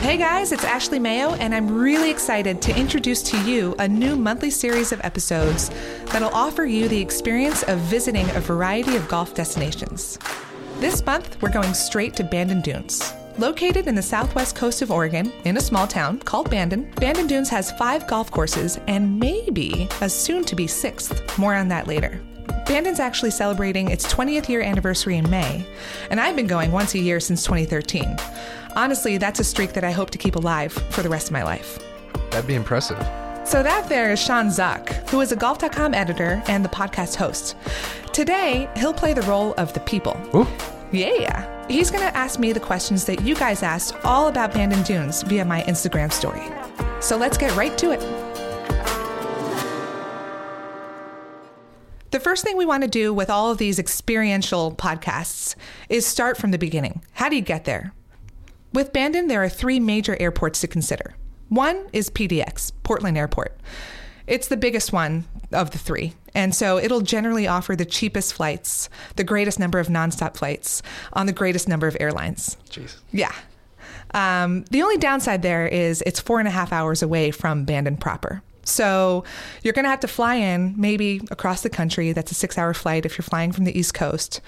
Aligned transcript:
Hey 0.00 0.16
guys, 0.16 0.52
it's 0.52 0.62
Ashley 0.62 1.00
Mayo, 1.00 1.34
and 1.34 1.52
I'm 1.52 1.76
really 1.76 2.08
excited 2.08 2.62
to 2.62 2.78
introduce 2.78 3.20
to 3.24 3.42
you 3.42 3.74
a 3.80 3.88
new 3.88 4.14
monthly 4.14 4.48
series 4.48 4.92
of 4.92 5.00
episodes 5.02 5.70
that'll 6.06 6.32
offer 6.32 6.64
you 6.64 6.86
the 6.88 7.00
experience 7.00 7.64
of 7.64 7.80
visiting 7.80 8.30
a 8.30 8.40
variety 8.40 8.94
of 8.94 9.08
golf 9.08 9.34
destinations. 9.34 10.16
This 10.78 11.04
month, 11.04 11.42
we're 11.42 11.50
going 11.50 11.74
straight 11.74 12.14
to 12.14 12.24
Bandon 12.24 12.60
Dunes. 12.60 13.12
Located 13.38 13.88
in 13.88 13.96
the 13.96 14.00
southwest 14.02 14.54
coast 14.54 14.82
of 14.82 14.92
Oregon, 14.92 15.32
in 15.44 15.56
a 15.56 15.60
small 15.60 15.88
town 15.88 16.20
called 16.20 16.48
Bandon, 16.48 16.88
Bandon 17.00 17.26
Dunes 17.26 17.48
has 17.48 17.72
five 17.72 18.06
golf 18.06 18.30
courses 18.30 18.78
and 18.86 19.18
maybe 19.18 19.88
a 20.00 20.08
soon 20.08 20.44
to 20.44 20.54
be 20.54 20.68
sixth. 20.68 21.36
More 21.38 21.56
on 21.56 21.66
that 21.68 21.88
later. 21.88 22.20
Bandon's 22.66 23.00
actually 23.00 23.30
celebrating 23.30 23.90
its 23.90 24.06
20th 24.12 24.48
year 24.48 24.60
anniversary 24.60 25.16
in 25.16 25.28
May, 25.28 25.66
and 26.10 26.20
I've 26.20 26.36
been 26.36 26.46
going 26.46 26.70
once 26.70 26.94
a 26.94 26.98
year 26.98 27.18
since 27.18 27.42
2013. 27.42 28.16
Honestly, 28.78 29.18
that's 29.18 29.40
a 29.40 29.44
streak 29.44 29.72
that 29.72 29.82
I 29.82 29.90
hope 29.90 30.10
to 30.10 30.18
keep 30.18 30.36
alive 30.36 30.72
for 30.90 31.02
the 31.02 31.08
rest 31.08 31.26
of 31.26 31.32
my 31.32 31.42
life. 31.42 31.80
That'd 32.30 32.46
be 32.46 32.54
impressive. 32.54 32.96
So 33.44 33.60
that 33.60 33.88
there 33.88 34.12
is 34.12 34.22
Sean 34.22 34.46
Zuck, 34.46 34.90
who 35.10 35.20
is 35.20 35.32
a 35.32 35.36
Golf.com 35.36 35.94
editor 35.94 36.40
and 36.46 36.64
the 36.64 36.68
podcast 36.68 37.16
host. 37.16 37.56
Today, 38.12 38.70
he'll 38.76 38.94
play 38.94 39.14
the 39.14 39.22
role 39.22 39.52
of 39.54 39.72
the 39.72 39.80
people. 39.80 40.16
Ooh. 40.32 40.46
Yeah. 40.92 41.12
Yeah. 41.14 41.66
He's 41.66 41.90
going 41.90 42.08
to 42.08 42.16
ask 42.16 42.38
me 42.38 42.52
the 42.52 42.60
questions 42.60 43.04
that 43.06 43.20
you 43.22 43.34
guys 43.34 43.64
asked 43.64 43.96
all 44.04 44.28
about 44.28 44.54
Bandon 44.54 44.84
Dunes 44.84 45.22
via 45.24 45.44
my 45.44 45.62
Instagram 45.62 46.12
story. 46.12 46.42
So 47.00 47.16
let's 47.16 47.36
get 47.36 47.56
right 47.56 47.76
to 47.78 47.90
it. 47.90 48.00
The 52.12 52.20
first 52.20 52.44
thing 52.44 52.56
we 52.56 52.64
want 52.64 52.84
to 52.84 52.88
do 52.88 53.12
with 53.12 53.28
all 53.28 53.50
of 53.50 53.58
these 53.58 53.80
experiential 53.80 54.70
podcasts 54.72 55.56
is 55.88 56.06
start 56.06 56.36
from 56.36 56.52
the 56.52 56.58
beginning. 56.58 57.02
How 57.14 57.28
do 57.28 57.34
you 57.34 57.42
get 57.42 57.64
there? 57.64 57.92
With 58.72 58.92
Bandon, 58.92 59.28
there 59.28 59.42
are 59.42 59.48
three 59.48 59.80
major 59.80 60.16
airports 60.20 60.60
to 60.60 60.68
consider. 60.68 61.14
One 61.48 61.88
is 61.92 62.10
PDX, 62.10 62.72
Portland 62.82 63.16
Airport. 63.16 63.58
It's 64.26 64.48
the 64.48 64.58
biggest 64.58 64.92
one 64.92 65.24
of 65.52 65.70
the 65.70 65.78
three. 65.78 66.12
And 66.34 66.54
so 66.54 66.78
it'll 66.78 67.00
generally 67.00 67.46
offer 67.46 67.74
the 67.74 67.86
cheapest 67.86 68.34
flights, 68.34 68.90
the 69.16 69.24
greatest 69.24 69.58
number 69.58 69.78
of 69.78 69.88
nonstop 69.88 70.36
flights 70.36 70.82
on 71.14 71.26
the 71.26 71.32
greatest 71.32 71.66
number 71.66 71.86
of 71.86 71.96
airlines. 71.98 72.58
Jeez. 72.68 72.96
Yeah. 73.10 73.32
Um, 74.12 74.64
the 74.70 74.82
only 74.82 74.98
downside 74.98 75.40
there 75.42 75.66
is 75.66 76.02
it's 76.04 76.20
four 76.20 76.38
and 76.38 76.48
a 76.48 76.50
half 76.50 76.72
hours 76.72 77.02
away 77.02 77.30
from 77.30 77.64
Bandon 77.64 77.96
proper. 77.96 78.42
So 78.64 79.24
you're 79.62 79.72
going 79.72 79.84
to 79.86 79.90
have 79.90 80.00
to 80.00 80.08
fly 80.08 80.34
in, 80.34 80.74
maybe 80.76 81.22
across 81.30 81.62
the 81.62 81.70
country. 81.70 82.12
That's 82.12 82.30
a 82.30 82.34
six 82.34 82.58
hour 82.58 82.74
flight 82.74 83.06
if 83.06 83.16
you're 83.16 83.22
flying 83.22 83.52
from 83.52 83.64
the 83.64 83.76
East 83.76 83.94
Coast. 83.94 84.42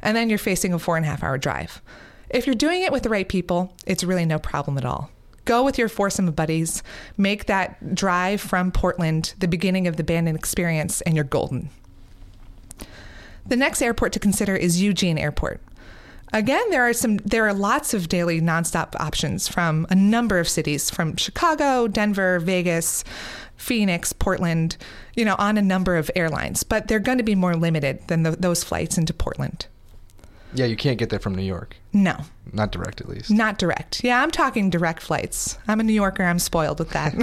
And 0.00 0.16
then 0.16 0.30
you're 0.30 0.38
facing 0.38 0.72
a 0.72 0.78
four 0.78 0.96
and 0.96 1.04
a 1.04 1.08
half 1.08 1.22
hour 1.22 1.36
drive. 1.36 1.82
If 2.30 2.46
you're 2.46 2.54
doing 2.54 2.82
it 2.82 2.92
with 2.92 3.02
the 3.02 3.08
right 3.08 3.28
people, 3.28 3.72
it's 3.86 4.04
really 4.04 4.26
no 4.26 4.38
problem 4.38 4.76
at 4.78 4.84
all. 4.84 5.10
Go 5.44 5.64
with 5.64 5.78
your 5.78 5.88
foursome 5.88 6.30
buddies, 6.32 6.82
make 7.16 7.46
that 7.46 7.94
drive 7.94 8.40
from 8.40 8.70
Portland 8.70 9.32
the 9.38 9.48
beginning 9.48 9.86
of 9.86 9.96
the 9.96 10.04
Bandon 10.04 10.36
experience, 10.36 11.00
and 11.02 11.14
you're 11.14 11.24
golden. 11.24 11.70
The 13.46 13.56
next 13.56 13.80
airport 13.80 14.12
to 14.12 14.18
consider 14.18 14.54
is 14.54 14.82
Eugene 14.82 15.16
Airport. 15.16 15.62
Again, 16.34 16.68
there 16.68 16.86
are 16.86 16.92
some 16.92 17.16
there 17.18 17.46
are 17.46 17.54
lots 17.54 17.94
of 17.94 18.08
daily 18.08 18.42
nonstop 18.42 18.94
options 19.00 19.48
from 19.48 19.86
a 19.88 19.94
number 19.94 20.38
of 20.38 20.46
cities 20.46 20.90
from 20.90 21.16
Chicago, 21.16 21.88
Denver, 21.88 22.38
Vegas, 22.40 23.02
Phoenix, 23.56 24.12
Portland, 24.12 24.76
you 25.16 25.24
know, 25.24 25.36
on 25.38 25.56
a 25.56 25.62
number 25.62 25.96
of 25.96 26.10
airlines, 26.14 26.62
but 26.62 26.88
they're 26.88 26.98
going 26.98 27.16
to 27.16 27.24
be 27.24 27.34
more 27.34 27.56
limited 27.56 28.06
than 28.08 28.22
the, 28.22 28.32
those 28.32 28.62
flights 28.62 28.98
into 28.98 29.14
Portland. 29.14 29.66
Yeah, 30.54 30.64
you 30.66 30.76
can't 30.76 30.98
get 30.98 31.10
there 31.10 31.18
from 31.18 31.34
New 31.34 31.42
York. 31.42 31.76
No, 31.92 32.16
Not 32.52 32.72
direct, 32.72 33.00
at 33.00 33.08
least. 33.08 33.30
not 33.30 33.58
direct. 33.58 34.02
Yeah, 34.02 34.22
I'm 34.22 34.30
talking 34.30 34.70
direct 34.70 35.02
flights. 35.02 35.58
I'm 35.68 35.80
a 35.80 35.82
New 35.82 35.92
Yorker. 35.92 36.22
I'm 36.24 36.38
spoiled 36.38 36.78
with 36.78 36.90
that. 36.90 37.14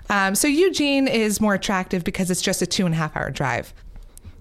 um, 0.10 0.34
so 0.34 0.48
Eugene 0.48 1.06
is 1.08 1.40
more 1.40 1.54
attractive 1.54 2.04
because 2.04 2.30
it's 2.30 2.42
just 2.42 2.62
a 2.62 2.66
two 2.66 2.84
and 2.86 2.94
a 2.94 2.98
half 2.98 3.16
hour 3.16 3.30
drive. 3.30 3.72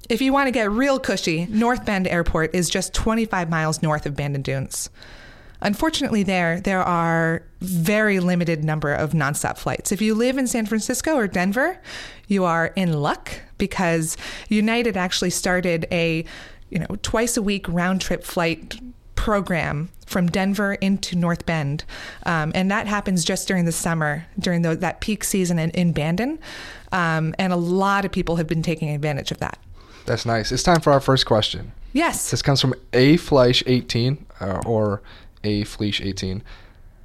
If 0.09 0.21
you 0.21 0.31
want 0.31 0.47
to 0.47 0.51
get 0.51 0.71
real 0.71 0.99
cushy, 0.99 1.45
North 1.49 1.85
Bend 1.85 2.07
Airport 2.07 2.55
is 2.55 2.69
just 2.69 2.93
25 2.93 3.49
miles 3.49 3.81
north 3.83 4.05
of 4.05 4.15
Bandon 4.15 4.41
Dunes. 4.41 4.89
Unfortunately, 5.59 6.21
there 6.23 6.61
there 6.61 6.83
are 6.83 7.41
very 7.61 8.19
limited 8.19 8.63
number 8.63 8.93
of 8.93 9.11
nonstop 9.13 9.57
flights. 9.57 9.91
If 9.91 10.01
you 10.03 10.13
live 10.13 10.37
in 10.37 10.45
San 10.47 10.67
Francisco 10.67 11.15
or 11.15 11.27
Denver, 11.27 11.79
you 12.27 12.45
are 12.45 12.67
in 12.75 12.93
luck 12.93 13.31
because 13.57 14.15
United 14.49 14.95
actually 14.95 15.31
started 15.31 15.87
a 15.91 16.25
you 16.69 16.79
know 16.79 16.97
twice 17.01 17.37
a 17.37 17.41
week 17.41 17.67
round 17.67 18.01
trip 18.01 18.23
flight 18.23 18.79
program 19.15 19.89
from 20.05 20.27
Denver 20.27 20.73
into 20.75 21.15
North 21.15 21.45
Bend, 21.45 21.83
um, 22.25 22.51
and 22.55 22.71
that 22.71 22.87
happens 22.87 23.25
just 23.25 23.47
during 23.47 23.65
the 23.65 23.71
summer 23.71 24.25
during 24.39 24.61
the, 24.61 24.75
that 24.75 25.01
peak 25.01 25.23
season 25.23 25.59
in, 25.59 25.69
in 25.71 25.91
Bandon, 25.91 26.39
um, 26.91 27.35
and 27.37 27.51
a 27.51 27.57
lot 27.57 28.05
of 28.05 28.11
people 28.11 28.37
have 28.37 28.47
been 28.47 28.61
taking 28.61 28.89
advantage 28.89 29.31
of 29.31 29.39
that. 29.39 29.59
That's 30.05 30.25
nice. 30.25 30.51
It's 30.51 30.63
time 30.63 30.79
for 30.79 30.93
our 30.93 31.01
first 31.01 31.25
question. 31.25 31.73
Yes. 31.93 32.31
This 32.31 32.41
comes 32.41 32.61
from 32.61 32.73
A 32.93 33.17
Fleisch 33.17 33.63
18 33.65 34.25
uh, 34.39 34.61
or 34.65 35.01
A 35.43 35.63
Fleisch 35.63 35.99
18. 35.99 36.43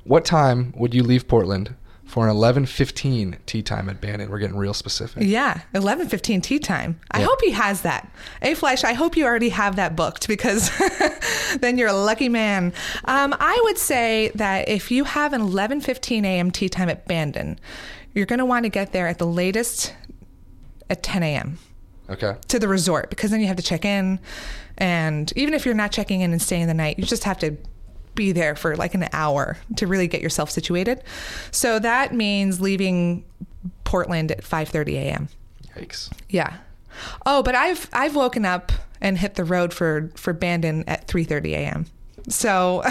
What 0.05 0.25
time 0.25 0.73
would 0.77 0.95
you 0.95 1.03
leave 1.03 1.27
Portland 1.27 1.75
for 2.13 2.29
an 2.29 2.37
11:15 2.37 3.37
tee 3.47 3.63
time 3.63 3.89
at 3.89 3.99
Bandon? 4.03 4.31
We're 4.31 4.39
getting 4.39 4.57
real 4.57 4.75
specific. 4.75 5.23
Yeah, 5.27 5.63
eleven 5.75 6.09
fifteen 6.11 6.43
tee 6.43 6.59
time. 6.59 7.01
I 7.11 7.21
Yeah. 7.21 7.27
hope 7.27 7.41
he 7.43 7.53
has 7.53 7.81
that. 7.83 8.07
A 8.43 8.53
Flash, 8.55 8.85
I 8.85 8.93
hope 8.93 9.17
you 9.17 9.25
already 9.25 9.49
have 9.49 9.77
that 9.77 9.97
booked 9.97 10.29
because 10.29 10.71
then 11.61 11.79
you're 11.79 11.89
a 11.89 11.95
lucky 11.95 12.29
man. 12.29 12.75
Um, 13.07 13.35
I 13.41 13.59
would 13.65 13.79
say 13.79 14.31
that 14.35 14.69
if 14.69 14.91
you 14.91 15.05
have 15.05 15.33
an 15.33 15.41
eleven 15.41 15.81
fifteen 15.81 16.27
a.m. 16.27 16.51
tee 16.51 16.69
time 16.69 16.91
at 16.91 17.07
Bandon, 17.09 17.59
you're 18.13 18.27
going 18.27 18.41
to 18.41 18.45
want 18.45 18.67
to 18.67 18.69
get 18.69 18.93
there 18.93 19.07
at 19.09 19.17
the 19.19 19.27
latest 19.27 19.95
at 20.91 21.03
ten 21.03 21.23
a.m. 21.23 21.59
Okay. 22.11 22.35
to 22.49 22.59
the 22.59 22.69
resort 22.69 23.09
because 23.09 23.31
then 23.31 23.41
you 23.41 23.47
have 23.47 23.57
to 23.57 23.63
check 23.63 23.87
in, 23.87 24.21
and 24.77 25.33
even 25.35 25.55
if 25.55 25.65
you're 25.65 25.75
not 25.75 25.93
checking 25.93 26.21
in 26.21 26.31
and 26.33 26.43
staying 26.43 26.67
the 26.67 26.75
night, 26.75 26.99
you 26.99 27.05
just 27.07 27.25
have 27.25 27.39
to 27.39 27.57
be 28.15 28.33
there 28.33 28.55
for 28.55 28.77
like 28.77 28.95
an 28.95 29.09
hour 29.13 29.59
to 29.77 29.87
really 29.87 30.09
get 30.09 30.21
yourself 30.21 30.51
situated. 30.51 31.03
So 31.51 31.79
that 31.79 32.15
means 32.15 32.61
leaving 32.61 33.25
Portland 33.85 34.31
at 34.31 34.43
five 34.45 34.69
thirty 34.69 34.97
a.m. 34.97 35.29
Yikes. 35.77 36.13
Yeah. 36.29 36.57
Oh, 37.27 37.43
but 37.43 37.55
I've 37.55 37.89
I've 37.93 38.15
woken 38.15 38.45
up 38.45 38.73
and 39.01 39.19
hit 39.19 39.35
the 39.35 39.45
road 39.45 39.75
for 39.75 40.11
for 40.15 40.33
Bandon 40.33 40.85
at 40.87 41.07
3:30 41.09 41.53
a.m. 41.53 41.87
So 42.29 42.83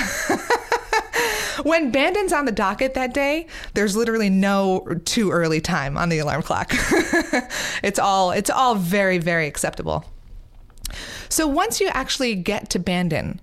when 1.63 1.91
Bandon's 1.91 2.33
on 2.33 2.45
the 2.45 2.51
docket 2.51 2.93
that 2.95 3.13
day, 3.13 3.47
there's 3.73 3.95
literally 3.95 4.29
no 4.29 4.85
too 5.05 5.31
early 5.31 5.61
time 5.61 5.97
on 5.97 6.09
the 6.09 6.19
alarm 6.19 6.43
clock. 6.43 6.71
it's 7.83 7.99
all 7.99 8.31
it's 8.31 8.49
all 8.49 8.75
very 8.75 9.17
very 9.17 9.47
acceptable. 9.47 10.05
So 11.29 11.47
once 11.47 11.79
you 11.79 11.87
actually 11.87 12.35
get 12.35 12.69
to 12.71 12.79
Bandon, 12.79 13.39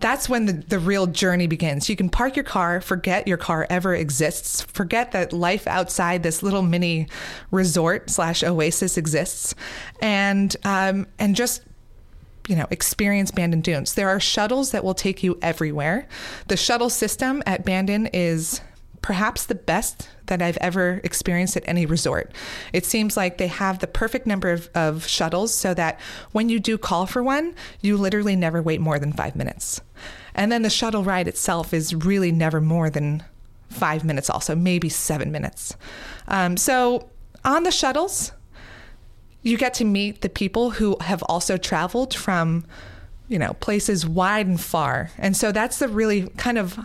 that's 0.00 0.28
when 0.28 0.46
the, 0.46 0.52
the 0.52 0.78
real 0.78 1.06
journey 1.06 1.46
begins. 1.46 1.88
You 1.88 1.96
can 1.96 2.08
park 2.08 2.36
your 2.36 2.44
car, 2.44 2.80
forget 2.80 3.26
your 3.26 3.36
car 3.36 3.66
ever 3.68 3.94
exists, 3.94 4.62
forget 4.62 5.12
that 5.12 5.32
life 5.32 5.66
outside 5.66 6.22
this 6.22 6.42
little 6.42 6.62
mini 6.62 7.08
resort 7.50 8.10
slash 8.10 8.42
oasis 8.42 8.96
exists, 8.96 9.54
and 10.00 10.54
um, 10.64 11.06
and 11.18 11.34
just 11.34 11.62
you 12.48 12.56
know 12.56 12.66
experience 12.70 13.30
Bandon 13.30 13.60
Dunes. 13.60 13.94
There 13.94 14.08
are 14.08 14.20
shuttles 14.20 14.70
that 14.70 14.84
will 14.84 14.94
take 14.94 15.22
you 15.22 15.38
everywhere. 15.42 16.06
The 16.46 16.56
shuttle 16.56 16.90
system 16.90 17.42
at 17.46 17.64
Bandon 17.64 18.06
is 18.12 18.60
perhaps 19.02 19.46
the 19.46 19.54
best 19.54 20.08
that 20.26 20.42
I've 20.42 20.56
ever 20.58 21.00
experienced 21.04 21.56
at 21.56 21.62
any 21.66 21.86
resort. 21.86 22.32
It 22.72 22.84
seems 22.84 23.16
like 23.16 23.38
they 23.38 23.46
have 23.46 23.78
the 23.78 23.86
perfect 23.86 24.26
number 24.26 24.50
of, 24.50 24.68
of 24.74 25.06
shuttles 25.06 25.54
so 25.54 25.74
that 25.74 26.00
when 26.32 26.48
you 26.48 26.60
do 26.60 26.78
call 26.78 27.06
for 27.06 27.22
one, 27.22 27.54
you 27.80 27.96
literally 27.96 28.36
never 28.36 28.62
wait 28.62 28.80
more 28.80 28.98
than 28.98 29.12
five 29.12 29.36
minutes. 29.36 29.80
And 30.34 30.52
then 30.52 30.62
the 30.62 30.70
shuttle 30.70 31.04
ride 31.04 31.28
itself 31.28 31.72
is 31.74 31.94
really 31.94 32.32
never 32.32 32.60
more 32.60 32.90
than 32.90 33.22
five 33.68 34.04
minutes, 34.04 34.30
also, 34.30 34.54
maybe 34.54 34.88
seven 34.88 35.32
minutes. 35.32 35.76
Um, 36.26 36.56
so 36.56 37.10
on 37.44 37.64
the 37.64 37.70
shuttles, 37.70 38.32
you 39.42 39.56
get 39.56 39.74
to 39.74 39.84
meet 39.84 40.20
the 40.20 40.28
people 40.28 40.70
who 40.70 40.96
have 41.00 41.22
also 41.24 41.56
traveled 41.56 42.14
from 42.14 42.64
you 43.28 43.38
know 43.38 43.52
places 43.60 44.06
wide 44.06 44.46
and 44.46 44.60
far 44.60 45.10
and 45.18 45.36
so 45.36 45.52
that's 45.52 45.78
the 45.78 45.88
really 45.88 46.28
kind 46.38 46.58
of 46.58 46.78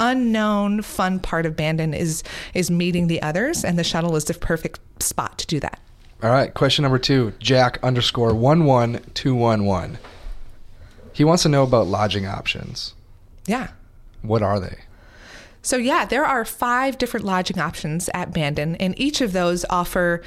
unknown 0.00 0.82
fun 0.82 1.18
part 1.18 1.46
of 1.46 1.56
bandon 1.56 1.94
is 1.94 2.22
is 2.54 2.70
meeting 2.70 3.06
the 3.06 3.20
others 3.22 3.64
and 3.64 3.78
the 3.78 3.84
shuttle 3.84 4.16
is 4.16 4.24
the 4.24 4.34
perfect 4.34 4.78
spot 5.02 5.38
to 5.38 5.46
do 5.46 5.58
that 5.60 5.78
All 6.22 6.30
right. 6.30 6.52
Question 6.54 6.82
number 6.82 6.98
two. 6.98 7.34
Jack 7.38 7.78
underscore 7.82 8.34
one 8.34 8.64
one 8.64 9.00
two 9.14 9.34
one 9.34 9.64
one. 9.66 9.98
He 11.12 11.24
wants 11.24 11.42
to 11.44 11.48
know 11.50 11.62
about 11.62 11.86
lodging 11.86 12.26
options. 12.26 12.94
yeah 13.46 13.68
What 14.22 14.42
are 14.42 14.58
they? 14.60 14.78
So, 15.62 15.76
yeah, 15.76 16.04
there 16.04 16.24
are 16.24 16.44
five 16.44 16.96
different 16.96 17.26
lodging 17.26 17.58
options 17.58 18.08
at 18.14 18.32
Bandon, 18.32 18.76
and 18.76 18.94
each 18.98 19.20
of 19.20 19.32
those 19.32 19.64
offer 19.68 20.22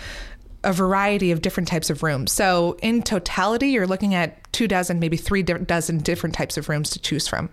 a 0.63 0.73
variety 0.73 1.31
of 1.31 1.41
different 1.41 1.67
types 1.67 1.89
of 1.89 2.03
rooms. 2.03 2.31
So 2.31 2.77
in 2.81 3.03
totality, 3.03 3.69
you're 3.69 3.87
looking 3.87 4.13
at 4.13 4.51
two 4.51 4.67
dozen, 4.67 4.99
maybe 4.99 5.17
three 5.17 5.43
dozen 5.43 5.99
different 5.99 6.35
types 6.35 6.57
of 6.57 6.69
rooms 6.69 6.89
to 6.91 6.99
choose 6.99 7.27
from, 7.27 7.49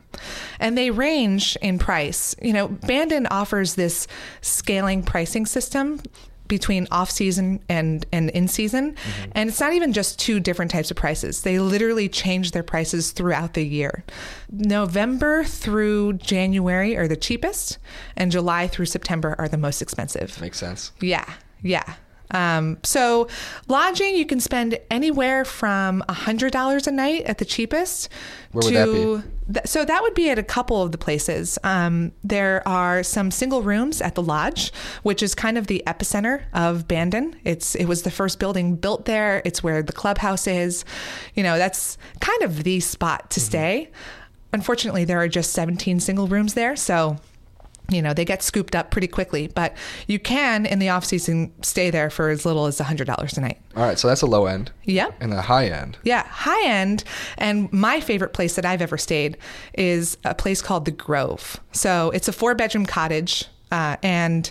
and 0.58 0.76
they 0.76 0.90
range 0.90 1.56
in 1.62 1.78
price. 1.78 2.34
You 2.42 2.52
know, 2.52 2.68
Bandon 2.68 3.26
offers 3.30 3.74
this 3.74 4.06
scaling 4.40 5.02
pricing 5.02 5.46
system 5.46 6.00
between 6.48 6.86
off 6.90 7.10
season 7.10 7.60
and 7.68 8.06
and 8.12 8.30
in 8.30 8.46
season 8.48 8.92
mm-hmm. 8.92 9.30
and 9.32 9.48
it's 9.48 9.58
not 9.58 9.72
even 9.72 9.92
just 9.92 10.18
two 10.18 10.38
different 10.38 10.70
types 10.70 10.90
of 10.90 10.96
prices. 10.96 11.42
They 11.42 11.58
literally 11.58 12.08
change 12.08 12.52
their 12.52 12.62
prices 12.62 13.12
throughout 13.12 13.54
the 13.54 13.66
year. 13.66 14.04
November 14.50 15.44
through 15.44 16.14
january 16.14 16.96
are 16.96 17.08
the 17.08 17.16
cheapest 17.16 17.78
and 18.16 18.30
july 18.30 18.68
through 18.68 18.86
september 18.86 19.34
are 19.38 19.48
the 19.48 19.58
most 19.58 19.82
expensive. 19.82 20.40
Makes 20.40 20.58
sense. 20.58 20.92
Yeah 21.00 21.28
yeah 21.62 21.94
um, 22.30 22.78
so 22.82 23.28
lodging 23.68 24.16
you 24.16 24.26
can 24.26 24.40
spend 24.40 24.78
anywhere 24.90 25.44
from 25.44 26.02
a 26.08 26.12
hundred 26.12 26.52
dollars 26.52 26.86
a 26.86 26.90
night 26.90 27.22
at 27.24 27.38
the 27.38 27.44
cheapest 27.44 28.08
Where 28.52 28.62
to 28.62 28.68
would 28.68 28.74
that 28.74 29.22
be? 29.22 29.52
Th- 29.54 29.66
so 29.66 29.84
that 29.84 30.02
would 30.02 30.14
be 30.14 30.30
at 30.30 30.38
a 30.38 30.42
couple 30.42 30.82
of 30.82 30.92
the 30.92 30.98
places. 30.98 31.58
Um, 31.62 32.12
there 32.24 32.66
are 32.66 33.02
some 33.02 33.30
single 33.30 33.62
rooms 33.62 34.00
at 34.00 34.16
the 34.16 34.22
lodge, 34.22 34.72
which 35.02 35.22
is 35.22 35.34
kind 35.34 35.56
of 35.56 35.68
the 35.68 35.82
epicenter 35.86 36.42
of 36.52 36.88
Bandon. 36.88 37.36
It's 37.44 37.74
it 37.76 37.84
was 37.86 38.02
the 38.02 38.10
first 38.10 38.38
building 38.38 38.76
built 38.76 39.04
there. 39.04 39.42
It's 39.44 39.62
where 39.62 39.82
the 39.82 39.92
clubhouse 39.92 40.46
is. 40.46 40.84
You 41.34 41.42
know, 41.42 41.58
that's 41.58 41.96
kind 42.20 42.42
of 42.42 42.64
the 42.64 42.80
spot 42.80 43.30
to 43.30 43.40
mm-hmm. 43.40 43.46
stay. 43.46 43.90
Unfortunately, 44.52 45.04
there 45.04 45.20
are 45.20 45.28
just 45.28 45.52
17 45.52 46.00
single 46.00 46.28
rooms 46.28 46.54
there, 46.54 46.76
so 46.76 47.18
you 47.88 48.02
know 48.02 48.12
they 48.12 48.24
get 48.24 48.42
scooped 48.42 48.74
up 48.74 48.90
pretty 48.90 49.06
quickly 49.06 49.46
but 49.48 49.76
you 50.06 50.18
can 50.18 50.66
in 50.66 50.78
the 50.78 50.88
off 50.88 51.04
season 51.04 51.52
stay 51.62 51.90
there 51.90 52.10
for 52.10 52.30
as 52.30 52.44
little 52.44 52.66
as 52.66 52.78
$100 52.78 53.36
a 53.36 53.40
night. 53.40 53.58
All 53.76 53.82
right 53.82 53.98
so 53.98 54.08
that's 54.08 54.22
a 54.22 54.26
low 54.26 54.46
end. 54.46 54.72
Yeah 54.84 55.10
and 55.20 55.32
a 55.32 55.42
high 55.42 55.66
end. 55.66 55.98
Yeah 56.02 56.26
high 56.26 56.66
end. 56.66 57.04
And 57.38 57.72
my 57.72 58.00
favorite 58.00 58.32
place 58.32 58.56
that 58.56 58.64
i've 58.64 58.82
ever 58.82 58.98
stayed 58.98 59.36
is 59.74 60.16
a 60.24 60.34
place 60.34 60.62
called 60.62 60.84
the 60.84 60.90
grove. 60.90 61.60
So 61.72 62.10
it's 62.10 62.28
a 62.28 62.32
four 62.32 62.54
bedroom 62.54 62.86
cottage 62.86 63.44
uh, 63.70 63.96
and 64.02 64.50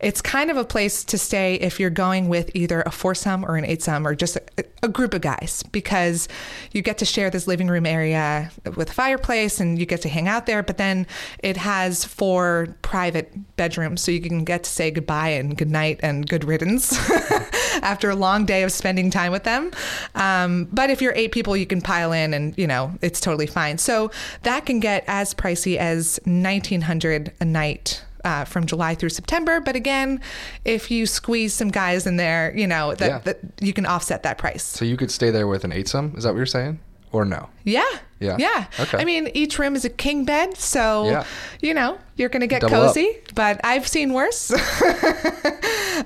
it's 0.00 0.22
kind 0.22 0.50
of 0.50 0.56
a 0.56 0.64
place 0.64 1.04
to 1.04 1.18
stay 1.18 1.54
if 1.56 1.78
you're 1.78 1.90
going 1.90 2.28
with 2.28 2.50
either 2.54 2.82
a 2.82 2.90
foursome 2.90 3.44
or 3.44 3.56
an 3.56 3.64
eightsome 3.64 4.06
or 4.06 4.14
just 4.14 4.36
a, 4.36 4.64
a, 4.82 4.88
group 4.88 5.14
of 5.14 5.20
guys 5.20 5.62
because 5.72 6.26
you 6.72 6.82
get 6.82 6.98
to 6.98 7.04
share 7.04 7.30
this 7.30 7.46
living 7.46 7.68
room 7.68 7.86
area 7.86 8.50
with 8.76 8.90
a 8.90 8.94
fireplace 8.94 9.60
and 9.60 9.78
you 9.78 9.86
get 9.86 10.02
to 10.02 10.08
hang 10.08 10.26
out 10.26 10.46
there. 10.46 10.62
But 10.62 10.78
then 10.78 11.06
it 11.40 11.56
has 11.58 12.04
four 12.04 12.74
private 12.82 13.56
bedrooms 13.56 14.00
so 14.02 14.10
you 14.10 14.20
can 14.20 14.44
get 14.44 14.64
to 14.64 14.70
say 14.70 14.90
goodbye 14.90 15.30
and 15.30 15.56
good 15.56 15.70
night 15.70 16.00
and 16.02 16.28
good 16.28 16.44
riddance 16.44 16.98
after 17.82 18.10
a 18.10 18.16
long 18.16 18.46
day 18.46 18.62
of 18.62 18.72
spending 18.72 19.10
time 19.10 19.32
with 19.32 19.44
them. 19.44 19.70
Um, 20.14 20.64
but 20.72 20.90
if 20.90 21.02
you're 21.02 21.14
eight 21.14 21.32
people, 21.32 21.56
you 21.56 21.66
can 21.66 21.80
pile 21.80 22.12
in 22.12 22.34
and, 22.34 22.56
you 22.56 22.66
know, 22.66 22.92
it's 23.02 23.20
totally 23.20 23.46
fine. 23.46 23.78
So 23.78 24.10
that 24.42 24.66
can 24.66 24.80
get 24.80 25.04
as 25.06 25.34
pricey 25.34 25.76
as 25.76 26.18
1900 26.24 27.32
a 27.40 27.44
night 27.44 28.02
uh, 28.24 28.44
from 28.44 28.66
July 28.66 28.94
through 28.94 29.10
September. 29.10 29.60
But 29.60 29.76
again, 29.76 30.20
if 30.64 30.90
you 30.90 31.06
squeeze 31.06 31.54
some 31.54 31.70
guys 31.70 32.06
in 32.06 32.16
there, 32.16 32.56
you 32.56 32.66
know 32.66 32.94
that, 32.94 33.08
yeah. 33.08 33.18
that 33.20 33.40
you 33.60 33.72
can 33.72 33.86
offset 33.86 34.22
that 34.22 34.38
price. 34.38 34.62
So 34.62 34.84
you 34.84 34.96
could 34.96 35.10
stay 35.10 35.30
there 35.30 35.46
with 35.46 35.64
an 35.64 35.72
eightsome. 35.72 36.14
Is 36.16 36.24
that 36.24 36.30
what 36.30 36.36
you're 36.36 36.46
saying? 36.46 36.80
Or 37.12 37.24
no? 37.24 37.48
Yeah. 37.64 37.82
Yeah. 38.20 38.36
Yeah. 38.38 38.66
Okay. 38.78 38.98
I 38.98 39.04
mean, 39.04 39.30
each 39.34 39.58
room 39.58 39.74
is 39.74 39.84
a 39.84 39.90
king 39.90 40.24
bed, 40.24 40.56
so 40.56 41.06
yeah. 41.06 41.24
you 41.60 41.74
know 41.74 41.98
you're 42.16 42.28
going 42.28 42.42
to 42.42 42.46
get 42.46 42.60
Double 42.60 42.86
cozy. 42.86 43.08
Up. 43.08 43.34
But 43.34 43.60
I've 43.64 43.88
seen 43.88 44.12
worse. 44.12 44.52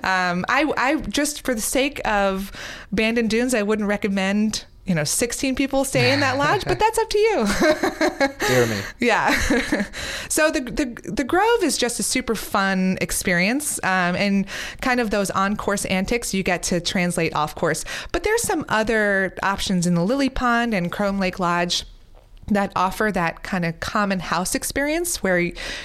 um, 0.04 0.46
I, 0.48 0.72
I 0.76 0.96
just 1.08 1.44
for 1.44 1.54
the 1.54 1.60
sake 1.60 2.00
of 2.06 2.52
Bandon 2.90 3.28
Dunes, 3.28 3.52
I 3.52 3.62
wouldn't 3.62 3.88
recommend 3.88 4.64
you 4.86 4.94
know 4.94 5.04
16 5.04 5.54
people 5.54 5.84
stay 5.84 6.12
in 6.12 6.20
that 6.20 6.36
lodge 6.36 6.64
but 6.64 6.78
that's 6.78 6.98
up 6.98 7.08
to 7.10 7.18
you. 7.18 7.46
Dear 8.46 8.66
me. 8.66 8.80
Yeah. 9.00 9.84
So 10.28 10.50
the, 10.50 10.60
the 10.60 11.12
the 11.12 11.22
grove 11.22 11.62
is 11.62 11.78
just 11.78 12.00
a 12.00 12.02
super 12.02 12.34
fun 12.34 12.98
experience 13.00 13.78
um, 13.84 14.16
and 14.16 14.46
kind 14.80 14.98
of 14.98 15.10
those 15.10 15.30
on 15.30 15.56
course 15.56 15.84
antics 15.84 16.34
you 16.34 16.42
get 16.42 16.64
to 16.64 16.80
translate 16.80 17.34
off 17.36 17.54
course 17.54 17.84
but 18.10 18.24
there's 18.24 18.42
some 18.42 18.64
other 18.68 19.36
options 19.44 19.86
in 19.86 19.94
the 19.94 20.02
lily 20.02 20.28
pond 20.28 20.74
and 20.74 20.90
Chrome 20.90 21.20
lake 21.20 21.38
lodge 21.38 21.84
that 22.48 22.72
offer 22.74 23.12
that 23.12 23.42
kind 23.44 23.64
of 23.64 23.78
common 23.80 24.18
house 24.18 24.54
experience 24.56 25.22
where 25.22 25.38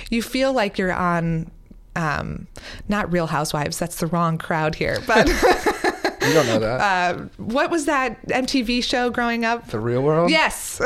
you 0.10 0.24
feel 0.24 0.52
like 0.52 0.78
you're 0.78 0.94
on 0.94 1.52
um, 1.96 2.48
not 2.88 3.12
real 3.12 3.28
housewives 3.28 3.78
that's 3.78 3.98
the 3.98 4.08
wrong 4.08 4.38
crowd 4.40 4.76
here 4.76 5.00
but 5.06 5.28
You 6.30 6.36
don't 6.36 6.48
know 6.48 6.60
that. 6.60 6.80
Uh, 6.80 7.26
what 7.38 7.70
was 7.70 7.86
that 7.86 8.26
MTV 8.28 8.84
show 8.84 9.10
growing 9.10 9.46
up? 9.46 9.68
The 9.68 9.80
Real 9.80 10.02
World? 10.02 10.30
Yes. 10.30 10.82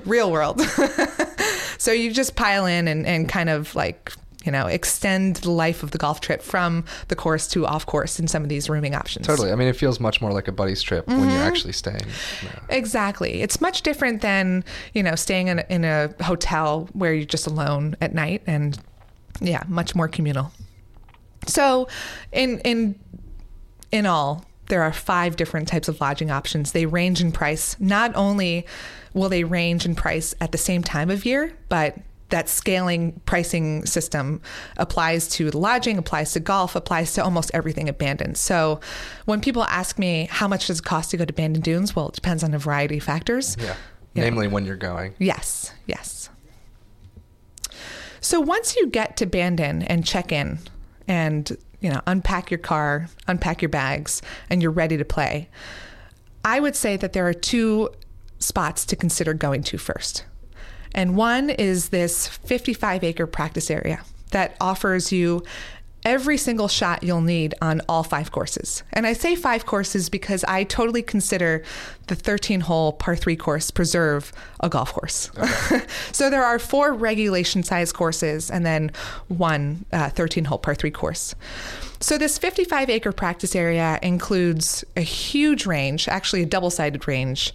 real 0.04 0.30
World. 0.30 0.60
so 1.78 1.92
you 1.92 2.12
just 2.12 2.36
pile 2.36 2.66
in 2.66 2.88
and, 2.88 3.06
and 3.06 3.28
kind 3.28 3.48
of 3.48 3.74
like 3.74 4.12
you 4.46 4.52
know, 4.52 4.68
extend 4.68 5.36
the 5.36 5.50
life 5.50 5.82
of 5.82 5.90
the 5.90 5.98
golf 5.98 6.20
trip 6.20 6.40
from 6.40 6.84
the 7.08 7.16
course 7.16 7.48
to 7.48 7.66
off 7.66 7.84
course 7.84 8.20
in 8.20 8.28
some 8.28 8.44
of 8.44 8.48
these 8.48 8.70
rooming 8.70 8.94
options. 8.94 9.26
Totally. 9.26 9.50
I 9.50 9.56
mean, 9.56 9.66
it 9.66 9.74
feels 9.74 9.98
much 9.98 10.20
more 10.20 10.30
like 10.30 10.46
a 10.46 10.52
buddy's 10.52 10.82
trip 10.82 11.04
mm-hmm. 11.06 11.18
when 11.18 11.30
you're 11.30 11.38
mm-hmm. 11.40 11.48
actually 11.48 11.72
staying. 11.72 12.06
Yeah. 12.44 12.60
Exactly. 12.68 13.42
It's 13.42 13.60
much 13.60 13.82
different 13.82 14.22
than, 14.22 14.64
you 14.94 15.02
know, 15.02 15.16
staying 15.16 15.48
in 15.48 15.58
a, 15.58 15.64
in 15.68 15.84
a 15.84 16.14
hotel 16.22 16.88
where 16.92 17.12
you're 17.12 17.24
just 17.24 17.48
alone 17.48 17.96
at 18.00 18.14
night 18.14 18.42
and, 18.46 18.78
yeah, 19.40 19.64
much 19.66 19.96
more 19.96 20.06
communal. 20.06 20.52
So, 21.46 21.88
in 22.32 22.60
in 22.60 22.98
in 23.96 24.06
all, 24.06 24.44
there 24.68 24.82
are 24.82 24.92
five 24.92 25.36
different 25.36 25.68
types 25.68 25.88
of 25.88 26.00
lodging 26.00 26.30
options. 26.30 26.72
They 26.72 26.86
range 26.86 27.20
in 27.20 27.32
price. 27.32 27.76
Not 27.80 28.14
only 28.14 28.66
will 29.14 29.28
they 29.28 29.44
range 29.44 29.86
in 29.86 29.94
price 29.94 30.34
at 30.40 30.52
the 30.52 30.58
same 30.58 30.82
time 30.82 31.10
of 31.10 31.24
year, 31.24 31.56
but 31.68 31.96
that 32.28 32.48
scaling 32.48 33.20
pricing 33.24 33.86
system 33.86 34.40
applies 34.76 35.28
to 35.28 35.50
the 35.50 35.58
lodging, 35.58 35.96
applies 35.96 36.32
to 36.32 36.40
golf, 36.40 36.74
applies 36.74 37.14
to 37.14 37.22
almost 37.22 37.50
everything 37.54 37.88
at 37.88 37.98
Bandon. 37.98 38.34
So 38.34 38.80
when 39.26 39.40
people 39.40 39.64
ask 39.64 39.98
me 39.98 40.26
how 40.30 40.48
much 40.48 40.66
does 40.66 40.80
it 40.80 40.84
cost 40.84 41.12
to 41.12 41.16
go 41.16 41.24
to 41.24 41.32
Bandon 41.32 41.62
Dunes, 41.62 41.94
well, 41.94 42.08
it 42.08 42.14
depends 42.14 42.42
on 42.42 42.52
a 42.52 42.58
variety 42.58 42.98
of 42.98 43.04
factors. 43.04 43.56
Yeah. 43.60 43.76
You 44.14 44.22
Namely, 44.22 44.48
know. 44.48 44.54
when 44.54 44.66
you're 44.66 44.76
going. 44.76 45.14
Yes, 45.18 45.72
yes. 45.86 46.30
So 48.20 48.40
once 48.40 48.74
you 48.74 48.88
get 48.88 49.16
to 49.18 49.26
Bandon 49.26 49.82
and 49.82 50.04
check 50.04 50.32
in 50.32 50.58
and 51.06 51.56
you 51.86 51.92
know, 51.92 52.00
unpack 52.08 52.50
your 52.50 52.58
car, 52.58 53.08
unpack 53.28 53.62
your 53.62 53.68
bags, 53.68 54.20
and 54.50 54.60
you're 54.60 54.72
ready 54.72 54.96
to 54.96 55.04
play. 55.04 55.48
I 56.44 56.58
would 56.58 56.74
say 56.74 56.96
that 56.96 57.12
there 57.12 57.28
are 57.28 57.32
two 57.32 57.90
spots 58.40 58.84
to 58.86 58.96
consider 58.96 59.32
going 59.34 59.62
to 59.62 59.78
first. 59.78 60.24
And 60.96 61.14
one 61.14 61.48
is 61.48 61.90
this 61.90 62.26
55 62.26 63.04
acre 63.04 63.28
practice 63.28 63.70
area 63.70 64.02
that 64.32 64.56
offers 64.60 65.12
you 65.12 65.44
every 66.06 66.38
single 66.38 66.68
shot 66.68 67.02
you'll 67.02 67.20
need 67.20 67.52
on 67.60 67.82
all 67.88 68.04
five 68.04 68.30
courses. 68.30 68.84
And 68.92 69.06
I 69.06 69.12
say 69.12 69.34
five 69.34 69.66
courses 69.66 70.08
because 70.08 70.44
I 70.44 70.62
totally 70.62 71.02
consider 71.02 71.64
the 72.06 72.14
13 72.14 72.60
hole 72.60 72.92
par 72.92 73.16
three 73.16 73.34
course 73.34 73.72
preserve 73.72 74.32
a 74.60 74.68
golf 74.68 74.92
course. 74.92 75.30
Okay. 75.36 75.84
so 76.12 76.30
there 76.30 76.44
are 76.44 76.60
four 76.60 76.94
regulation 76.94 77.64
size 77.64 77.92
courses 77.92 78.50
and 78.50 78.64
then 78.64 78.92
one 79.26 79.84
13 79.90 80.46
uh, 80.46 80.48
hole 80.48 80.58
par 80.58 80.76
three 80.76 80.92
course. 80.92 81.34
So 81.98 82.16
this 82.16 82.38
55 82.38 82.88
acre 82.88 83.12
practice 83.12 83.56
area 83.56 83.98
includes 84.00 84.84
a 84.96 85.00
huge 85.00 85.66
range, 85.66 86.06
actually 86.06 86.42
a 86.42 86.46
double 86.46 86.70
sided 86.70 87.06
range. 87.08 87.52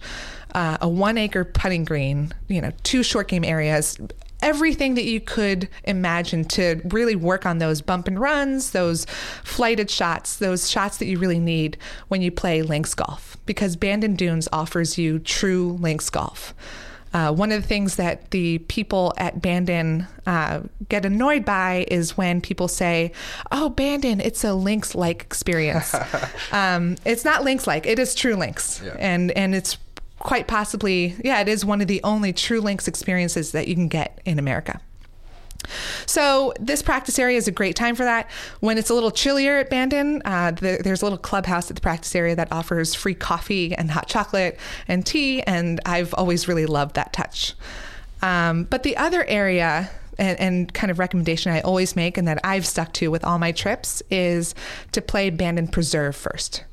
Uh, 0.54 0.76
a 0.82 0.88
one 0.88 1.16
acre 1.16 1.44
putting 1.44 1.82
green, 1.82 2.30
you 2.48 2.60
know, 2.60 2.70
two 2.82 3.02
short 3.02 3.26
game 3.28 3.42
areas, 3.42 3.98
everything 4.42 4.94
that 4.94 5.04
you 5.04 5.20
could 5.20 5.68
imagine 5.84 6.44
to 6.44 6.80
really 6.84 7.16
work 7.16 7.46
on 7.46 7.58
those 7.58 7.80
bump 7.80 8.08
and 8.08 8.20
runs, 8.20 8.72
those 8.72 9.06
flighted 9.44 9.90
shots, 9.90 10.36
those 10.36 10.68
shots 10.70 10.98
that 10.98 11.06
you 11.06 11.18
really 11.18 11.38
need 11.38 11.78
when 12.08 12.20
you 12.20 12.30
play 12.30 12.62
links 12.62 12.94
golf, 12.94 13.36
because 13.46 13.76
Bandon 13.76 14.16
Dunes 14.16 14.48
offers 14.52 14.98
you 14.98 15.18
true 15.18 15.78
links 15.80 16.10
golf. 16.10 16.54
Uh, 17.14 17.30
one 17.30 17.52
of 17.52 17.60
the 17.60 17.68
things 17.68 17.96
that 17.96 18.30
the 18.30 18.58
people 18.58 19.12
at 19.18 19.42
Bandon 19.42 20.06
uh, 20.26 20.60
get 20.88 21.04
annoyed 21.04 21.44
by 21.44 21.84
is 21.88 22.16
when 22.16 22.40
people 22.40 22.68
say, 22.68 23.12
"Oh, 23.50 23.68
Bandon, 23.68 24.20
it's 24.20 24.44
a 24.44 24.54
links-like 24.54 25.20
experience." 25.20 25.94
um, 26.52 26.96
it's 27.04 27.24
not 27.24 27.44
links-like; 27.44 27.86
it 27.86 27.98
is 27.98 28.14
true 28.14 28.34
links, 28.34 28.80
yeah. 28.82 28.96
and 28.98 29.30
and 29.32 29.54
it's 29.54 29.76
quite 30.22 30.46
possibly, 30.46 31.16
yeah, 31.24 31.40
it 31.40 31.48
is 31.48 31.64
one 31.64 31.80
of 31.80 31.88
the 31.88 32.00
only 32.04 32.32
true 32.32 32.60
links 32.60 32.88
experiences 32.88 33.52
that 33.52 33.68
you 33.68 33.74
can 33.74 33.88
get 33.88 34.20
in 34.24 34.38
America. 34.38 34.80
So 36.06 36.52
this 36.58 36.82
practice 36.82 37.18
area 37.18 37.38
is 37.38 37.46
a 37.46 37.52
great 37.52 37.76
time 37.76 37.94
for 37.94 38.04
that. 38.04 38.30
When 38.60 38.78
it's 38.78 38.90
a 38.90 38.94
little 38.94 39.10
chillier 39.10 39.58
at 39.58 39.70
Bandon, 39.70 40.22
uh, 40.24 40.52
the, 40.52 40.80
there's 40.82 41.02
a 41.02 41.04
little 41.04 41.18
clubhouse 41.18 41.70
at 41.70 41.76
the 41.76 41.80
practice 41.80 42.14
area 42.14 42.34
that 42.34 42.50
offers 42.50 42.94
free 42.94 43.14
coffee 43.14 43.74
and 43.74 43.90
hot 43.90 44.08
chocolate 44.08 44.58
and 44.88 45.06
tea, 45.06 45.42
and 45.42 45.80
I've 45.86 46.12
always 46.14 46.48
really 46.48 46.66
loved 46.66 46.96
that 46.96 47.12
touch. 47.12 47.54
Um, 48.22 48.64
but 48.64 48.82
the 48.82 48.96
other 48.96 49.24
area 49.24 49.90
and, 50.18 50.38
and 50.38 50.74
kind 50.74 50.90
of 50.90 50.98
recommendation 50.98 51.52
I 51.52 51.60
always 51.60 51.96
make 51.96 52.16
and 52.16 52.28
that 52.28 52.40
I've 52.44 52.66
stuck 52.66 52.92
to 52.94 53.10
with 53.10 53.24
all 53.24 53.38
my 53.38 53.52
trips 53.52 54.02
is 54.10 54.54
to 54.92 55.00
play 55.00 55.30
Bandon 55.30 55.68
Preserve 55.68 56.14
first. 56.14 56.64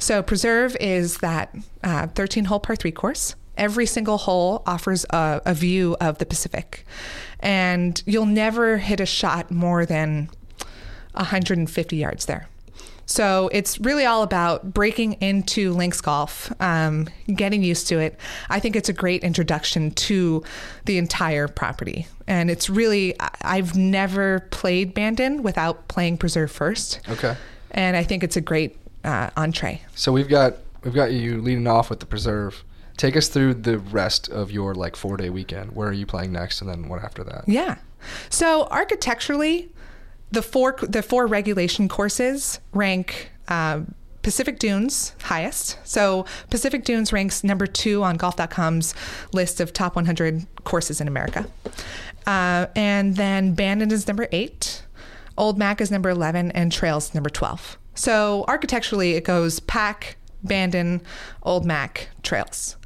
So, 0.00 0.22
Preserve 0.22 0.76
is 0.80 1.18
that 1.18 1.54
13 1.84 2.44
uh, 2.44 2.48
hole 2.48 2.58
par 2.58 2.74
three 2.74 2.90
course. 2.90 3.36
Every 3.56 3.84
single 3.84 4.16
hole 4.16 4.62
offers 4.66 5.04
a, 5.10 5.42
a 5.44 5.54
view 5.54 5.94
of 6.00 6.16
the 6.18 6.26
Pacific, 6.26 6.86
and 7.40 8.02
you'll 8.06 8.26
never 8.26 8.78
hit 8.78 8.98
a 8.98 9.06
shot 9.06 9.50
more 9.50 9.84
than 9.84 10.30
150 11.12 11.96
yards 11.96 12.24
there. 12.24 12.48
So 13.04 13.50
it's 13.52 13.78
really 13.80 14.06
all 14.06 14.22
about 14.22 14.72
breaking 14.72 15.14
into 15.14 15.72
links 15.72 16.00
golf, 16.00 16.52
um, 16.62 17.08
getting 17.34 17.62
used 17.62 17.88
to 17.88 17.98
it. 17.98 18.18
I 18.48 18.60
think 18.60 18.76
it's 18.76 18.88
a 18.88 18.92
great 18.92 19.24
introduction 19.24 19.90
to 19.90 20.44
the 20.84 20.96
entire 20.96 21.48
property. 21.48 22.06
And 22.28 22.50
it's 22.50 22.70
really, 22.70 23.16
I've 23.42 23.76
never 23.76 24.46
played 24.50 24.94
Bandon 24.94 25.42
without 25.42 25.88
playing 25.88 26.18
Preserve 26.18 26.52
first. 26.52 27.00
Okay. 27.08 27.36
And 27.72 27.96
I 27.96 28.04
think 28.04 28.22
it's 28.22 28.36
a 28.36 28.40
great 28.40 28.79
uh, 29.04 29.30
entree. 29.36 29.82
So 29.94 30.12
we've 30.12 30.28
got 30.28 30.56
we've 30.82 30.94
got 30.94 31.12
you 31.12 31.40
leading 31.40 31.66
off 31.66 31.90
with 31.90 32.00
the 32.00 32.06
Preserve. 32.06 32.64
Take 32.96 33.16
us 33.16 33.28
through 33.28 33.54
the 33.54 33.78
rest 33.78 34.28
of 34.28 34.50
your 34.50 34.74
like 34.74 34.96
four 34.96 35.16
day 35.16 35.30
weekend. 35.30 35.72
Where 35.72 35.88
are 35.88 35.92
you 35.92 36.06
playing 36.06 36.32
next, 36.32 36.60
and 36.60 36.70
then 36.70 36.88
what 36.88 37.02
after 37.02 37.24
that? 37.24 37.44
Yeah. 37.46 37.76
So 38.28 38.64
architecturally, 38.66 39.70
the 40.30 40.42
four 40.42 40.76
the 40.82 41.02
four 41.02 41.26
regulation 41.26 41.88
courses 41.88 42.60
rank 42.72 43.30
uh, 43.48 43.82
Pacific 44.22 44.58
Dunes 44.58 45.14
highest. 45.22 45.78
So 45.84 46.26
Pacific 46.50 46.84
Dunes 46.84 47.12
ranks 47.12 47.42
number 47.42 47.66
two 47.66 48.02
on 48.02 48.16
Golf.com's 48.16 48.94
list 49.32 49.60
of 49.60 49.72
top 49.72 49.96
100 49.96 50.46
courses 50.64 51.00
in 51.00 51.08
America. 51.08 51.46
Uh, 52.26 52.66
and 52.76 53.16
then 53.16 53.54
Bandon 53.54 53.90
is 53.90 54.06
number 54.06 54.28
eight, 54.30 54.82
Old 55.38 55.58
Mac 55.58 55.80
is 55.80 55.90
number 55.90 56.10
11, 56.10 56.50
and 56.52 56.70
Trails 56.70 57.14
number 57.14 57.30
12. 57.30 57.78
So 57.94 58.44
architecturally, 58.48 59.12
it 59.12 59.24
goes 59.24 59.60
Pack, 59.60 60.16
Bandon, 60.42 61.02
Old 61.42 61.64
Mac, 61.66 62.08
Trails. 62.22 62.76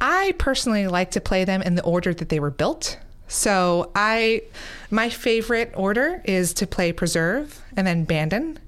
I 0.00 0.34
personally 0.38 0.86
like 0.86 1.10
to 1.12 1.20
play 1.20 1.44
them 1.44 1.62
in 1.62 1.74
the 1.74 1.82
order 1.82 2.14
that 2.14 2.28
they 2.28 2.40
were 2.40 2.50
built. 2.50 2.98
So 3.26 3.90
I, 3.94 4.42
my 4.90 5.08
favorite 5.08 5.72
order 5.76 6.22
is 6.24 6.54
to 6.54 6.66
play 6.66 6.92
preserve 6.92 7.60
and 7.76 7.86
then 7.86 8.04
bandon 8.04 8.58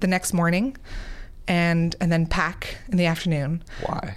the 0.00 0.06
next 0.06 0.32
morning, 0.32 0.76
and 1.46 1.94
and 2.00 2.12
then 2.12 2.26
pack 2.26 2.78
in 2.88 2.96
the 2.96 3.06
afternoon. 3.06 3.62
Why? 3.84 4.16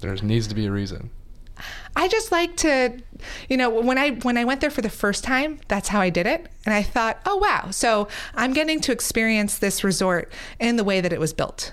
There 0.00 0.14
needs 0.16 0.46
to 0.48 0.54
be 0.54 0.66
a 0.66 0.70
reason. 0.70 1.10
I 1.94 2.08
just 2.08 2.32
like 2.32 2.56
to, 2.58 2.98
you 3.48 3.56
know, 3.56 3.70
when 3.70 3.98
I 3.98 4.10
when 4.10 4.36
I 4.36 4.44
went 4.44 4.60
there 4.60 4.70
for 4.70 4.82
the 4.82 4.90
first 4.90 5.24
time, 5.24 5.60
that's 5.68 5.88
how 5.88 6.00
I 6.00 6.10
did 6.10 6.26
it, 6.26 6.48
and 6.64 6.74
I 6.74 6.82
thought, 6.82 7.20
oh 7.26 7.36
wow, 7.36 7.70
so 7.70 8.08
I'm 8.34 8.52
getting 8.52 8.80
to 8.80 8.92
experience 8.92 9.58
this 9.58 9.84
resort 9.84 10.32
in 10.58 10.76
the 10.76 10.84
way 10.84 11.00
that 11.00 11.12
it 11.12 11.20
was 11.20 11.32
built, 11.32 11.72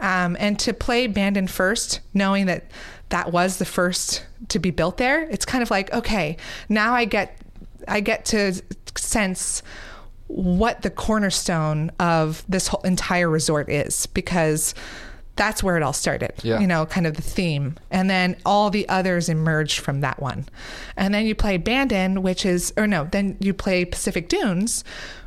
um, 0.00 0.36
and 0.38 0.58
to 0.60 0.72
play 0.72 1.06
Bandon 1.06 1.46
first, 1.46 2.00
knowing 2.14 2.46
that 2.46 2.64
that 3.08 3.30
was 3.30 3.58
the 3.58 3.64
first 3.64 4.26
to 4.48 4.58
be 4.58 4.70
built 4.70 4.96
there, 4.96 5.24
it's 5.28 5.44
kind 5.44 5.62
of 5.62 5.70
like, 5.70 5.92
okay, 5.92 6.36
now 6.68 6.94
I 6.94 7.04
get 7.04 7.38
I 7.86 8.00
get 8.00 8.24
to 8.26 8.54
sense 8.96 9.62
what 10.28 10.80
the 10.80 10.90
cornerstone 10.90 11.90
of 12.00 12.42
this 12.48 12.68
whole 12.68 12.80
entire 12.82 13.28
resort 13.28 13.68
is 13.68 14.06
because 14.06 14.74
that's 15.42 15.60
where 15.60 15.76
it 15.76 15.82
all 15.82 15.92
started. 15.92 16.32
Yeah. 16.44 16.60
You 16.60 16.68
know, 16.68 16.86
kind 16.86 17.04
of 17.04 17.14
the 17.14 17.22
theme. 17.22 17.76
And 17.90 18.08
then 18.08 18.36
all 18.46 18.70
the 18.70 18.88
others 18.88 19.28
emerged 19.28 19.80
from 19.80 20.00
that 20.00 20.22
one. 20.22 20.46
And 20.96 21.12
then 21.12 21.26
you 21.26 21.34
play 21.34 21.56
Bandon, 21.56 22.22
which 22.22 22.46
is, 22.46 22.72
or 22.76 22.86
no, 22.86 23.08
then 23.10 23.36
you 23.40 23.52
play 23.52 23.84
Pacific 23.84 24.28
Dunes, 24.28 24.84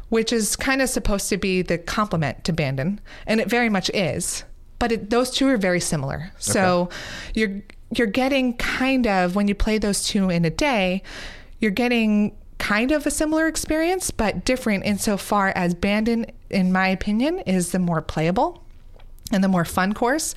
which 0.08 0.32
is 0.32 0.56
kind 0.56 0.82
of 0.82 0.88
supposed 0.88 1.28
to 1.30 1.38
be 1.38 1.62
the 1.62 1.78
complement 1.78 2.46
to 2.46 2.54
Bandon. 2.54 3.02
And 3.28 3.42
it 3.42 3.50
very 3.50 3.68
much 3.68 3.90
is. 3.90 4.46
But 4.80 4.94
it, 4.94 5.10
those 5.10 5.32
two 5.32 5.50
are 5.50 5.58
very 5.58 5.82
similar. 5.82 6.32
So 6.38 6.84
okay. 6.84 6.96
you're 7.34 7.62
you're 7.98 8.08
getting 8.08 8.56
kind 8.56 9.08
of 9.08 9.36
when 9.36 9.50
you 9.50 9.56
play 9.56 9.78
those 9.78 10.04
two 10.04 10.30
in 10.30 10.46
a 10.46 10.50
day, 10.50 11.04
you're 11.60 11.72
getting 11.72 12.36
kind 12.58 12.92
of 12.92 13.06
a 13.06 13.12
similar 13.12 13.48
experience, 13.48 14.12
but 14.12 14.46
different 14.46 14.86
insofar 14.86 15.50
as 15.56 15.74
Bandon, 15.74 16.26
in 16.50 16.72
my 16.72 16.88
opinion, 16.88 17.40
is 17.40 17.72
the 17.72 17.80
more 17.80 18.02
playable 18.02 18.65
and 19.32 19.44
the 19.44 19.48
more 19.48 19.66
fun 19.66 19.94
course, 19.94 20.36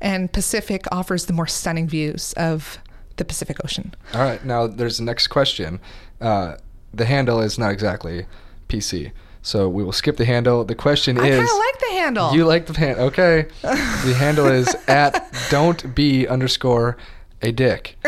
and 0.00 0.32
Pacific 0.32 0.84
offers 0.90 1.26
the 1.26 1.32
more 1.32 1.46
stunning 1.46 1.88
views 1.88 2.32
of 2.34 2.78
the 3.16 3.24
Pacific 3.24 3.58
Ocean. 3.64 3.94
All 4.14 4.20
right, 4.20 4.44
now 4.44 4.66
there's 4.66 4.98
the 4.98 5.04
next 5.04 5.28
question. 5.28 5.80
Uh, 6.20 6.56
the 6.92 7.04
handle 7.04 7.40
is 7.40 7.58
not 7.58 7.70
exactly 7.70 8.26
PC. 8.68 9.12
So 9.42 9.68
we 9.68 9.82
will 9.82 9.92
skip 9.92 10.16
the 10.16 10.24
handle. 10.24 10.64
The 10.64 10.74
question 10.74 11.18
I 11.18 11.26
is. 11.26 11.34
I 11.34 11.38
kind 11.38 11.48
of 11.48 11.56
like 11.56 11.78
the 11.80 11.94
handle. 11.94 12.34
You 12.34 12.44
like 12.44 12.66
the 12.66 12.78
handle? 12.78 13.06
Okay. 13.06 13.46
the 13.62 14.14
handle 14.18 14.46
is 14.46 14.74
at 14.88 15.32
don't 15.50 15.94
be 15.94 16.26
underscore 16.26 16.96
a 17.42 17.52
dick. 17.52 17.96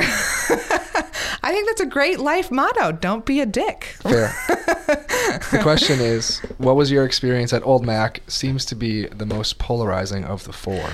I 1.45 1.51
think 1.53 1.67
that's 1.69 1.81
a 1.81 1.87
great 1.87 2.21
life 2.21 2.51
motto. 2.51 2.93
Don't 2.93 3.25
be 3.25 3.41
a 3.41 3.47
dick. 3.47 3.97
Fair. 4.01 4.33
the 5.51 5.59
question 5.63 6.01
is, 6.01 6.39
what 6.59 6.77
was 6.77 6.91
your 6.91 7.05
experience 7.05 7.53
at 7.53 7.65
Old 7.65 7.85
Mac? 7.85 8.23
Seems 8.29 8.65
to 8.67 8.75
be 8.75 9.07
the 9.07 9.27
most 9.27 9.59
polarizing 9.59 10.25
of 10.25 10.45
the 10.45 10.53
four. 10.53 10.89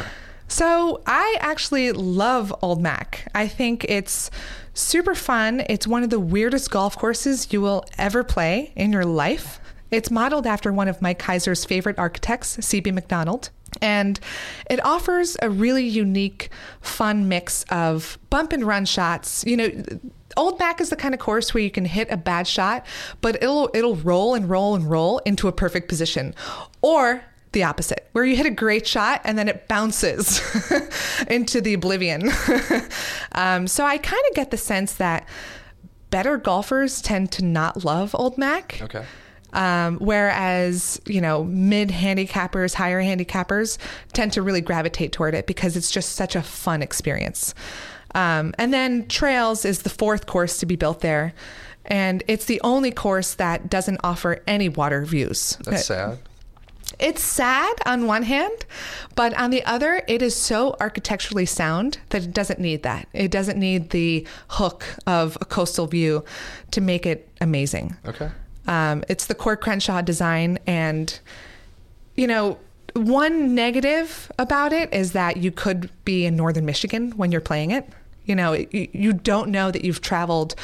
So 0.48 1.02
I 1.06 1.36
actually 1.40 1.92
love 1.92 2.54
Old 2.62 2.80
Mac. 2.80 3.30
I 3.34 3.46
think 3.46 3.84
it's 3.84 4.30
super 4.72 5.14
fun. 5.14 5.62
It's 5.68 5.86
one 5.86 6.02
of 6.02 6.10
the 6.10 6.20
weirdest 6.20 6.70
golf 6.70 6.96
courses 6.96 7.52
you 7.52 7.60
will 7.60 7.84
ever 7.98 8.24
play 8.24 8.72
in 8.74 8.92
your 8.92 9.04
life. 9.04 9.60
It's 9.90 10.10
modeled 10.10 10.46
after 10.46 10.72
one 10.72 10.88
of 10.88 11.02
Mike 11.02 11.18
Keiser's 11.18 11.64
favorite 11.64 11.98
architects, 11.98 12.58
C.B. 12.64 12.90
Macdonald. 12.92 13.50
And 13.82 14.18
it 14.70 14.84
offers 14.84 15.36
a 15.42 15.50
really 15.50 15.86
unique, 15.86 16.50
fun 16.80 17.28
mix 17.28 17.64
of 17.70 18.18
bump 18.30 18.52
and 18.52 18.64
run 18.64 18.84
shots. 18.84 19.44
You 19.46 19.56
know, 19.56 19.84
Old 20.36 20.58
Mac 20.58 20.80
is 20.80 20.90
the 20.90 20.96
kind 20.96 21.14
of 21.14 21.20
course 21.20 21.52
where 21.52 21.62
you 21.62 21.70
can 21.70 21.84
hit 21.84 22.08
a 22.10 22.16
bad 22.16 22.46
shot, 22.46 22.86
but 23.20 23.42
it'll 23.42 23.70
it'll 23.74 23.96
roll 23.96 24.34
and 24.34 24.48
roll 24.48 24.74
and 24.74 24.88
roll 24.88 25.18
into 25.18 25.48
a 25.48 25.52
perfect 25.52 25.88
position. 25.88 26.34
Or 26.80 27.22
the 27.52 27.64
opposite, 27.64 28.08
where 28.12 28.24
you 28.24 28.36
hit 28.36 28.46
a 28.46 28.50
great 28.50 28.86
shot 28.86 29.20
and 29.24 29.38
then 29.38 29.48
it 29.48 29.68
bounces 29.68 30.40
into 31.28 31.60
the 31.60 31.74
oblivion. 31.74 32.30
um, 33.32 33.66
so 33.66 33.84
I 33.84 33.98
kind 33.98 34.22
of 34.28 34.36
get 34.36 34.50
the 34.50 34.56
sense 34.56 34.94
that 34.94 35.26
better 36.10 36.36
golfers 36.36 37.00
tend 37.00 37.32
to 37.32 37.44
not 37.44 37.84
love 37.84 38.14
Old 38.14 38.38
Mac. 38.38 38.80
Okay. 38.82 39.04
Um, 39.52 39.98
whereas, 39.98 41.00
you 41.06 41.20
know, 41.20 41.44
mid 41.44 41.88
handicappers, 41.88 42.74
higher 42.74 43.02
handicappers 43.02 43.78
tend 44.12 44.32
to 44.34 44.42
really 44.42 44.60
gravitate 44.60 45.12
toward 45.12 45.34
it 45.34 45.46
because 45.46 45.76
it's 45.76 45.90
just 45.90 46.12
such 46.12 46.36
a 46.36 46.42
fun 46.42 46.82
experience. 46.82 47.54
Um, 48.14 48.54
and 48.58 48.72
then 48.72 49.06
Trails 49.08 49.64
is 49.64 49.82
the 49.82 49.90
fourth 49.90 50.26
course 50.26 50.58
to 50.58 50.66
be 50.66 50.76
built 50.76 51.00
there. 51.00 51.34
And 51.86 52.22
it's 52.28 52.44
the 52.44 52.60
only 52.62 52.90
course 52.90 53.34
that 53.34 53.70
doesn't 53.70 54.00
offer 54.04 54.42
any 54.46 54.68
water 54.68 55.04
views. 55.04 55.56
That's 55.64 55.86
sad. 55.86 56.18
It's 56.98 57.22
sad 57.22 57.74
on 57.86 58.06
one 58.06 58.22
hand, 58.24 58.66
but 59.14 59.38
on 59.38 59.50
the 59.50 59.64
other, 59.64 60.02
it 60.08 60.20
is 60.20 60.34
so 60.34 60.74
architecturally 60.80 61.46
sound 61.46 61.98
that 62.08 62.24
it 62.24 62.32
doesn't 62.32 62.58
need 62.58 62.82
that. 62.82 63.08
It 63.12 63.30
doesn't 63.30 63.58
need 63.58 63.90
the 63.90 64.26
hook 64.48 64.84
of 65.06 65.36
a 65.40 65.44
coastal 65.44 65.86
view 65.86 66.24
to 66.72 66.80
make 66.80 67.06
it 67.06 67.28
amazing. 67.40 67.96
Okay. 68.06 68.30
Um, 68.68 69.02
it's 69.08 69.26
the 69.26 69.34
Coore 69.34 69.58
Crenshaw 69.58 70.02
design. 70.02 70.58
And, 70.66 71.18
you 72.14 72.26
know, 72.26 72.58
one 72.94 73.54
negative 73.54 74.30
about 74.38 74.72
it 74.72 74.92
is 74.94 75.12
that 75.12 75.38
you 75.38 75.50
could 75.50 75.90
be 76.04 76.26
in 76.26 76.36
northern 76.36 76.64
Michigan 76.64 77.12
when 77.12 77.32
you're 77.32 77.40
playing 77.40 77.72
it. 77.72 77.88
You 78.26 78.36
know, 78.36 78.52
you, 78.52 78.88
you 78.92 79.12
don't 79.12 79.50
know 79.50 79.70
that 79.70 79.84
you've 79.84 80.02
traveled 80.02 80.54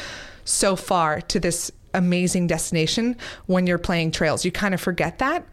so 0.44 0.76
far 0.76 1.20
to 1.22 1.40
this 1.40 1.72
amazing 1.94 2.46
destination 2.46 3.16
when 3.46 3.66
you're 3.66 3.78
playing 3.78 4.10
trails. 4.10 4.44
You 4.44 4.52
kind 4.52 4.74
of 4.74 4.80
forget 4.80 5.18
that 5.18 5.46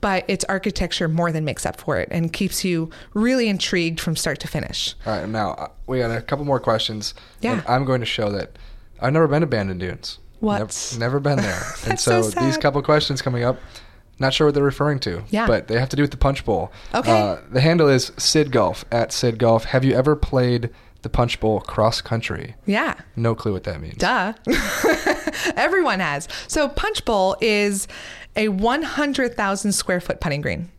but 0.00 0.24
its 0.28 0.44
architecture 0.44 1.08
more 1.08 1.32
than 1.32 1.44
makes 1.44 1.64
up 1.64 1.80
for 1.80 1.98
it 1.98 2.08
and 2.10 2.32
keeps 2.32 2.64
you 2.64 2.90
really 3.14 3.48
intrigued 3.48 4.00
from 4.00 4.16
start 4.16 4.38
to 4.40 4.48
finish. 4.48 4.94
All 5.06 5.18
right, 5.18 5.28
now 5.28 5.52
uh, 5.52 5.68
we 5.86 5.98
got 5.98 6.16
a 6.16 6.20
couple 6.20 6.44
more 6.44 6.60
questions. 6.60 7.14
Yeah. 7.40 7.62
I'm 7.66 7.84
going 7.84 8.00
to 8.00 8.06
show 8.06 8.30
that 8.32 8.58
I've 9.00 9.12
never 9.12 9.28
been 9.28 9.40
to 9.40 9.46
Bandon 9.46 9.78
Dunes. 9.78 10.18
What? 10.40 10.58
Never, 10.58 10.98
never 10.98 11.20
been 11.20 11.38
there. 11.38 11.62
and 11.86 11.98
so, 11.98 12.22
so, 12.22 12.40
these 12.40 12.56
couple 12.56 12.80
questions 12.82 13.22
coming 13.22 13.44
up, 13.44 13.58
not 14.18 14.32
sure 14.32 14.46
what 14.46 14.54
they're 14.54 14.64
referring 14.64 14.98
to. 15.00 15.24
Yeah. 15.28 15.46
But 15.46 15.68
they 15.68 15.78
have 15.78 15.88
to 15.90 15.96
do 15.96 16.02
with 16.02 16.10
the 16.10 16.16
punch 16.16 16.44
bowl. 16.44 16.72
Okay. 16.94 17.10
Uh, 17.10 17.40
the 17.50 17.60
handle 17.60 17.88
is 17.88 18.12
Sid 18.16 18.52
Golf 18.52 18.84
at 18.90 19.12
Sid 19.12 19.38
Golf. 19.38 19.64
Have 19.64 19.84
you 19.84 19.94
ever 19.94 20.16
played 20.16 20.70
the 21.02 21.08
punch 21.08 21.38
bowl 21.40 21.60
cross 21.60 22.00
country? 22.00 22.54
Yeah. 22.66 22.94
No 23.14 23.34
clue 23.34 23.52
what 23.52 23.64
that 23.64 23.80
means. 23.80 23.96
Duh. 23.96 24.32
Everyone 25.56 26.00
has. 26.00 26.28
So 26.48 26.68
punch 26.68 27.04
bowl 27.04 27.36
is 27.40 27.86
a 28.34 28.48
100,000 28.48 29.72
square 29.72 30.00
foot 30.00 30.20
putting 30.20 30.40
green. 30.40 30.70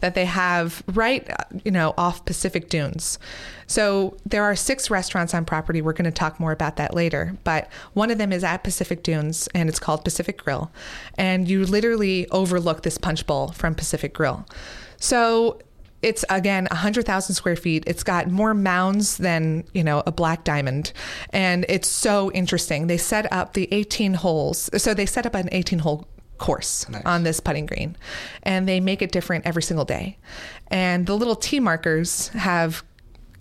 That 0.00 0.14
they 0.14 0.24
have 0.24 0.82
right, 0.88 1.28
you 1.64 1.70
know, 1.70 1.94
off 1.96 2.24
Pacific 2.24 2.68
Dunes. 2.68 3.18
So 3.66 4.16
there 4.24 4.44
are 4.44 4.54
six 4.54 4.90
restaurants 4.90 5.34
on 5.34 5.44
property. 5.44 5.82
We're 5.82 5.92
going 5.92 6.04
to 6.04 6.10
talk 6.10 6.38
more 6.38 6.52
about 6.52 6.76
that 6.76 6.94
later. 6.94 7.36
But 7.44 7.68
one 7.94 8.10
of 8.10 8.18
them 8.18 8.32
is 8.32 8.44
at 8.44 8.58
Pacific 8.64 9.02
Dunes, 9.02 9.48
and 9.54 9.68
it's 9.68 9.80
called 9.80 10.04
Pacific 10.04 10.38
Grill. 10.38 10.70
And 11.18 11.48
you 11.48 11.64
literally 11.66 12.28
overlook 12.30 12.82
this 12.82 12.98
punch 12.98 13.26
bowl 13.26 13.48
from 13.48 13.74
Pacific 13.74 14.14
Grill. 14.14 14.46
So 14.98 15.60
it's 16.02 16.24
again 16.30 16.68
100,000 16.70 17.34
square 17.34 17.56
feet. 17.56 17.82
It's 17.86 18.04
got 18.04 18.30
more 18.30 18.54
mounds 18.54 19.16
than, 19.16 19.64
you 19.72 19.82
know, 19.82 20.02
a 20.06 20.12
black 20.12 20.44
diamond. 20.44 20.92
And 21.30 21.66
it's 21.68 21.88
so 21.88 22.30
interesting. 22.32 22.86
They 22.86 22.98
set 22.98 23.30
up 23.32 23.54
the 23.54 23.68
18 23.72 24.14
holes. 24.14 24.70
So 24.76 24.94
they 24.94 25.06
set 25.06 25.26
up 25.26 25.34
an 25.34 25.48
18 25.50 25.80
hole 25.80 26.06
course 26.38 26.88
Nice. 26.88 27.02
on 27.04 27.22
this 27.22 27.40
putting 27.40 27.66
green 27.66 27.96
and 28.42 28.68
they 28.68 28.80
make 28.80 29.02
it 29.02 29.12
different 29.12 29.46
every 29.46 29.62
single 29.62 29.84
day. 29.84 30.18
And 30.68 31.06
the 31.06 31.16
little 31.16 31.36
tee 31.36 31.60
markers 31.60 32.28
have 32.28 32.82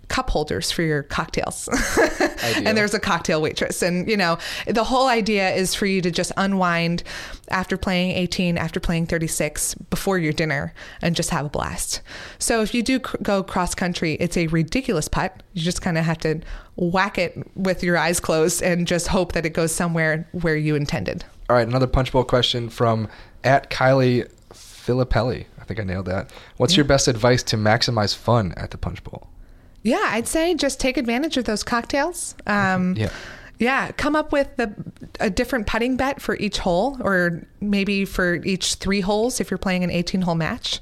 cup 0.08 0.30
holders 0.30 0.72
for 0.72 0.84
your 0.84 1.04
cocktails. 1.04 1.68
And 2.46 2.78
there's 2.78 2.94
a 2.94 3.00
cocktail 3.00 3.42
waitress. 3.42 3.82
And, 3.82 4.08
you 4.08 4.16
know, 4.16 4.38
the 4.68 4.84
whole 4.84 5.08
idea 5.08 5.50
is 5.56 5.74
for 5.74 5.88
you 5.88 6.00
to 6.02 6.12
just 6.12 6.32
unwind 6.38 7.02
after 7.50 7.76
playing 7.76 8.12
18, 8.12 8.56
after 8.60 8.80
playing 8.80 9.08
36, 9.08 9.74
before 9.90 10.20
your 10.20 10.32
dinner, 10.32 10.72
and 11.02 11.16
just 11.16 11.32
have 11.32 11.48
a 11.48 11.50
blast. 11.50 12.02
So 12.38 12.62
if 12.62 12.76
you 12.76 12.84
do 12.84 13.00
cr- 13.00 13.18
go 13.24 13.42
cross 13.42 13.74
country, 13.74 14.14
it's 14.20 14.38
a 14.38 14.46
ridiculous 14.48 15.08
putt. 15.08 15.42
You 15.54 15.64
just 15.64 15.82
kind 15.82 15.98
of 15.98 16.06
have 16.06 16.20
to 16.20 16.42
whack 16.76 17.18
it 17.18 17.36
with 17.56 17.82
your 17.82 17.98
eyes 17.98 18.20
closed 18.20 18.62
and 18.62 18.86
just 18.86 19.08
hope 19.08 19.32
that 19.32 19.46
it 19.48 19.52
goes 19.52 19.74
somewhere 19.74 20.28
where 20.34 20.56
you 20.56 20.76
intended. 20.76 21.26
All 21.50 21.56
right, 21.56 21.68
another 21.68 21.88
punch 21.88 22.12
bowl 22.12 22.24
question 22.24 22.70
from 22.70 23.08
at 23.44 23.70
Kylie 23.70 24.30
Filippelli. 24.52 25.46
I 25.60 25.64
think 25.64 25.80
I 25.80 25.84
nailed 25.84 26.06
that. 26.06 26.32
What's 26.58 26.76
your 26.76 26.86
best 26.86 27.08
advice 27.08 27.44
to 27.44 27.58
maximize 27.58 28.16
fun 28.16 28.54
at 28.58 28.72
the 28.72 28.78
punch 28.78 29.04
bowl? 29.04 29.28
Yeah, 29.84 30.02
I'd 30.04 30.28
say 30.28 30.54
just 30.56 30.80
take 30.80 30.98
advantage 30.98 31.38
of 31.38 31.46
those 31.46 31.64
cocktails. 31.64 32.36
Um, 32.48 32.96
Yeah. 32.98 33.10
Yeah, 33.58 33.92
come 33.94 34.18
up 34.18 34.34
with 34.34 34.54
the, 34.58 34.76
a 35.22 35.30
different 35.30 35.66
putting 35.66 35.96
bet 35.96 36.22
for 36.22 36.36
each 36.36 36.58
hole, 36.58 36.98
or 37.00 37.48
maybe 37.62 38.04
for 38.04 38.36
each 38.44 38.76
three 38.76 39.00
holes 39.00 39.40
if 39.40 39.50
you're 39.50 39.58
playing 39.58 39.86
an 39.86 39.90
18 39.90 40.24
hole 40.24 40.36
match. 40.36 40.82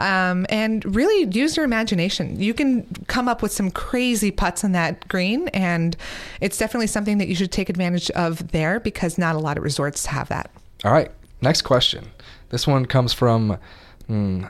Um, 0.00 0.46
and 0.48 0.84
really 0.96 1.28
use 1.30 1.56
your 1.56 1.64
imagination. 1.64 2.40
You 2.40 2.54
can 2.54 2.86
come 3.06 3.28
up 3.28 3.42
with 3.42 3.52
some 3.52 3.70
crazy 3.70 4.30
putts 4.30 4.64
on 4.64 4.72
that 4.72 5.06
green, 5.08 5.48
and 5.48 5.96
it's 6.40 6.56
definitely 6.56 6.86
something 6.86 7.18
that 7.18 7.28
you 7.28 7.34
should 7.34 7.52
take 7.52 7.68
advantage 7.68 8.10
of 8.12 8.50
there 8.52 8.80
because 8.80 9.18
not 9.18 9.36
a 9.36 9.38
lot 9.38 9.58
of 9.58 9.62
resorts 9.62 10.06
have 10.06 10.28
that. 10.28 10.50
All 10.84 10.92
right, 10.92 11.10
next 11.42 11.62
question. 11.62 12.10
This 12.48 12.66
one 12.66 12.86
comes 12.86 13.12
from 13.12 13.58
hmm, 14.06 14.44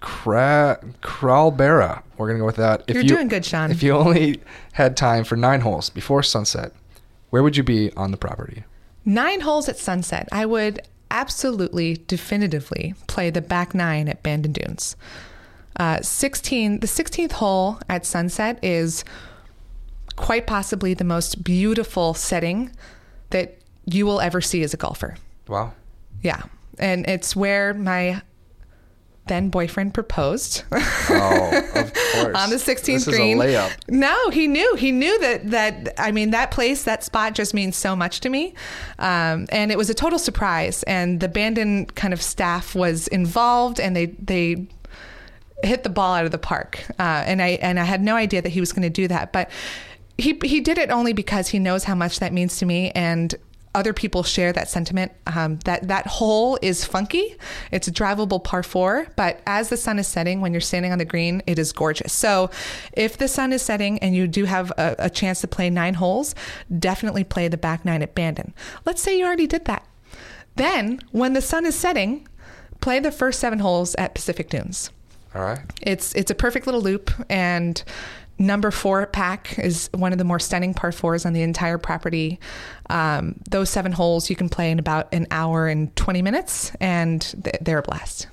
Cra- 0.00 0.80
Kralbera. 1.02 2.02
We're 2.16 2.26
gonna 2.26 2.38
go 2.38 2.46
with 2.46 2.56
that. 2.56 2.84
If 2.88 2.94
You're 2.94 3.04
doing 3.04 3.28
good, 3.28 3.44
Sean. 3.44 3.70
If 3.70 3.82
you 3.82 3.92
only 3.92 4.40
had 4.72 4.96
time 4.96 5.24
for 5.24 5.36
nine 5.36 5.60
holes 5.60 5.90
before 5.90 6.22
sunset, 6.22 6.72
where 7.30 7.42
would 7.42 7.56
you 7.56 7.62
be 7.62 7.92
on 7.92 8.10
the 8.10 8.16
property? 8.16 8.64
Nine 9.04 9.40
holes 9.40 9.68
at 9.68 9.78
sunset. 9.78 10.28
I 10.32 10.46
would 10.46 10.80
absolutely, 11.10 12.02
definitively 12.06 12.94
play 13.06 13.30
the 13.30 13.40
back 13.40 13.74
nine 13.74 14.08
at 14.08 14.22
Bandon 14.22 14.52
Dunes. 14.52 14.96
Uh, 15.76 16.00
16, 16.00 16.80
the 16.80 16.86
16th 16.86 17.32
hole 17.32 17.78
at 17.88 18.04
sunset 18.04 18.58
is 18.62 19.04
quite 20.16 20.46
possibly 20.46 20.94
the 20.94 21.04
most 21.04 21.42
beautiful 21.42 22.12
setting 22.14 22.70
that 23.30 23.58
you 23.86 24.04
will 24.04 24.20
ever 24.20 24.40
see 24.40 24.62
as 24.62 24.74
a 24.74 24.76
golfer. 24.76 25.16
Wow. 25.48 25.72
Yeah. 26.22 26.42
And 26.78 27.08
it's 27.08 27.34
where 27.34 27.72
my 27.72 28.22
then 29.26 29.48
boyfriend 29.48 29.94
proposed. 29.94 30.64
Oh, 30.72 31.62
of 31.74 31.92
course. 32.12 32.36
on 32.36 32.50
the 32.50 32.56
16th 32.56 32.84
this 32.84 33.04
green. 33.04 33.38
layup. 33.38 33.70
No, 33.88 34.30
he 34.30 34.48
knew. 34.48 34.74
He 34.74 34.90
knew 34.90 35.18
that 35.20 35.50
that 35.50 35.94
I 35.98 36.10
mean 36.10 36.30
that 36.30 36.50
place, 36.50 36.82
that 36.84 37.04
spot 37.04 37.34
just 37.34 37.54
means 37.54 37.76
so 37.76 37.94
much 37.94 38.20
to 38.20 38.28
me, 38.28 38.54
um, 38.98 39.46
and 39.50 39.70
it 39.70 39.78
was 39.78 39.88
a 39.88 39.94
total 39.94 40.18
surprise. 40.18 40.82
And 40.84 41.20
the 41.20 41.28
Bandon 41.28 41.86
kind 41.86 42.12
of 42.12 42.20
staff 42.20 42.74
was 42.74 43.06
involved, 43.08 43.78
and 43.78 43.94
they 43.94 44.06
they 44.06 44.66
hit 45.62 45.82
the 45.84 45.90
ball 45.90 46.14
out 46.14 46.24
of 46.24 46.32
the 46.32 46.38
park. 46.38 46.84
Uh, 46.98 47.22
and 47.26 47.40
I 47.40 47.50
and 47.62 47.78
I 47.78 47.84
had 47.84 48.02
no 48.02 48.16
idea 48.16 48.42
that 48.42 48.50
he 48.50 48.60
was 48.60 48.72
going 48.72 48.82
to 48.82 48.90
do 48.90 49.06
that, 49.08 49.32
but 49.32 49.50
he 50.18 50.38
he 50.42 50.60
did 50.60 50.76
it 50.76 50.90
only 50.90 51.12
because 51.12 51.48
he 51.48 51.58
knows 51.58 51.84
how 51.84 51.94
much 51.94 52.18
that 52.18 52.32
means 52.32 52.56
to 52.58 52.66
me 52.66 52.90
and. 52.92 53.34
Other 53.72 53.92
people 53.92 54.24
share 54.24 54.52
that 54.52 54.68
sentiment. 54.68 55.12
Um, 55.26 55.60
that 55.64 55.86
that 55.86 56.06
hole 56.06 56.58
is 56.60 56.84
funky. 56.84 57.36
It's 57.70 57.86
a 57.86 57.92
drivable 57.92 58.42
par 58.42 58.64
four, 58.64 59.06
but 59.14 59.40
as 59.46 59.68
the 59.68 59.76
sun 59.76 59.98
is 60.00 60.08
setting, 60.08 60.40
when 60.40 60.52
you're 60.52 60.60
standing 60.60 60.90
on 60.90 60.98
the 60.98 61.04
green, 61.04 61.40
it 61.46 61.58
is 61.58 61.72
gorgeous. 61.72 62.12
So, 62.12 62.50
if 62.92 63.16
the 63.16 63.28
sun 63.28 63.52
is 63.52 63.62
setting 63.62 64.00
and 64.00 64.14
you 64.14 64.26
do 64.26 64.44
have 64.44 64.72
a, 64.72 64.96
a 64.98 65.10
chance 65.10 65.40
to 65.42 65.48
play 65.48 65.70
nine 65.70 65.94
holes, 65.94 66.34
definitely 66.78 67.22
play 67.22 67.46
the 67.46 67.56
back 67.56 67.84
nine 67.84 68.02
at 68.02 68.14
Bandon. 68.14 68.54
Let's 68.84 69.02
say 69.02 69.16
you 69.16 69.24
already 69.24 69.46
did 69.46 69.66
that. 69.66 69.86
Then, 70.56 70.98
when 71.12 71.34
the 71.34 71.40
sun 71.40 71.64
is 71.64 71.76
setting, 71.76 72.26
play 72.80 72.98
the 72.98 73.12
first 73.12 73.38
seven 73.38 73.60
holes 73.60 73.94
at 73.94 74.14
Pacific 74.14 74.50
Dunes. 74.50 74.90
All 75.34 75.42
right. 75.42 75.60
It's 75.80 76.12
it's 76.16 76.30
a 76.30 76.34
perfect 76.34 76.66
little 76.66 76.82
loop, 76.82 77.12
and 77.28 77.82
number 78.40 78.72
four 78.72 79.06
pack 79.06 79.56
is 79.58 79.88
one 79.92 80.10
of 80.12 80.18
the 80.18 80.24
more 80.24 80.40
stunning 80.40 80.74
par 80.74 80.90
fours 80.90 81.24
on 81.24 81.32
the 81.32 81.42
entire 81.42 81.78
property. 81.78 82.40
Um, 82.88 83.36
those 83.48 83.70
seven 83.70 83.92
holes 83.92 84.28
you 84.28 84.34
can 84.34 84.48
play 84.48 84.72
in 84.72 84.80
about 84.80 85.12
an 85.14 85.28
hour 85.30 85.68
and 85.68 85.94
twenty 85.94 86.22
minutes, 86.22 86.72
and 86.80 87.20
th- 87.44 87.56
they're 87.60 87.78
a 87.78 87.82
blast. 87.82 88.26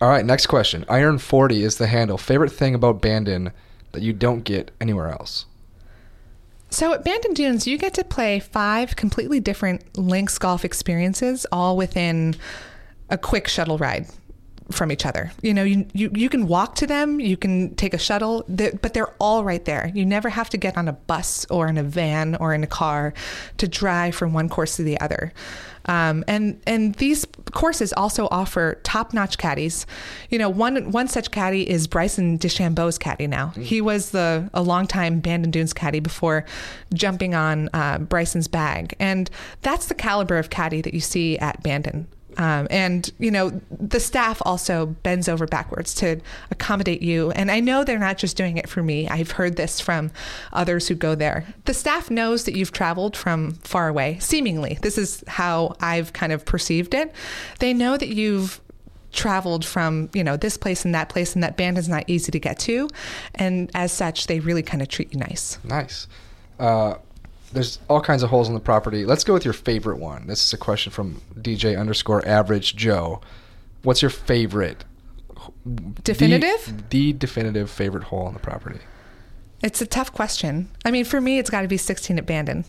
All 0.00 0.08
right, 0.08 0.24
next 0.24 0.48
question. 0.48 0.84
Iron 0.88 1.18
40 1.18 1.62
is 1.62 1.78
the 1.78 1.86
handle. 1.86 2.18
Favorite 2.18 2.50
thing 2.50 2.74
about 2.74 3.00
Bandon 3.00 3.52
that 3.92 4.02
you 4.02 4.12
don't 4.12 4.42
get 4.42 4.70
anywhere 4.80 5.08
else? 5.08 5.46
So 6.68 6.92
at 6.92 7.04
Bandon 7.04 7.32
Dunes, 7.32 7.66
you 7.66 7.78
get 7.78 7.94
to 7.94 8.04
play 8.04 8.40
five 8.40 8.96
completely 8.96 9.38
different 9.38 9.96
links 9.96 10.36
golf 10.36 10.64
experiences, 10.64 11.46
all 11.52 11.76
within 11.76 12.34
a 13.08 13.16
quick 13.16 13.46
shuttle 13.46 13.78
ride 13.78 14.06
from 14.70 14.90
each 14.90 15.04
other. 15.04 15.30
You 15.42 15.52
know, 15.52 15.62
you 15.62 15.86
you, 15.92 16.10
you 16.14 16.28
can 16.28 16.46
walk 16.46 16.74
to 16.76 16.86
them, 16.86 17.20
you 17.20 17.36
can 17.36 17.74
take 17.74 17.92
a 17.94 17.98
shuttle, 17.98 18.44
they're- 18.48 18.72
but 18.80 18.94
they're 18.94 19.12
all 19.20 19.44
right 19.44 19.64
there. 19.64 19.90
You 19.94 20.06
never 20.06 20.30
have 20.30 20.48
to 20.50 20.56
get 20.56 20.76
on 20.78 20.88
a 20.88 20.92
bus 20.94 21.44
or 21.50 21.68
in 21.68 21.76
a 21.76 21.82
van 21.82 22.36
or 22.36 22.54
in 22.54 22.62
a 22.64 22.66
car 22.66 23.12
to 23.58 23.68
drive 23.68 24.14
from 24.14 24.32
one 24.32 24.48
course 24.48 24.76
to 24.76 24.82
the 24.82 24.98
other. 25.00 25.32
Um, 25.86 26.24
and 26.26 26.58
and 26.66 26.94
these 26.94 27.26
courses 27.52 27.92
also 27.92 28.26
offer 28.30 28.80
top-notch 28.84 29.36
caddies. 29.36 29.84
You 30.30 30.38
know, 30.38 30.48
one 30.48 30.90
one 30.92 31.08
such 31.08 31.30
caddy 31.30 31.68
is 31.68 31.86
Bryson 31.86 32.38
DeChambeau's 32.38 32.96
caddy 32.96 33.26
now. 33.26 33.48
He 33.48 33.82
was 33.82 34.10
the 34.12 34.48
a 34.54 34.62
longtime 34.62 35.20
Bandon 35.20 35.50
Dunes 35.50 35.74
caddy 35.74 36.00
before 36.00 36.46
jumping 36.94 37.34
on 37.34 37.68
uh, 37.74 37.98
Bryson's 37.98 38.48
bag, 38.48 38.94
and 38.98 39.28
that's 39.60 39.86
the 39.88 39.94
caliber 39.94 40.38
of 40.38 40.48
caddy 40.48 40.80
that 40.80 40.94
you 40.94 41.00
see 41.00 41.38
at 41.38 41.62
Bandon. 41.62 42.06
Um, 42.36 42.66
and 42.70 43.10
you 43.18 43.30
know 43.30 43.60
the 43.70 44.00
staff 44.00 44.40
also 44.44 44.86
bends 44.86 45.28
over 45.28 45.46
backwards 45.46 45.94
to 45.94 46.20
accommodate 46.50 47.02
you. 47.02 47.30
And 47.32 47.50
i 47.50 47.60
know 47.60 47.84
they're 47.84 47.98
not 47.98 48.18
just 48.18 48.36
doing 48.36 48.56
it 48.56 48.68
for 48.68 48.82
me. 48.82 49.08
I've 49.08 49.32
heard 49.32 49.56
this 49.56 49.80
from 49.80 50.10
others 50.52 50.88
who 50.88 50.94
go 50.94 51.14
there. 51.14 51.46
The 51.64 51.74
staff 51.74 52.10
knows 52.10 52.44
that 52.44 52.56
you've 52.56 52.72
traveled 52.72 53.16
from 53.16 53.52
far 53.54 53.88
away 53.88 54.18
seemingly. 54.20 54.78
This 54.82 54.98
is 54.98 55.24
how 55.26 55.76
i've 55.80 56.12
kind 56.12 56.32
of 56.32 56.44
perceived 56.44 56.94
it. 56.94 57.12
They 57.58 57.72
know 57.72 57.96
that 57.96 58.08
you've 58.08 58.60
traveled 59.12 59.64
from 59.64 60.10
you 60.12 60.24
know 60.24 60.36
this 60.36 60.56
place 60.56 60.84
and 60.84 60.94
that 60.94 61.08
place 61.08 61.34
and 61.34 61.42
that 61.44 61.56
band 61.56 61.78
is 61.78 61.88
not 61.88 62.04
easy 62.08 62.32
to 62.32 62.38
get 62.38 62.58
to. 62.60 62.88
And 63.34 63.70
as 63.74 63.92
such 63.92 64.26
they 64.26 64.40
really 64.40 64.62
kind 64.62 64.82
of 64.82 64.88
treat 64.88 65.12
you 65.12 65.20
nice. 65.20 65.58
Nice. 65.64 66.06
Uh, 66.58 66.94
there's 67.54 67.78
all 67.88 68.00
kinds 68.00 68.22
of 68.22 68.30
holes 68.30 68.48
on 68.48 68.54
the 68.54 68.60
property. 68.60 69.04
Let's 69.06 69.24
go 69.24 69.32
with 69.32 69.44
your 69.44 69.54
favorite 69.54 69.98
one. 69.98 70.26
This 70.26 70.44
is 70.44 70.52
a 70.52 70.58
question 70.58 70.92
from 70.92 71.20
DJ 71.36 71.78
underscore 71.78 72.26
average 72.26 72.76
Joe. 72.76 73.20
What's 73.82 74.02
your 74.02 74.10
favorite? 74.10 74.84
Definitive? 76.02 76.88
The, 76.90 77.12
the 77.12 77.12
definitive 77.14 77.70
favorite 77.70 78.04
hole 78.04 78.26
on 78.26 78.34
the 78.34 78.40
property. 78.40 78.80
it's 79.62 79.80
a 79.80 79.86
tough 79.86 80.12
question 80.12 80.68
i 80.84 80.90
mean 80.90 81.04
for 81.04 81.20
me 81.20 81.38
it's 81.38 81.48
got 81.50 81.62
to 81.62 81.68
be 81.68 81.76
16 81.76 82.18
at 82.18 82.26
bandon 82.26 82.64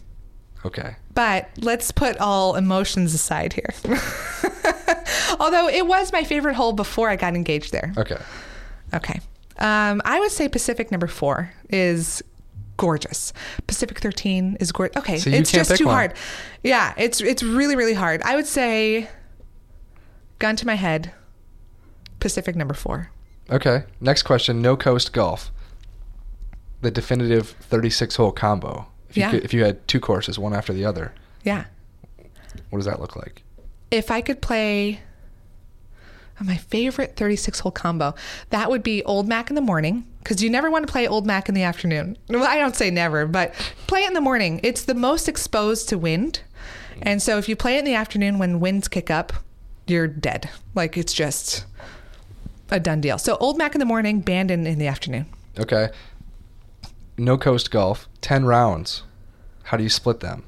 Okay. 0.65 0.95
But 1.13 1.49
let's 1.57 1.91
put 1.91 2.17
all 2.17 2.55
emotions 2.55 3.13
aside 3.13 3.53
here. 3.53 3.69
Although 5.39 5.67
it 5.69 5.85
was 5.85 6.11
my 6.11 6.23
favorite 6.23 6.55
hole 6.55 6.73
before 6.73 7.07
I 7.07 7.17
got 7.17 7.35
engaged 7.35 7.71
there. 7.71 7.93
Okay. 7.95 8.17
Okay. 8.91 9.19
Um, 9.59 10.01
I 10.05 10.19
would 10.19 10.31
say 10.31 10.49
Pacific 10.49 10.89
number 10.89 11.05
four 11.05 11.53
is 11.69 12.23
gorgeous. 12.77 13.33
Pacific 13.67 13.99
13 13.99 14.57
is 14.59 14.71
gorgeous. 14.71 14.97
Okay. 14.97 15.17
So 15.17 15.29
it's 15.29 15.51
just 15.51 15.75
too 15.77 15.85
one. 15.85 15.93
hard. 15.95 16.13
Yeah. 16.63 16.93
It's, 16.97 17.21
it's 17.21 17.43
really, 17.43 17.75
really 17.75 17.93
hard. 17.93 18.21
I 18.23 18.35
would 18.35 18.47
say, 18.47 19.09
gun 20.39 20.55
to 20.57 20.65
my 20.65 20.75
head, 20.75 21.11
Pacific 22.19 22.55
number 22.55 22.73
four. 22.73 23.11
Okay. 23.49 23.83
Next 24.01 24.23
question. 24.23 24.61
No 24.61 24.75
coast 24.75 25.13
golf. 25.13 25.51
The 26.81 26.91
definitive 26.91 27.49
36 27.49 28.15
hole 28.15 28.31
combo. 28.31 28.87
If 29.09 29.17
you, 29.17 29.21
Yeah. 29.21 29.31
could, 29.31 29.43
if 29.43 29.53
you 29.53 29.63
had 29.63 29.87
two 29.87 29.99
courses, 29.99 30.37
one 30.39 30.53
after 30.53 30.73
the 30.73 30.85
other, 30.85 31.13
Yeah. 31.43 31.65
what 32.69 32.79
does 32.79 32.85
that 32.85 32.99
look 32.99 33.15
like? 33.15 33.43
If 33.91 34.11
I 34.11 34.21
could 34.21 34.41
play 34.41 34.99
oh, 36.41 36.43
My 36.43 36.57
favorite 36.57 37.15
36 37.15 37.59
hole 37.59 37.71
combo. 37.71 38.13
That 38.49 38.69
would 38.69 38.83
be 38.83 39.03
Old 39.03 39.27
Mac 39.27 39.49
in 39.49 39.55
the 39.55 39.61
morning 39.61 40.05
because 40.25 40.41
you 40.41 40.49
never 40.49 40.71
want 40.71 40.87
to 40.87 40.91
play 40.91 41.07
Old 41.07 41.27
Mac 41.27 41.47
in 41.49 41.53
the 41.53 41.61
afternoon. 41.61 42.17
Well, 42.29 42.43
I 42.45 42.57
don't 42.57 42.75
say 42.75 42.89
never, 42.89 43.27
but 43.27 43.53
play 43.85 44.05
it 44.05 44.07
in 44.07 44.13
the 44.15 44.21
morning. 44.21 44.59
It's 44.63 44.83
the 44.83 44.95
most 44.95 45.29
exposed 45.29 45.87
to 45.89 45.99
wind. 45.99 46.41
And 47.03 47.21
so 47.21 47.37
if 47.37 47.47
you 47.47 47.55
play 47.55 47.75
it 47.75 47.79
in 47.79 47.85
the 47.85 47.93
afternoon 47.93 48.39
when 48.39 48.59
winds 48.59 48.87
kick 48.87 49.11
up, 49.11 49.33
you're 49.85 50.07
dead. 50.07 50.49
Like 50.73 50.97
it's 50.97 51.13
just 51.13 51.65
a 52.71 52.79
done 52.79 53.01
deal. 53.01 53.19
So 53.19 53.37
Old 53.37 53.59
Mac 53.59 53.75
in 53.75 53.79
the 53.79 53.85
morning, 53.85 54.19
Bandon 54.21 54.65
in 54.65 54.79
the 54.79 54.87
afternoon. 54.87 55.27
Okay. 55.59 55.89
No 57.19 57.37
coast 57.37 57.69
golf, 57.69 58.09
10 58.21 58.45
rounds. 58.45 59.03
How 59.65 59.77
do 59.77 59.83
you 59.83 59.89
split 59.89 60.21
them? 60.21 60.43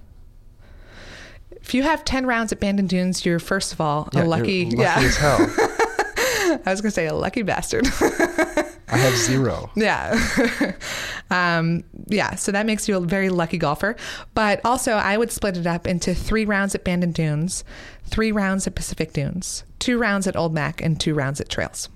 If 1.51 1.75
you 1.75 1.83
have 1.83 2.03
10 2.03 2.25
rounds 2.25 2.51
at 2.51 2.59
Bandon 2.59 2.87
Dunes, 2.87 3.27
you're 3.27 3.37
first 3.37 3.73
of 3.73 3.79
all 3.79 4.09
Yeah, 4.11 4.21
a 4.21 4.23
you're 4.23 4.29
lucky, 4.29 4.65
lucky 4.71 4.77
yeah. 4.77 4.95
as 4.97 5.17
hell. 5.17 5.67
I 6.65 6.71
was 6.71 6.81
going 6.81 6.89
to 6.89 6.95
say 6.95 7.07
a 7.07 7.13
lucky 7.13 7.41
bastard. 7.41 7.87
I 8.89 8.97
have 8.97 9.15
zero. 9.17 9.69
Yeah. 9.75 10.73
um, 11.29 11.83
yeah. 12.07 12.35
So 12.35 12.51
that 12.51 12.65
makes 12.65 12.87
you 12.87 12.97
a 12.97 13.01
very 13.01 13.29
lucky 13.29 13.57
golfer. 13.57 13.95
But 14.33 14.61
also, 14.63 14.93
I 14.93 15.17
would 15.17 15.31
split 15.31 15.57
it 15.57 15.67
up 15.67 15.87
into 15.87 16.13
three 16.15 16.45
rounds 16.45 16.73
at 16.75 16.83
Bandon 16.83 17.11
Dunes, 17.11 17.63
three 18.05 18.31
rounds 18.31 18.65
at 18.67 18.75
Pacific 18.75 19.13
Dunes, 19.13 19.63
two 19.79 19.97
rounds 19.97 20.27
at 20.27 20.35
Old 20.35 20.53
Mac, 20.53 20.81
and 20.81 20.99
two 20.99 21.13
rounds 21.13 21.41
at 21.41 21.49
Trails. 21.49 21.89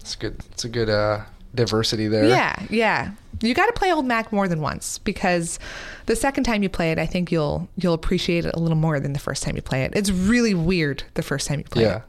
It's 0.00 0.16
good. 0.16 0.40
It's 0.52 0.64
a 0.64 0.68
good 0.68 0.88
uh, 0.88 1.22
diversity 1.54 2.08
there. 2.08 2.26
Yeah. 2.26 2.56
Yeah. 2.70 3.10
You 3.42 3.52
got 3.52 3.66
to 3.66 3.72
play 3.74 3.92
Old 3.92 4.06
Mac 4.06 4.32
more 4.32 4.48
than 4.48 4.62
once 4.62 4.98
because 4.98 5.58
the 6.06 6.16
second 6.16 6.44
time 6.44 6.62
you 6.62 6.70
play 6.70 6.92
it, 6.92 6.98
I 6.98 7.04
think 7.04 7.30
you'll 7.30 7.68
you'll 7.76 7.92
appreciate 7.92 8.46
it 8.46 8.54
a 8.54 8.58
little 8.58 8.78
more 8.78 8.98
than 8.98 9.12
the 9.12 9.18
first 9.18 9.42
time 9.42 9.56
you 9.56 9.62
play 9.62 9.82
it. 9.82 9.92
It's 9.94 10.10
really 10.10 10.54
weird 10.54 11.02
the 11.14 11.22
first 11.22 11.46
time 11.46 11.58
you 11.58 11.64
play 11.66 11.82
Yeah. 11.82 11.96
it. 11.98 12.02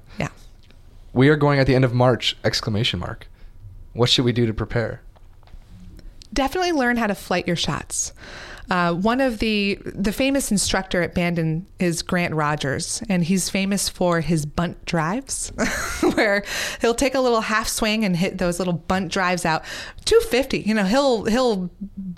We 1.13 1.29
are 1.29 1.35
going 1.35 1.59
at 1.59 1.67
the 1.67 1.75
end 1.75 1.85
of 1.85 1.93
March! 1.93 2.37
Exclamation 2.43 2.99
mark. 2.99 3.27
What 3.93 4.09
should 4.09 4.25
we 4.25 4.31
do 4.31 4.45
to 4.45 4.53
prepare? 4.53 5.01
definitely 6.33 6.71
learn 6.71 6.97
how 6.97 7.07
to 7.07 7.15
flight 7.15 7.47
your 7.47 7.55
shots. 7.55 8.13
Uh, 8.69 8.93
one 8.93 9.21
of 9.21 9.39
the 9.39 9.79
the 9.85 10.11
famous 10.11 10.51
instructor 10.51 11.01
at 11.01 11.15
Bandon 11.15 11.65
is 11.79 12.01
Grant 12.01 12.35
Rogers, 12.35 13.01
and 13.07 13.23
he's 13.23 13.49
famous 13.49 13.87
for 13.87 14.19
his 14.19 14.45
bunt 14.45 14.83
drives, 14.85 15.53
where 16.15 16.43
he'll 16.81 16.93
take 16.93 17.15
a 17.15 17.21
little 17.21 17.41
half 17.41 17.69
swing 17.69 18.03
and 18.03 18.17
hit 18.17 18.37
those 18.39 18.59
little 18.59 18.73
bunt 18.73 19.09
drives 19.09 19.45
out, 19.45 19.63
two 20.03 20.19
fifty. 20.29 20.59
You 20.59 20.73
know, 20.73 20.83
he'll 20.83 21.23
he'll 21.25 21.71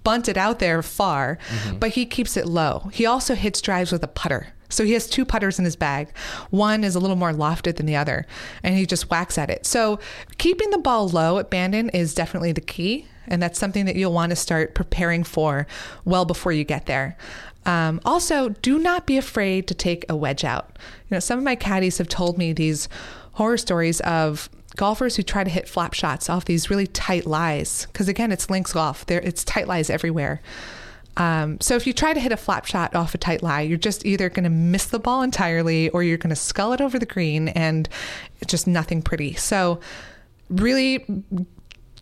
bunt 0.04 0.28
it 0.28 0.38
out 0.38 0.58
there 0.58 0.82
far, 0.82 1.38
but 1.80 1.92
he 1.92 2.08
keeps 2.08 2.36
it 2.36 2.48
low. 2.48 2.90
He 2.92 3.06
also 3.06 3.36
hits 3.36 3.62
drives 3.62 3.92
with 3.92 4.04
a 4.04 4.08
putter. 4.08 4.48
So 4.70 4.84
he 4.84 4.94
has 4.94 5.08
two 5.08 5.26
putters 5.26 5.60
in 5.60 5.66
his 5.66 5.76
bag. 5.76 6.10
One 6.50 6.84
is 6.84 6.96
a 6.96 7.00
little 7.00 7.16
more 7.16 7.34
lofted 7.34 7.76
than 7.76 7.86
the 7.86 7.96
other, 7.96 8.26
and 8.64 8.78
he 8.78 8.86
just 8.86 9.10
whacks 9.10 9.38
at 9.38 9.50
it. 9.50 9.66
So 9.66 10.00
keeping 10.38 10.70
the 10.70 10.78
ball 10.78 11.10
low 11.10 11.40
at 11.40 11.50
Bandon 11.50 11.90
is 11.90 12.14
definitely 12.14 12.52
the 12.52 12.62
key, 12.62 13.08
and 13.28 13.42
that's 13.42 13.60
something 13.60 13.86
that 13.86 13.96
you'll 13.96 14.14
want 14.14 14.30
to 14.32 14.36
start 14.36 14.76
preparing 14.76 15.24
for 15.24 15.68
well 16.06 16.26
before 16.26 16.52
you 16.52 16.64
get 16.64 16.86
there. 16.86 17.18
Um, 17.66 18.00
also, 18.06 18.50
do 18.50 18.80
not 18.80 19.06
be 19.06 19.18
afraid 19.18 19.68
to 19.68 19.74
take 19.74 20.06
a 20.10 20.16
wedge 20.16 20.44
out. 20.44 20.78
You 21.10 21.16
know, 21.16 21.20
some 21.20 21.38
of 21.38 21.44
my 21.44 21.56
caddies 21.56 21.98
have 21.98 22.08
told 22.08 22.38
me 22.38 22.54
these 22.54 22.88
horror 23.34 23.58
stories 23.58 24.00
of 24.02 24.50
golfers 24.76 25.18
who 25.18 25.24
try 25.24 25.44
to 25.44 25.50
hit 25.50 25.68
flop 25.68 25.94
shots 25.94 26.30
off 26.30 26.46
these 26.46 26.70
really 26.70 26.88
tight 26.88 27.26
lies. 27.26 27.86
Because 27.88 28.08
again, 28.08 28.32
it's 28.32 28.50
links 28.50 28.74
golf. 28.74 29.06
There, 29.06 29.20
it's 29.20 29.44
tight 29.44 29.68
lies 29.68 29.90
everywhere. 29.90 30.42
Um, 31.18 31.60
so 31.60 31.76
if 31.76 31.86
you 31.86 31.94
try 31.94 32.14
to 32.14 32.20
hit 32.20 32.32
a 32.32 32.38
flop 32.38 32.66
shot 32.66 32.96
off 32.96 33.14
a 33.14 33.18
tight 33.18 33.44
lie, 33.44 33.62
you're 33.62 33.78
just 33.78 34.06
either 34.06 34.30
going 34.30 34.46
to 34.46 34.50
miss 34.50 34.86
the 34.86 35.00
ball 35.00 35.22
entirely 35.22 35.90
or 35.90 36.04
you're 36.04 36.18
going 36.18 36.30
to 36.30 36.36
skull 36.36 36.74
it 36.74 36.82
over 36.82 36.98
the 36.98 37.06
green 37.06 37.50
and 37.50 37.90
it's 38.40 38.52
just 38.52 38.68
nothing 38.68 39.02
pretty. 39.02 39.34
So 39.34 39.80
really 40.50 41.06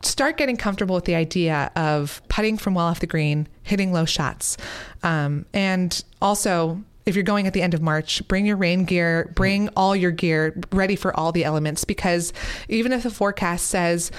start 0.01 0.37
getting 0.37 0.57
comfortable 0.57 0.95
with 0.95 1.05
the 1.05 1.15
idea 1.15 1.71
of 1.75 2.21
putting 2.29 2.57
from 2.57 2.75
well 2.75 2.85
off 2.85 2.99
the 2.99 3.07
green, 3.07 3.47
hitting 3.63 3.91
low 3.91 4.05
shots. 4.05 4.57
Um, 5.03 5.45
and 5.53 6.03
also, 6.21 6.83
if 7.07 7.15
you're 7.15 7.23
going 7.23 7.47
at 7.47 7.53
the 7.53 7.61
end 7.61 7.73
of 7.73 7.81
March, 7.81 8.27
bring 8.27 8.45
your 8.45 8.57
rain 8.57 8.83
gear, 8.85 9.31
bring 9.33 9.69
all 9.69 9.95
your 9.95 10.11
gear 10.11 10.59
ready 10.71 10.95
for 10.95 11.17
all 11.17 11.31
the 11.31 11.45
elements 11.45 11.85
because 11.85 12.33
even 12.67 12.91
if 12.91 13.03
the 13.03 13.09
forecast 13.09 13.67
says 13.67 14.11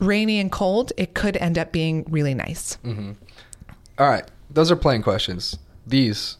rainy 0.00 0.40
and 0.40 0.50
cold, 0.50 0.92
it 0.96 1.14
could 1.14 1.36
end 1.36 1.56
up 1.56 1.72
being 1.72 2.04
really 2.10 2.34
nice. 2.34 2.76
All 3.98 4.08
right. 4.08 4.24
Those 4.50 4.70
are 4.70 4.76
playing 4.76 5.02
questions. 5.02 5.58
These 5.86 6.36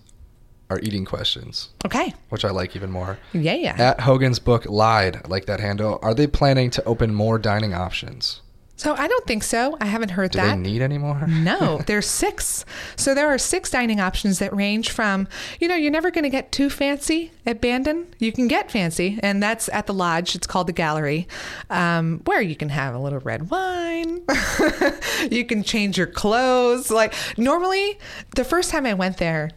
are 0.71 0.79
eating 0.81 1.05
questions, 1.05 1.69
Okay. 1.85 2.15
which 2.31 2.45
I 2.45 2.51
like 2.51 2.75
even 2.77 2.91
more. 2.91 3.19
Yeah, 3.33 3.55
yeah. 3.55 3.75
At 3.79 4.01
Hogan's 4.01 4.39
Book 4.39 4.65
lied, 4.67 5.17
I 5.25 5.29
like 5.29 5.47
that 5.47 5.61
handle. 5.61 5.99
Are 6.03 6.15
they 6.15 6.27
planning 6.27 6.71
to 6.71 6.85
open 6.85 7.15
more 7.15 7.39
dining 7.39 7.75
options? 7.75 8.41
So 8.75 8.95
I 8.95 9.07
don't 9.07 9.27
think 9.27 9.45
so. 9.45 9.77
I 9.81 9.85
haven't 9.85 10.11
heard 10.13 10.33
Do 10.33 10.39
that. 10.39 10.57
they 10.57 10.61
need 10.63 10.83
any 10.83 10.99
more? 10.99 11.27
No, 11.29 11.79
there's 11.87 12.07
six. 12.07 12.65
So 12.97 13.15
there 13.15 13.29
are 13.29 13.39
six 13.39 13.71
dining 13.71 14.01
options 14.01 14.39
that 14.41 14.55
range 14.55 14.91
from, 14.91 15.29
you 15.61 15.69
know, 15.69 15.75
you're 15.77 15.91
never 15.93 16.11
going 16.11 16.25
to 16.25 16.31
get 16.31 16.51
too 16.53 16.69
fancy 16.71 17.31
at 17.47 17.61
Bandon. 17.61 18.07
You 18.19 18.33
can 18.33 18.49
get 18.49 18.71
fancy, 18.71 19.19
and 19.23 19.43
that's 19.43 19.69
at 19.69 19.87
the 19.87 19.95
lodge. 19.95 20.35
It's 20.35 20.47
called 20.47 20.67
the 20.67 20.73
Gallery, 20.73 21.29
um, 21.71 22.23
where 22.25 22.41
you 22.41 22.57
can 22.57 22.71
have 22.71 22.95
a 22.95 22.99
little 22.99 23.21
red 23.21 23.51
wine. 23.51 24.23
you 25.31 25.45
can 25.45 25.63
change 25.63 25.97
your 25.99 26.07
clothes. 26.07 26.91
Like 26.91 27.15
normally, 27.37 27.99
the 28.37 28.45
first 28.45 28.71
time 28.71 28.87
I 28.87 28.95
went 28.95 29.19
there, 29.19 29.51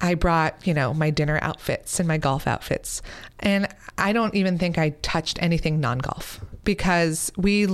I 0.00 0.14
brought, 0.14 0.66
you 0.66 0.74
know, 0.74 0.92
my 0.92 1.10
dinner 1.10 1.38
outfits 1.40 1.98
and 1.98 2.06
my 2.06 2.18
golf 2.18 2.46
outfits. 2.46 3.00
And 3.40 3.68
I 3.96 4.12
don't 4.12 4.34
even 4.34 4.58
think 4.58 4.76
I 4.76 4.90
touched 5.02 5.42
anything 5.42 5.80
non-golf 5.80 6.40
because 6.64 7.32
we 7.36 7.66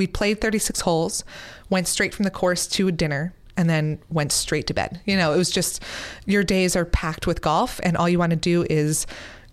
we 0.00 0.06
played 0.06 0.40
36 0.40 0.80
holes, 0.80 1.24
went 1.68 1.86
straight 1.86 2.14
from 2.14 2.24
the 2.24 2.30
course 2.30 2.66
to 2.66 2.88
a 2.88 2.92
dinner 2.92 3.34
and 3.54 3.68
then 3.68 3.98
went 4.08 4.32
straight 4.32 4.66
to 4.68 4.72
bed. 4.72 4.98
You 5.04 5.14
know, 5.14 5.34
it 5.34 5.36
was 5.36 5.50
just 5.50 5.82
your 6.24 6.42
days 6.42 6.74
are 6.74 6.86
packed 6.86 7.26
with 7.26 7.42
golf 7.42 7.78
and 7.82 7.98
all 7.98 8.08
you 8.08 8.18
want 8.18 8.30
to 8.30 8.36
do 8.36 8.64
is, 8.70 9.06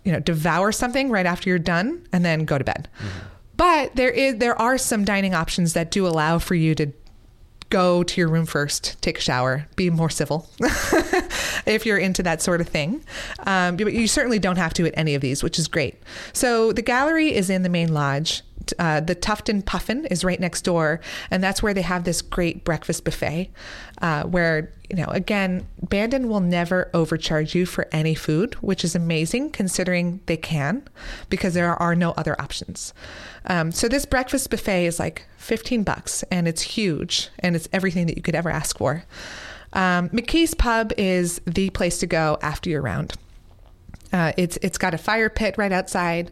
you 0.06 0.14
know, 0.14 0.22
devour 0.22 0.72
something 0.72 1.10
right 1.10 1.26
after 1.26 1.50
you're 1.50 1.60
done 1.60 2.08
and 2.14 2.24
then 2.24 2.46
go 2.46 2.58
to 2.58 2.64
bed. 2.64 2.88
But 3.58 3.94
there 3.98 4.10
is 4.10 4.38
there 4.38 4.58
are 4.58 4.78
some 4.78 5.04
dining 5.04 5.34
options 5.34 5.74
that 5.74 5.92
do 5.92 6.08
allow 6.08 6.40
for 6.40 6.56
you 6.56 6.74
to 6.76 6.94
go 7.70 8.02
to 8.04 8.22
your 8.22 8.30
room 8.30 8.46
first, 8.46 9.02
take 9.02 9.18
a 9.18 9.22
shower, 9.22 9.68
be 9.76 9.90
more 9.90 10.10
civil 10.10 10.50
if 11.66 11.86
you're 11.86 11.98
into 11.98 12.24
that 12.24 12.42
sort 12.42 12.62
of 12.62 12.70
thing. 12.70 13.04
Um, 13.46 13.76
but 13.76 13.92
you 13.92 14.08
certainly 14.08 14.40
don't 14.40 14.56
have 14.56 14.74
to 14.76 14.86
at 14.86 14.94
any 14.96 15.14
of 15.16 15.22
these, 15.22 15.44
which 15.44 15.60
is 15.60 15.68
great. 15.68 15.96
So 16.32 16.72
the 16.72 16.82
gallery 16.82 17.36
is 17.36 17.50
in 17.50 17.64
the 17.64 17.70
main 17.70 17.94
lodge. 17.94 18.44
Uh, 18.80 19.00
the 19.00 19.16
Tufted 19.16 19.66
Puffin 19.66 20.06
is 20.06 20.24
right 20.24 20.40
next 20.40 20.62
door, 20.62 21.00
and 21.32 21.44
that's 21.44 21.62
where 21.64 21.74
they 21.74 21.82
have 21.82 22.04
this 22.04 22.22
great 22.22 22.64
breakfast 22.64 23.04
buffet. 23.04 23.50
Uh, 24.02 24.24
where 24.24 24.72
you 24.90 24.96
know, 24.96 25.08
again, 25.08 25.68
Bandon 25.82 26.30
will 26.30 26.40
never 26.40 26.90
overcharge 26.94 27.54
you 27.54 27.66
for 27.66 27.88
any 27.92 28.16
food, 28.16 28.56
which 28.56 28.86
is 28.86 28.96
amazing 28.96 29.50
considering 29.50 30.22
they 30.28 30.38
can, 30.38 30.88
because 31.30 31.54
there 31.54 31.76
are 31.76 31.96
no 31.96 32.12
other 32.12 32.40
options. 32.42 32.94
Um, 33.46 33.72
so 33.72 33.88
this 33.88 34.06
breakfast 34.06 34.50
buffet 34.50 34.86
is 34.86 35.00
like 35.00 35.26
15 35.38 35.84
bucks, 35.84 36.24
and 36.32 36.48
it's 36.48 36.62
huge, 36.62 37.30
and 37.40 37.56
it's 37.56 37.68
everything 37.74 38.08
that 38.08 38.16
you 38.16 38.24
could 38.24 38.36
ever 38.36 38.50
ask 38.50 38.78
for. 38.78 39.04
Um, 39.74 40.10
McKee's 40.10 40.54
Pub 40.54 40.94
is 40.98 41.42
the 41.46 41.70
place 41.72 42.00
to 42.00 42.08
go 42.08 42.38
after 42.42 42.70
your 42.70 42.82
round. 42.82 43.14
Uh, 44.14 44.32
it's 44.38 44.58
it's 44.62 44.78
got 44.78 44.94
a 44.94 44.98
fire 44.98 45.30
pit 45.30 45.56
right 45.58 45.72
outside. 45.72 46.32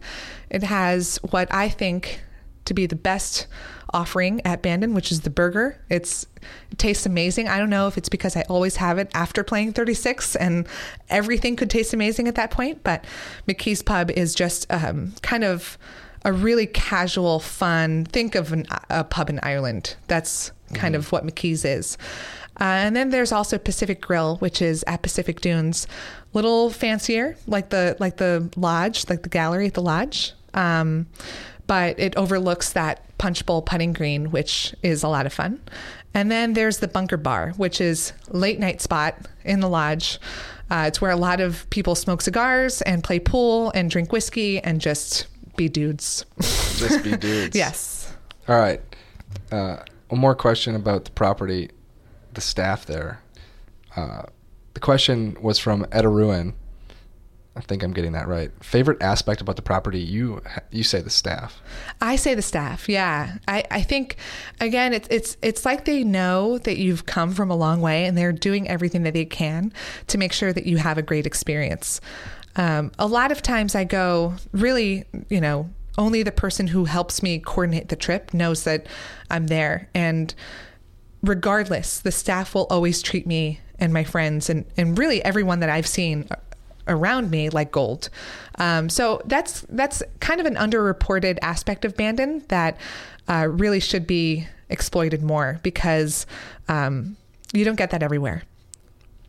It 0.50 0.64
has 0.64 1.18
what 1.30 1.54
I 1.54 1.68
think 1.68 2.22
to 2.66 2.74
be 2.74 2.86
the 2.86 2.96
best 2.96 3.48
offering 3.94 4.42
at 4.46 4.62
Bandon, 4.62 4.94
which 4.94 5.12
is 5.12 5.22
the 5.22 5.30
burger. 5.30 5.80
It's 5.90 6.28
it 6.72 6.78
tastes 6.78 7.06
amazing. 7.06 7.48
I 7.48 7.58
don't 7.58 7.70
know 7.70 7.88
if 7.88 7.98
it's 7.98 8.10
because 8.10 8.36
I 8.36 8.42
always 8.50 8.76
have 8.78 8.98
it 8.98 9.10
after 9.14 9.44
playing 9.44 9.74
36 9.74 10.36
and 10.36 10.68
everything 11.10 11.56
could 11.56 11.70
taste 11.70 11.94
amazing 11.94 12.28
at 12.28 12.36
that 12.36 12.52
point, 12.52 12.84
but 12.84 13.06
McKee's 13.48 13.82
Pub 13.82 14.12
is 14.12 14.36
just 14.36 14.70
um, 14.72 15.14
kind 15.22 15.44
of 15.44 15.78
a 16.26 16.34
really 16.34 16.66
casual, 16.66 17.40
fun. 17.40 18.06
Think 18.06 18.36
of 18.36 18.52
an, 18.52 18.66
a 18.90 19.04
pub 19.04 19.30
in 19.30 19.40
Ireland. 19.44 19.96
That's 20.08 20.52
kind 20.74 20.96
of 20.96 21.12
what 21.12 21.26
McKee's 21.26 21.64
is. 21.64 21.98
Uh, 22.60 22.64
and 22.64 22.96
then 22.96 23.10
there's 23.10 23.32
also 23.32 23.58
Pacific 23.58 24.02
Grill, 24.02 24.38
which 24.38 24.62
is 24.62 24.84
at 24.88 25.02
Pacific 25.02 25.42
Dunes, 25.42 25.88
little 26.34 26.70
fancier, 26.70 27.38
like 27.48 27.70
the 27.70 27.98
like 28.00 28.18
the 28.18 28.50
lodge, 28.56 29.10
like 29.10 29.24
the 29.24 29.30
gallery 29.30 29.68
at 29.68 29.74
the 29.74 29.82
lodge. 29.82 30.34
Um, 30.54 31.08
but 31.68 32.00
it 32.00 32.16
overlooks 32.16 32.74
that 32.74 33.02
punch 33.18 33.46
bowl 33.46 33.62
putting 33.62 33.94
green, 33.94 34.32
which 34.32 34.76
is 34.84 35.04
a 35.04 35.08
lot 35.08 35.26
of 35.26 35.34
fun. 35.34 35.62
And 36.14 36.32
then 36.32 36.54
there's 36.54 36.78
the 36.78 36.88
Bunker 36.88 37.18
Bar, 37.18 37.54
which 37.58 37.82
is 37.82 38.14
late 38.30 38.60
night 38.60 38.82
spot 38.82 39.16
in 39.44 39.60
the 39.60 39.70
lodge. 39.70 40.20
Uh, 40.72 40.86
it's 40.88 41.02
where 41.02 41.12
a 41.12 41.18
lot 41.18 41.42
of 41.42 41.70
people 41.70 41.94
smoke 41.94 42.22
cigars 42.22 42.82
and 42.84 43.04
play 43.04 43.20
pool 43.20 43.72
and 43.76 43.90
drink 43.92 44.12
whiskey 44.12 44.60
and 44.60 44.80
just 44.82 45.28
be 45.58 45.70
dudes. 45.70 46.26
Just 46.40 47.04
be 47.04 47.16
dudes. 47.18 47.56
yes. 47.56 48.14
All 48.48 48.58
right. 48.58 48.82
Uh, 49.52 49.78
one 50.10 50.22
more 50.22 50.36
question 50.36 50.76
about 50.76 51.06
the 51.06 51.12
property, 51.12 51.70
the 52.34 52.42
staff 52.42 52.86
there. 52.86 53.22
Uh, 53.96 54.24
the 54.74 54.80
question 54.80 55.38
was 55.42 55.60
from 55.60 55.86
Etta 55.92 56.10
Ruin. 56.10 56.54
I 57.58 57.62
think 57.62 57.84
I'm 57.84 57.94
getting 57.94 58.12
that 58.12 58.28
right. 58.28 58.52
Favorite 58.62 59.02
aspect 59.02 59.40
about 59.40 59.56
the 59.56 59.62
property? 59.62 60.00
You 60.00 60.42
you 60.72 60.84
say 60.84 61.02
the 61.02 61.10
staff. 61.10 61.62
I 62.02 62.18
say 62.18 62.36
the 62.36 62.42
staff. 62.42 62.90
Yeah, 62.90 63.38
I, 63.48 63.64
I 63.72 63.82
think 63.82 64.18
again 64.60 64.94
it's 64.94 65.08
it's 65.10 65.38
it's 65.42 65.66
like 65.66 65.86
they 65.86 66.04
know 66.04 66.58
that 66.60 66.78
you've 66.78 67.06
come 67.06 67.34
from 67.34 67.50
a 67.50 67.56
long 67.56 67.80
way 67.80 68.06
and 68.06 68.18
they're 68.18 68.34
doing 68.34 68.68
everything 68.68 69.04
that 69.04 69.14
they 69.14 69.26
can 69.26 69.72
to 70.08 70.18
make 70.18 70.34
sure 70.34 70.52
that 70.52 70.66
you 70.66 70.78
have 70.78 70.98
a 70.98 71.02
great 71.02 71.26
experience. 71.26 72.02
Um, 72.58 72.92
a 73.00 73.08
lot 73.08 73.32
of 73.32 73.42
times 73.42 73.74
I 73.74 73.86
go 73.86 74.36
really, 74.52 75.06
you 75.30 75.40
know, 75.40 75.70
only 75.98 76.24
the 76.24 76.32
person 76.32 76.68
who 76.68 76.86
helps 76.86 77.24
me 77.24 77.40
coordinate 77.40 77.88
the 77.88 77.96
trip 77.96 78.34
knows 78.34 78.64
that 78.66 78.88
I'm 79.30 79.48
there 79.48 79.90
and 79.94 80.34
regardless, 81.22 82.00
the 82.00 82.12
staff 82.12 82.54
will 82.54 82.68
always 82.70 83.02
treat 83.02 83.26
me 83.26 83.60
and 83.80 83.92
my 83.92 84.04
friends 84.04 84.50
and, 84.50 84.66
and 84.78 84.98
really 84.98 85.24
everyone 85.24 85.60
that 85.60 85.70
I've 85.70 85.88
seen 85.88 86.28
around 86.88 87.30
me 87.32 87.50
like 87.50 87.72
gold. 87.72 88.10
Um, 88.60 88.90
so 88.90 89.22
that's 89.26 89.62
that's 89.70 90.02
kind 90.20 90.40
of 90.40 90.46
an 90.46 90.56
underreported 90.56 91.38
aspect 91.42 91.86
of 91.86 91.96
Bandon 91.96 92.44
that 92.50 92.78
uh, 93.28 93.48
really 93.50 93.80
should 93.80 94.06
be 94.08 94.48
exploited 94.70 95.22
more 95.24 95.60
because 95.64 96.26
um, 96.68 97.18
you 97.54 97.66
don't 97.66 97.76
get 97.76 97.92
that 97.92 98.04
everywhere. 98.04 98.44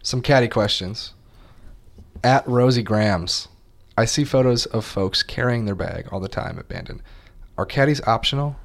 Some 0.02 0.22
caddy 0.22 0.48
questions. 0.48 1.12
At 2.24 2.46
Rosie 2.48 2.82
Grams, 2.82 3.48
I 3.96 4.04
see 4.04 4.24
photos 4.24 4.66
of 4.66 4.84
folks 4.84 5.22
carrying 5.22 5.64
their 5.64 5.74
bag 5.74 6.08
all 6.10 6.20
the 6.20 6.28
time 6.28 6.58
at 6.58 6.68
Bandon. 6.68 7.02
Are 7.58 7.66
caddies 7.66 8.00
optional? 8.06 8.56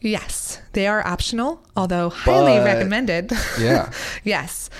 Yes, 0.00 0.60
they 0.72 0.86
are 0.86 1.06
optional, 1.06 1.62
although 1.76 2.10
highly 2.10 2.58
But- 2.58 2.64
recommended. 2.64 3.32
Yeah. 3.58 3.90
yes. 4.24 4.70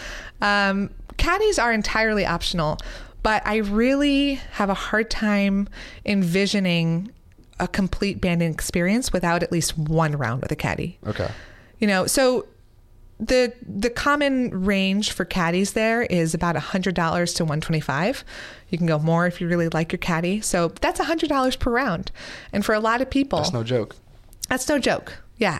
Um, 0.40 0.90
caddies 1.16 1.58
are 1.58 1.72
entirely 1.72 2.26
optional, 2.26 2.78
but 3.26 3.44
I 3.44 3.56
really 3.56 4.34
have 4.52 4.70
a 4.70 4.74
hard 4.74 5.10
time 5.10 5.68
envisioning 6.04 7.10
a 7.58 7.66
complete 7.66 8.20
Bandon 8.20 8.52
experience 8.52 9.12
without 9.12 9.42
at 9.42 9.50
least 9.50 9.76
one 9.76 10.12
round 10.12 10.42
with 10.42 10.52
a 10.52 10.56
caddy. 10.56 10.96
Okay. 11.04 11.28
You 11.80 11.88
know, 11.88 12.06
so 12.06 12.46
the 13.18 13.52
the 13.66 13.90
common 13.90 14.64
range 14.64 15.10
for 15.10 15.24
caddies 15.24 15.72
there 15.72 16.02
is 16.02 16.34
about 16.34 16.54
hundred 16.54 16.94
dollars 16.94 17.34
to 17.34 17.44
one 17.44 17.60
twenty 17.60 17.80
five. 17.80 18.22
You 18.68 18.78
can 18.78 18.86
go 18.86 19.00
more 19.00 19.26
if 19.26 19.40
you 19.40 19.48
really 19.48 19.70
like 19.70 19.90
your 19.90 19.98
caddy. 19.98 20.40
So 20.40 20.68
that's 20.80 21.00
hundred 21.00 21.28
dollars 21.28 21.56
per 21.56 21.72
round, 21.72 22.12
and 22.52 22.64
for 22.64 22.76
a 22.76 22.80
lot 22.80 23.00
of 23.00 23.10
people, 23.10 23.38
That's 23.40 23.52
no 23.52 23.64
joke. 23.64 23.96
that's 24.48 24.68
no 24.68 24.78
joke. 24.78 25.20
Yeah. 25.38 25.58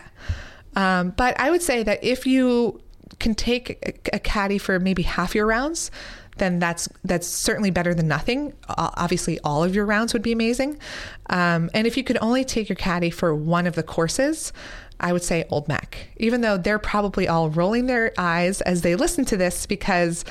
Um, 0.77 1.09
but 1.17 1.37
I 1.37 1.51
would 1.51 1.61
say 1.61 1.83
that 1.83 2.01
if 2.01 2.25
you 2.25 2.79
can 3.19 3.35
take 3.35 3.71
a, 4.13 4.15
a 4.15 4.19
caddy 4.19 4.57
for 4.57 4.79
maybe 4.79 5.03
half 5.03 5.35
your 5.35 5.47
rounds, 5.47 5.91
then 6.37 6.59
that's 6.59 6.87
that's 7.03 7.27
certainly 7.27 7.71
better 7.71 7.93
than 7.93 8.07
nothing. 8.07 8.53
Obviously, 8.69 9.39
all 9.43 9.63
of 9.63 9.75
your 9.75 9.85
rounds 9.85 10.13
would 10.13 10.21
be 10.21 10.31
amazing. 10.31 10.79
Um, 11.29 11.69
and 11.73 11.87
if 11.87 11.97
you 11.97 12.03
could 12.03 12.17
only 12.21 12.43
take 12.43 12.69
your 12.69 12.75
caddy 12.75 13.09
for 13.09 13.33
one 13.35 13.67
of 13.67 13.75
the 13.75 13.83
courses, 13.83 14.53
I 14.99 15.13
would 15.13 15.23
say 15.23 15.45
Old 15.49 15.67
Mac, 15.67 16.09
even 16.17 16.41
though 16.41 16.57
they're 16.57 16.79
probably 16.79 17.27
all 17.27 17.49
rolling 17.49 17.85
their 17.85 18.13
eyes 18.17 18.61
as 18.61 18.81
they 18.81 18.95
listen 18.95 19.25
to 19.25 19.37
this 19.37 19.65
because 19.65 20.25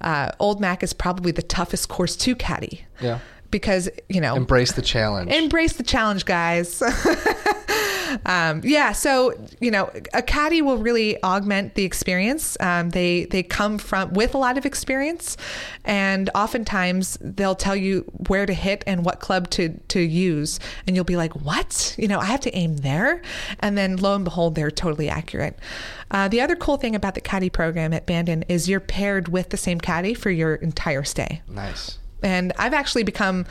uh, 0.00 0.30
Old 0.38 0.60
Mac 0.60 0.82
is 0.82 0.92
probably 0.92 1.32
the 1.32 1.42
toughest 1.42 1.88
course 1.88 2.16
to 2.16 2.34
caddy. 2.36 2.84
Yeah. 3.00 3.18
Because, 3.52 3.88
you 4.08 4.20
know, 4.20 4.34
Embrace 4.34 4.72
the 4.72 4.82
challenge. 4.82 5.30
Embrace 5.30 5.74
the 5.74 5.84
challenge, 5.84 6.24
guys. 6.24 6.82
um, 8.26 8.60
yeah, 8.64 8.92
so 8.92 9.32
you 9.60 9.70
know, 9.70 9.90
a 10.12 10.22
caddy 10.22 10.62
will 10.62 10.78
really 10.78 11.22
augment 11.22 11.74
the 11.74 11.84
experience. 11.84 12.56
Um, 12.60 12.90
they 12.90 13.26
they 13.26 13.42
come 13.42 13.78
from 13.78 14.12
with 14.12 14.34
a 14.34 14.38
lot 14.38 14.58
of 14.58 14.66
experience, 14.66 15.36
and 15.84 16.30
oftentimes 16.34 17.18
they'll 17.20 17.54
tell 17.54 17.76
you 17.76 18.02
where 18.28 18.46
to 18.46 18.54
hit 18.54 18.84
and 18.86 19.04
what 19.04 19.20
club 19.20 19.50
to 19.50 19.78
to 19.88 20.00
use, 20.00 20.58
and 20.86 20.96
you'll 20.96 21.04
be 21.04 21.16
like, 21.16 21.34
"What? 21.36 21.94
You 21.98 22.08
know, 22.08 22.18
I 22.18 22.26
have 22.26 22.40
to 22.40 22.54
aim 22.56 22.78
there," 22.78 23.22
and 23.60 23.76
then 23.76 23.96
lo 23.96 24.14
and 24.14 24.24
behold, 24.24 24.54
they're 24.54 24.70
totally 24.70 25.08
accurate. 25.08 25.58
Uh, 26.10 26.28
the 26.28 26.40
other 26.40 26.56
cool 26.56 26.76
thing 26.76 26.94
about 26.94 27.14
the 27.14 27.20
caddy 27.20 27.48
program 27.48 27.92
at 27.92 28.06
Bandon 28.06 28.42
is 28.48 28.68
you're 28.68 28.80
paired 28.80 29.28
with 29.28 29.48
the 29.48 29.56
same 29.56 29.80
caddy 29.80 30.14
for 30.14 30.30
your 30.30 30.56
entire 30.56 31.04
stay 31.04 31.40
nice. 31.48 31.98
And 32.22 32.52
I've 32.58 32.74
actually 32.74 33.02
become 33.04 33.46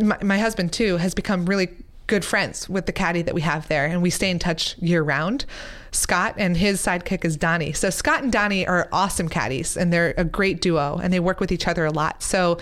my, 0.00 0.18
my 0.22 0.38
husband 0.38 0.72
too 0.72 0.96
has 0.96 1.14
become 1.14 1.46
really 1.46 1.68
good 2.06 2.24
friends 2.24 2.68
with 2.68 2.84
the 2.86 2.92
caddy 2.92 3.22
that 3.22 3.34
we 3.34 3.40
have 3.40 3.66
there, 3.68 3.86
and 3.86 4.02
we 4.02 4.10
stay 4.10 4.30
in 4.30 4.38
touch 4.38 4.76
year 4.78 5.02
round. 5.02 5.44
Scott 5.90 6.34
and 6.36 6.56
his 6.56 6.84
sidekick 6.84 7.24
is 7.24 7.36
Donnie. 7.36 7.72
So 7.72 7.88
Scott 7.88 8.22
and 8.22 8.32
Donnie 8.32 8.66
are 8.66 8.88
awesome 8.92 9.28
caddies, 9.28 9.76
and 9.76 9.92
they're 9.92 10.12
a 10.16 10.24
great 10.24 10.60
duo, 10.60 10.98
and 11.02 11.12
they 11.12 11.20
work 11.20 11.40
with 11.40 11.52
each 11.52 11.68
other 11.68 11.84
a 11.84 11.90
lot. 11.90 12.22
So 12.22 12.58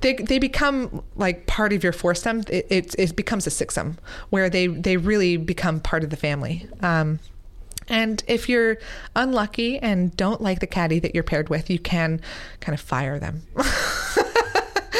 they 0.00 0.14
they 0.14 0.38
become 0.38 1.02
like 1.16 1.46
part 1.46 1.72
of 1.72 1.82
your 1.82 1.92
foursome. 1.92 2.42
It 2.48 2.66
it, 2.70 2.94
it 2.98 3.16
becomes 3.16 3.46
a 3.46 3.50
sixsome 3.50 3.96
where 4.30 4.48
they 4.48 4.68
they 4.68 4.96
really 4.96 5.36
become 5.36 5.80
part 5.80 6.04
of 6.04 6.10
the 6.10 6.16
family. 6.16 6.68
Um, 6.80 7.18
and 7.88 8.22
if 8.26 8.48
you're 8.48 8.78
unlucky 9.14 9.78
and 9.78 10.16
don't 10.16 10.40
like 10.40 10.58
the 10.60 10.66
caddy 10.66 10.98
that 11.00 11.14
you're 11.14 11.22
paired 11.22 11.48
with, 11.48 11.70
you 11.70 11.78
can 11.78 12.20
kind 12.60 12.74
of 12.74 12.80
fire 12.80 13.18
them. 13.18 13.42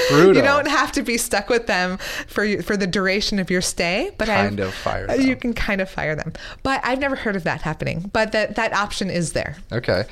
Brutal. 0.08 0.36
You 0.36 0.42
don't 0.42 0.68
have 0.68 0.92
to 0.92 1.02
be 1.02 1.16
stuck 1.16 1.48
with 1.48 1.66
them 1.66 1.98
for 2.26 2.62
for 2.62 2.76
the 2.76 2.86
duration 2.86 3.38
of 3.38 3.50
your 3.50 3.60
stay, 3.60 4.12
but 4.18 4.28
Kind 4.28 4.60
I've- 4.60 4.62
of 4.62 4.74
fire 4.74 5.14
You 5.16 5.36
can 5.36 5.54
kind 5.54 5.80
of 5.80 5.90
fire 5.90 6.14
them, 6.14 6.32
but 6.62 6.80
I've 6.84 6.98
never 6.98 7.16
heard 7.16 7.36
of 7.36 7.44
that 7.44 7.62
happening. 7.62 8.10
But 8.12 8.32
that 8.32 8.56
that 8.56 8.72
option 8.72 9.10
is 9.10 9.32
there. 9.32 9.56
Okay. 9.72 10.04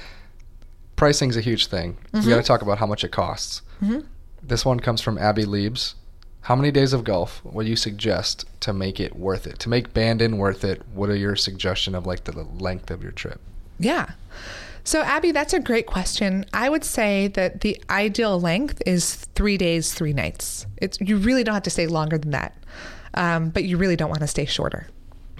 Pricing's 0.97 1.37
a 1.37 1.41
huge 1.41 1.67
thing. 1.67 1.97
We 2.13 2.21
mm-hmm. 2.21 2.31
got 2.31 2.37
to 2.37 2.43
talk 2.43 2.63
about 2.63 2.79
how 2.79 2.87
much 2.87 3.03
it 3.03 3.11
costs. 3.11 3.63
Mm-hmm. 3.83 4.01
This 4.43 4.65
one 4.65 4.81
comes 4.81 5.01
from 5.01 5.19
Abby 5.19 5.45
Liebs. 5.45 5.95
How 6.43 6.55
many 6.55 6.71
days 6.71 6.93
of 6.93 7.05
golf 7.05 7.43
would 7.45 7.67
you 7.67 7.75
suggest 7.75 8.45
to 8.61 8.73
make 8.75 9.01
it 9.01 9.17
worth 9.17 9.47
it? 9.47 9.59
To 9.61 9.69
make 9.71 9.95
Bandon 9.95 10.37
worth 10.37 10.63
it, 10.63 10.83
what 10.93 11.09
are 11.09 11.17
your 11.17 11.37
suggestion 11.37 11.95
of 11.95 12.07
like 12.07 12.25
the 12.25 12.45
length 12.59 12.91
of 12.91 13.03
your 13.03 13.13
trip? 13.13 13.41
Yeah. 13.79 14.11
So 14.85 15.01
Abby, 15.01 15.33
that's 15.33 15.55
a 15.55 15.61
great 15.61 15.87
question. 15.87 16.45
I 16.53 16.69
would 16.69 16.85
say 16.85 17.29
that 17.29 17.63
the 17.63 17.83
ideal 17.89 18.39
length 18.39 18.83
is 18.85 19.15
three 19.35 19.57
days, 19.57 19.95
three 19.95 20.13
nights. 20.13 20.67
It's 20.77 21.01
you 21.01 21.17
really 21.17 21.43
don't 21.43 21.55
have 21.55 21.63
to 21.63 21.71
stay 21.71 21.87
longer 21.87 22.19
than 22.19 22.33
that, 22.33 22.55
um, 23.15 23.49
but 23.49 23.65
you 23.65 23.79
really 23.79 23.97
don't 23.97 24.11
want 24.11 24.21
to 24.21 24.27
stay 24.27 24.45
shorter. 24.45 24.87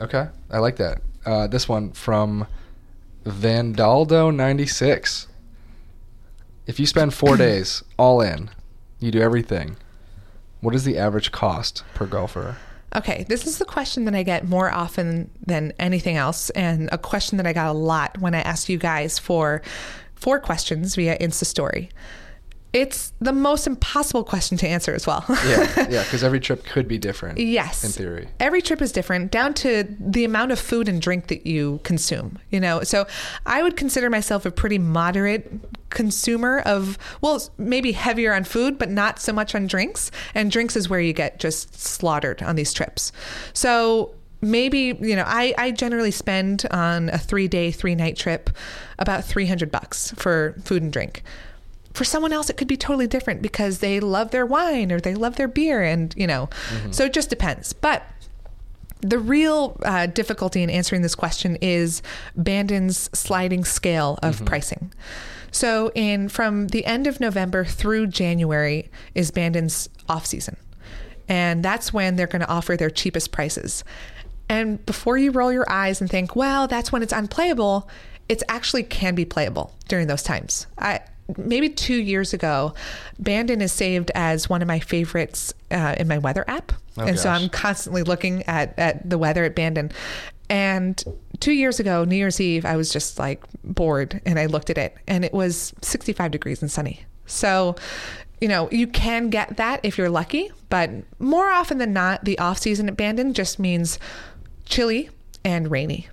Okay, 0.01 0.29
I 0.51 0.59
like 0.59 0.77
that. 0.77 1.03
Uh, 1.27 1.47
this 1.47 1.69
one 1.69 1.93
from 1.93 2.47
Vandaldo96. 3.25 5.27
If 6.67 6.81
you 6.81 6.87
spend 6.87 7.13
four 7.13 7.37
days 7.47 7.85
all 7.99 8.23
in, 8.23 8.51
you 8.99 9.11
do 9.11 9.21
everything. 9.21 9.77
What 10.61 10.75
is 10.75 10.85
the 10.85 10.97
average 10.97 11.33
cost 11.33 11.85
per 11.93 12.07
golfer? 12.07 12.57
Okay, 12.97 13.25
this 13.29 13.47
is 13.47 13.59
the 13.59 13.65
question 13.65 14.05
that 14.05 14.15
I 14.15 14.23
get 14.23 14.49
more 14.49 14.73
often 14.73 15.31
than 15.45 15.73
anything 15.79 16.17
else, 16.17 16.51
and 16.51 16.89
a 16.93 16.99
question 16.99 17.39
that 17.39 17.47
I 17.47 17.53
got 17.53 17.69
a 17.69 17.79
lot 17.79 18.19
when 18.19 18.35
I 18.35 18.41
asked 18.41 18.69
you 18.69 18.79
guys 18.79 19.19
for 19.19 19.63
four 20.15 20.39
questions 20.39 20.95
via 20.95 21.19
Insta 21.19 21.45
Story. 21.45 21.91
It's 22.73 23.13
the 23.21 23.33
most 23.33 23.69
impossible 23.69 24.25
question 24.25 24.59
to 24.59 24.67
answer 24.67 24.93
as 24.95 25.07
well. 25.07 25.25
Yeah, 25.29 25.87
yeah, 25.89 26.03
because 26.05 26.25
every 26.25 26.41
trip 26.41 26.65
could 26.65 26.89
be 26.89 26.99
different. 26.99 27.39
Yes. 27.39 27.85
in 27.85 27.91
theory. 27.91 28.29
Every 28.41 28.61
trip 28.61 28.83
is 28.83 28.91
different 28.91 29.31
down 29.31 29.55
to 29.55 29.85
the 30.01 30.25
amount 30.25 30.51
of 30.51 30.59
food 30.59 30.89
and 30.89 31.01
drink 31.01 31.29
that 31.29 31.47
you 31.47 31.79
consume, 31.85 32.41
you 32.51 32.59
know. 32.59 32.83
So 32.83 33.07
I 33.47 33.63
would 33.63 33.77
consider 33.77 34.11
myself 34.11 34.45
a 34.45 34.51
pretty 34.51 34.79
moderate 34.79 35.53
consumer 35.95 36.61
of 36.67 36.99
well, 37.23 37.41
maybe 37.57 37.93
heavier 37.93 38.35
on 38.35 38.45
food 38.45 38.79
but 38.79 38.91
not 38.91 39.19
so 39.19 39.33
much 39.33 39.55
on 39.55 39.67
drinks. 39.67 40.11
And 40.35 40.51
drinks 40.51 40.77
is 40.77 40.89
where 40.89 41.01
you 41.01 41.13
get 41.13 41.39
just 41.39 41.81
slaughtered 41.81 42.43
on 42.43 42.57
these 42.57 42.73
trips. 42.73 43.13
So 43.55 44.15
maybe, 44.41 44.97
you 45.01 45.17
know, 45.17 45.25
I 45.27 45.55
I 45.57 45.71
generally 45.71 46.11
spend 46.11 46.67
on 46.71 47.09
a 47.09 47.17
3-day, 47.17 47.73
3-night 47.73 48.17
trip 48.17 48.51
about 48.99 49.25
300 49.25 49.71
bucks 49.71 50.11
for 50.17 50.55
food 50.65 50.83
and 50.83 50.93
drink. 50.93 51.23
For 51.95 52.05
someone 52.05 52.33
else 52.33 52.51
it 52.51 52.57
could 52.57 52.69
be 52.69 52.77
totally 52.77 53.07
different 53.07 53.41
because 53.41 53.79
they 53.79 54.01
love 54.01 54.33
their 54.33 54.45
wine 54.45 54.91
or 54.91 55.01
they 55.01 55.15
love 55.15 55.37
their 55.37 55.49
beer 55.49 55.83
and 55.83 56.13
you 56.17 56.27
know 56.27 56.49
so 56.91 57.05
it 57.05 57.13
just 57.13 57.31
depends. 57.31 57.73
But 57.73 58.03
the 59.01 59.19
real 59.19 59.77
uh, 59.85 60.07
difficulty 60.07 60.63
in 60.63 60.71
answering 60.71 61.03
this 61.03 61.15
question 61.15 61.57
is 61.61 62.03
bandon's 62.37 63.11
sliding 63.13 63.65
scale 63.65 64.19
of 64.23 64.45
pricing 64.47 64.93
so 65.55 65.91
in 65.95 66.29
from 66.29 66.69
the 66.69 66.85
end 66.85 67.07
of 67.07 67.21
november 67.21 67.65
through 67.65 68.07
january 68.07 68.91
is 69.15 69.31
bandon's 69.31 69.89
off 70.09 70.27
season 70.27 70.57
and 71.29 71.65
that's 71.65 71.93
when 71.93 72.17
they're 72.17 72.27
going 72.27 72.41
to 72.41 72.49
offer 72.49 72.77
their 72.77 72.91
cheapest 72.91 73.33
prices 73.33 73.85
and 74.49 74.85
before 74.85 75.17
you 75.17 75.31
roll 75.31 75.53
your 75.53 75.71
eyes 75.71 76.01
and 76.01 76.11
think 76.11 76.35
well 76.37 76.67
that's 76.67 76.91
when 76.93 77.03
it's 77.03 77.13
unplayable 77.13 77.89
it's 78.29 78.43
actually 78.49 78.83
can 78.83 79.15
be 79.15 79.25
playable 79.25 79.75
during 79.89 80.07
those 80.07 80.23
times 80.23 80.67
i 80.79 81.01
maybe 81.37 81.69
two 81.69 81.97
years 81.97 82.33
ago, 82.33 82.75
Bandon 83.19 83.61
is 83.61 83.73
saved 83.73 84.11
as 84.15 84.49
one 84.49 84.63
of 84.63 84.69
my 84.69 84.81
favorites 84.81 85.55
uh, 85.71 85.95
in 85.99 86.09
my 86.09 86.19
weather 86.19 86.45
app. 86.49 86.73
Oh, 86.97 87.05
and 87.05 87.19
so. 87.19 87.31
I'm 87.31 87.49
constantly 87.49 88.03
looking 88.03 88.43
at, 88.45 88.79
at 88.79 89.09
the 89.09 89.19
weather 89.19 89.45
at 89.45 89.55
Bandon. 89.55 89.91
And 90.55 91.03
two 91.41 91.51
years 91.51 91.81
ago, 91.81 92.05
New 92.05 92.15
Year's 92.15 92.41
Eve, 92.41 92.65
I 92.65 92.77
was 92.77 92.93
just 92.93 93.19
like 93.19 93.43
bored 93.65 94.21
and 94.25 94.39
I 94.39 94.47
looked 94.47 94.71
at 94.71 94.79
it 94.79 94.97
and 95.09 95.25
it 95.25 95.33
was 95.33 95.75
65 95.83 96.31
degrees 96.31 96.63
and 96.63 96.71
sunny. 96.71 97.05
So, 97.27 97.75
you 98.41 98.47
know, 98.47 98.71
you 98.71 98.87
can 98.87 99.31
get 99.31 99.57
that 99.57 99.81
if 99.83 99.99
you're 99.99 100.09
lucky, 100.09 100.53
but 100.69 100.91
more 101.19 101.51
often 101.51 101.79
than 101.79 101.93
not, 101.93 102.25
the 102.25 102.39
off 102.39 102.59
season 102.59 102.87
at 102.89 102.97
Bandon 102.97 103.35
just 103.35 103.59
means 103.59 103.99
chilly 104.65 105.11
and 105.45 105.73
rainy. 105.73 106.07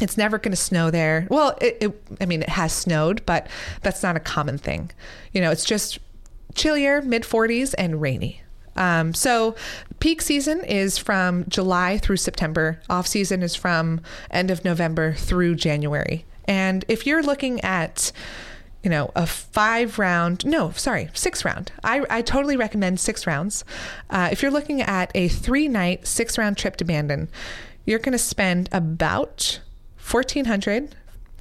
It's 0.00 0.16
never 0.16 0.38
going 0.38 0.52
to 0.52 0.56
snow 0.56 0.92
there. 0.92 1.26
Well, 1.28 1.58
it, 1.60 1.78
it, 1.80 2.02
I 2.20 2.26
mean, 2.26 2.42
it 2.42 2.50
has 2.50 2.72
snowed, 2.72 3.26
but 3.26 3.48
that's 3.82 4.04
not 4.04 4.14
a 4.14 4.20
common 4.20 4.58
thing. 4.58 4.92
You 5.32 5.40
know, 5.40 5.50
it's 5.50 5.64
just 5.64 5.98
chillier, 6.54 7.02
mid 7.02 7.24
40s, 7.24 7.74
and 7.76 8.00
rainy. 8.00 8.40
Um, 8.78 9.12
so 9.12 9.54
peak 10.00 10.22
season 10.22 10.64
is 10.64 10.96
from 10.96 11.44
July 11.48 11.98
through 11.98 12.16
September. 12.16 12.80
Off 12.88 13.06
season 13.06 13.42
is 13.42 13.54
from 13.54 14.00
end 14.30 14.50
of 14.50 14.64
November 14.64 15.12
through 15.12 15.56
January. 15.56 16.24
And 16.46 16.84
if 16.88 17.06
you're 17.06 17.22
looking 17.22 17.60
at 17.60 18.12
you 18.82 18.90
know, 18.90 19.10
a 19.16 19.26
five 19.26 19.98
round, 19.98 20.46
no, 20.46 20.70
sorry, 20.70 21.10
six 21.12 21.44
round. 21.44 21.72
I, 21.82 22.04
I 22.08 22.22
totally 22.22 22.56
recommend 22.56 23.00
six 23.00 23.26
rounds. 23.26 23.64
Uh, 24.08 24.28
if 24.30 24.40
you're 24.40 24.52
looking 24.52 24.80
at 24.80 25.10
a 25.14 25.28
three 25.28 25.68
night, 25.68 26.06
six 26.06 26.38
round 26.38 26.56
trip 26.56 26.76
to 26.76 26.84
Bandon, 26.84 27.28
you're 27.84 27.98
going 27.98 28.12
to 28.12 28.18
spend 28.18 28.68
about 28.70 29.60
$1,400, 30.00 30.92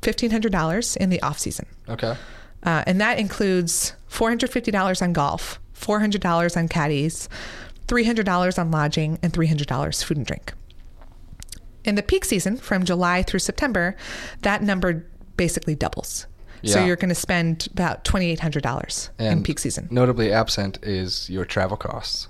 $1,500 0.02 0.98
in 0.98 1.10
the 1.10 1.22
off 1.22 1.38
season. 1.38 1.68
Okay. 1.88 2.16
Uh, 2.64 2.84
and 2.88 3.00
that 3.00 3.20
includes 3.20 3.94
$450 4.10 5.02
on 5.02 5.14
golf, 5.14 5.60
$400 5.80 6.58
on 6.58 6.68
caddies, 6.68 7.30
$300 7.88 8.60
on 8.60 8.72
lodging, 8.72 9.20
and 9.22 9.32
$300 9.34 10.04
food 10.04 10.18
and 10.18 10.26
drink. 10.26 10.54
In 11.84 11.96
the 11.96 12.04
peak 12.04 12.26
season, 12.26 12.58
from 12.58 12.84
July 12.84 13.24
through 13.24 13.40
September, 13.40 13.96
that 14.42 14.62
number 14.62 15.06
basically 15.38 15.76
doubles. 15.76 16.28
So 16.64 16.84
you're 16.84 16.96
going 16.98 17.10
to 17.10 17.16
spend 17.16 17.68
about 17.72 18.04
$2,800 18.04 19.10
in 19.20 19.44
peak 19.44 19.60
season. 19.60 19.88
Notably 19.92 20.34
absent 20.34 20.80
is 20.84 21.30
your 21.30 21.46
travel 21.46 21.78
costs. 21.78 22.28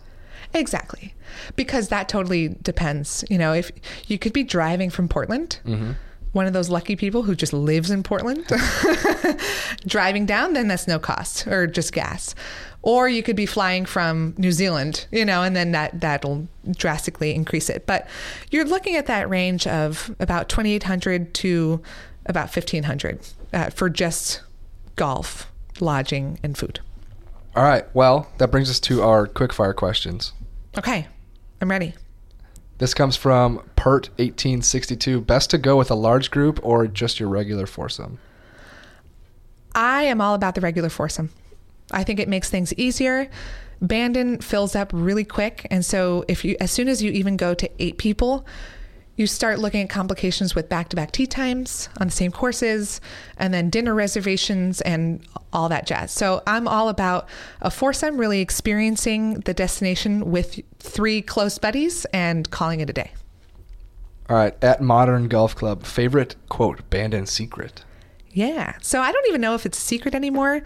Exactly. 0.53 1.15
Because 1.55 1.87
that 1.87 2.07
totally 2.09 2.49
depends. 2.61 3.23
You 3.29 3.37
know, 3.37 3.53
if 3.53 3.71
you 4.07 4.19
could 4.19 4.33
be 4.33 4.43
driving 4.43 4.89
from 4.89 5.07
Portland, 5.07 5.59
Mm-hmm. 5.65 5.91
one 6.33 6.45
of 6.45 6.53
those 6.53 6.69
lucky 6.69 6.95
people 6.97 7.23
who 7.23 7.35
just 7.35 7.53
lives 7.53 7.89
in 7.89 8.03
Portland, 8.03 8.45
driving 9.87 10.25
down, 10.25 10.53
then 10.53 10.67
that's 10.67 10.87
no 10.87 10.99
cost 10.99 11.47
or 11.47 11.65
just 11.67 11.93
gas. 11.93 12.35
Or 12.87 13.09
you 13.09 13.21
could 13.21 13.35
be 13.35 13.45
flying 13.45 13.85
from 13.85 14.33
New 14.37 14.53
Zealand, 14.53 15.07
you 15.11 15.25
know, 15.25 15.43
and 15.43 15.57
then 15.57 15.73
that 15.73 15.99
that'll 15.99 16.47
drastically 16.71 17.35
increase 17.35 17.69
it. 17.69 17.85
But 17.85 18.07
you're 18.49 18.63
looking 18.63 18.95
at 18.95 19.07
that 19.07 19.29
range 19.29 19.67
of 19.67 20.15
about 20.21 20.47
2800 20.47 21.33
to 21.33 21.81
about 22.27 22.43
1500 22.43 23.19
uh, 23.51 23.69
for 23.71 23.89
just 23.89 24.41
golf, 24.95 25.51
lodging 25.81 26.39
and 26.41 26.57
food. 26.57 26.79
All 27.57 27.63
right. 27.63 27.83
Well, 27.93 28.29
that 28.37 28.51
brings 28.51 28.69
us 28.69 28.79
to 28.79 29.01
our 29.01 29.27
quickfire 29.27 29.75
questions. 29.75 30.31
Okay. 30.77 31.07
I'm 31.59 31.69
ready. 31.69 31.93
This 32.77 32.93
comes 32.93 33.17
from 33.17 33.57
Pert 33.75 34.07
1862. 34.11 35.19
Best 35.19 35.49
to 35.49 35.57
go 35.57 35.75
with 35.75 35.91
a 35.91 35.95
large 35.95 36.31
group 36.31 36.57
or 36.63 36.87
just 36.87 37.19
your 37.19 37.27
regular 37.27 37.65
foursome? 37.65 38.17
I 39.75 40.03
am 40.03 40.21
all 40.21 40.35
about 40.35 40.55
the 40.55 40.61
regular 40.61 40.87
foursome. 40.87 41.31
I 41.91 42.03
think 42.03 42.19
it 42.19 42.27
makes 42.27 42.49
things 42.49 42.73
easier. 42.73 43.29
Bandon 43.81 44.39
fills 44.39 44.75
up 44.75 44.91
really 44.93 45.23
quick, 45.23 45.67
and 45.69 45.85
so 45.85 46.25
if 46.27 46.43
you, 46.43 46.57
as 46.59 46.71
soon 46.71 46.87
as 46.87 47.03
you 47.03 47.11
even 47.11 47.37
go 47.37 47.53
to 47.53 47.69
eight 47.79 47.97
people, 47.97 48.45
you 49.15 49.25
start 49.25 49.57
looking 49.57 49.81
at 49.81 49.89
complications 49.89 50.53
with 50.53 50.69
back-to-back 50.69 51.11
tee 51.11 51.25
times 51.25 51.89
on 51.99 52.07
the 52.07 52.11
same 52.11 52.31
courses, 52.31 53.01
and 53.37 53.53
then 53.53 53.69
dinner 53.69 53.95
reservations 53.95 54.79
and 54.81 55.25
all 55.51 55.69
that 55.69 55.87
jazz. 55.87 56.11
So 56.11 56.43
I'm 56.45 56.67
all 56.67 56.89
about 56.89 57.27
a 57.61 57.71
foursome, 57.71 58.17
really 58.17 58.41
experiencing 58.41 59.39
the 59.41 59.55
destination 59.55 60.29
with 60.29 60.59
three 60.79 61.21
close 61.23 61.57
buddies 61.57 62.05
and 62.13 62.49
calling 62.51 62.79
it 62.79 62.89
a 62.89 62.93
day. 62.93 63.11
All 64.29 64.35
right. 64.35 64.55
At 64.63 64.81
Modern 64.81 65.27
Golf 65.27 65.55
Club, 65.55 65.83
favorite 65.83 66.35
quote, 66.49 66.87
Bandon 66.89 67.25
secret. 67.25 67.83
Yeah. 68.37 68.75
So 68.83 69.01
I 69.01 69.11
don't 69.11 69.27
even 69.29 69.41
know 69.41 69.55
if 69.55 69.65
it's 69.65 69.79
a 69.79 69.81
secret 69.81 70.13
anymore, 70.13 70.61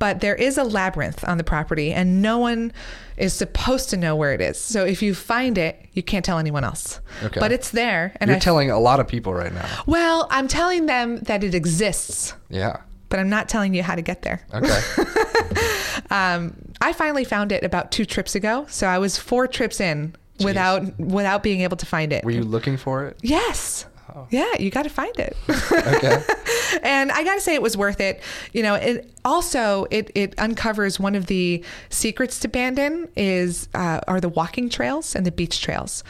but 0.00 0.18
there 0.20 0.34
is 0.34 0.58
a 0.58 0.64
labyrinth 0.64 1.22
on 1.28 1.38
the 1.38 1.44
property 1.44 1.92
and 1.92 2.20
no 2.20 2.38
one 2.38 2.72
is 3.16 3.32
supposed 3.32 3.90
to 3.90 3.96
know 3.96 4.16
where 4.16 4.32
it 4.32 4.40
is. 4.40 4.58
So 4.58 4.84
if 4.84 5.02
you 5.02 5.14
find 5.14 5.56
it, 5.56 5.86
you 5.92 6.02
can't 6.02 6.24
tell 6.24 6.38
anyone 6.40 6.64
else. 6.64 7.00
Okay. 7.22 7.38
But 7.38 7.52
it's 7.52 7.70
there 7.70 8.12
and 8.16 8.28
You're 8.28 8.38
I 8.38 8.40
telling 8.40 8.72
a 8.72 8.80
lot 8.80 8.98
of 8.98 9.06
people 9.06 9.32
right 9.34 9.52
now. 9.54 9.68
Well, 9.86 10.26
I'm 10.30 10.48
telling 10.48 10.86
them 10.86 11.18
that 11.20 11.44
it 11.44 11.54
exists, 11.54 12.34
Yeah. 12.48 12.78
but 13.08 13.20
I'm 13.20 13.28
not 13.28 13.48
telling 13.48 13.72
you 13.72 13.84
how 13.84 13.94
to 13.94 14.02
get 14.02 14.22
there. 14.22 14.44
Okay. 14.52 14.80
Um, 16.10 16.54
I 16.80 16.92
finally 16.92 17.24
found 17.24 17.52
it 17.52 17.64
about 17.64 17.90
2 17.92 18.04
trips 18.04 18.34
ago, 18.34 18.66
so 18.68 18.86
I 18.86 18.98
was 18.98 19.16
4 19.16 19.46
trips 19.46 19.80
in 19.80 20.14
Jeez. 20.38 20.44
without 20.44 20.98
without 21.00 21.42
being 21.42 21.60
able 21.62 21.76
to 21.78 21.86
find 21.86 22.12
it. 22.12 22.24
Were 22.24 22.30
you 22.32 22.42
looking 22.42 22.76
for 22.76 23.06
it? 23.06 23.16
Yes. 23.22 23.86
Yeah, 24.30 24.54
you 24.58 24.70
got 24.70 24.82
to 24.82 24.88
find 24.88 25.14
it. 25.18 25.36
Okay. 25.48 26.22
and 26.82 27.10
I 27.12 27.24
got 27.24 27.34
to 27.34 27.40
say 27.40 27.54
it 27.54 27.62
was 27.62 27.76
worth 27.76 28.00
it. 28.00 28.22
You 28.52 28.62
know, 28.62 28.74
it 28.74 29.10
also 29.24 29.86
it 29.90 30.10
it 30.14 30.34
uncovers 30.38 30.98
one 31.00 31.14
of 31.14 31.26
the 31.26 31.64
secrets 31.90 32.38
to 32.40 32.48
Bandon 32.48 33.08
is 33.16 33.68
uh, 33.74 34.00
are 34.06 34.20
the 34.20 34.28
walking 34.28 34.68
trails 34.68 35.14
and 35.14 35.26
the 35.26 35.32
beach 35.32 35.60
trails, 35.60 36.04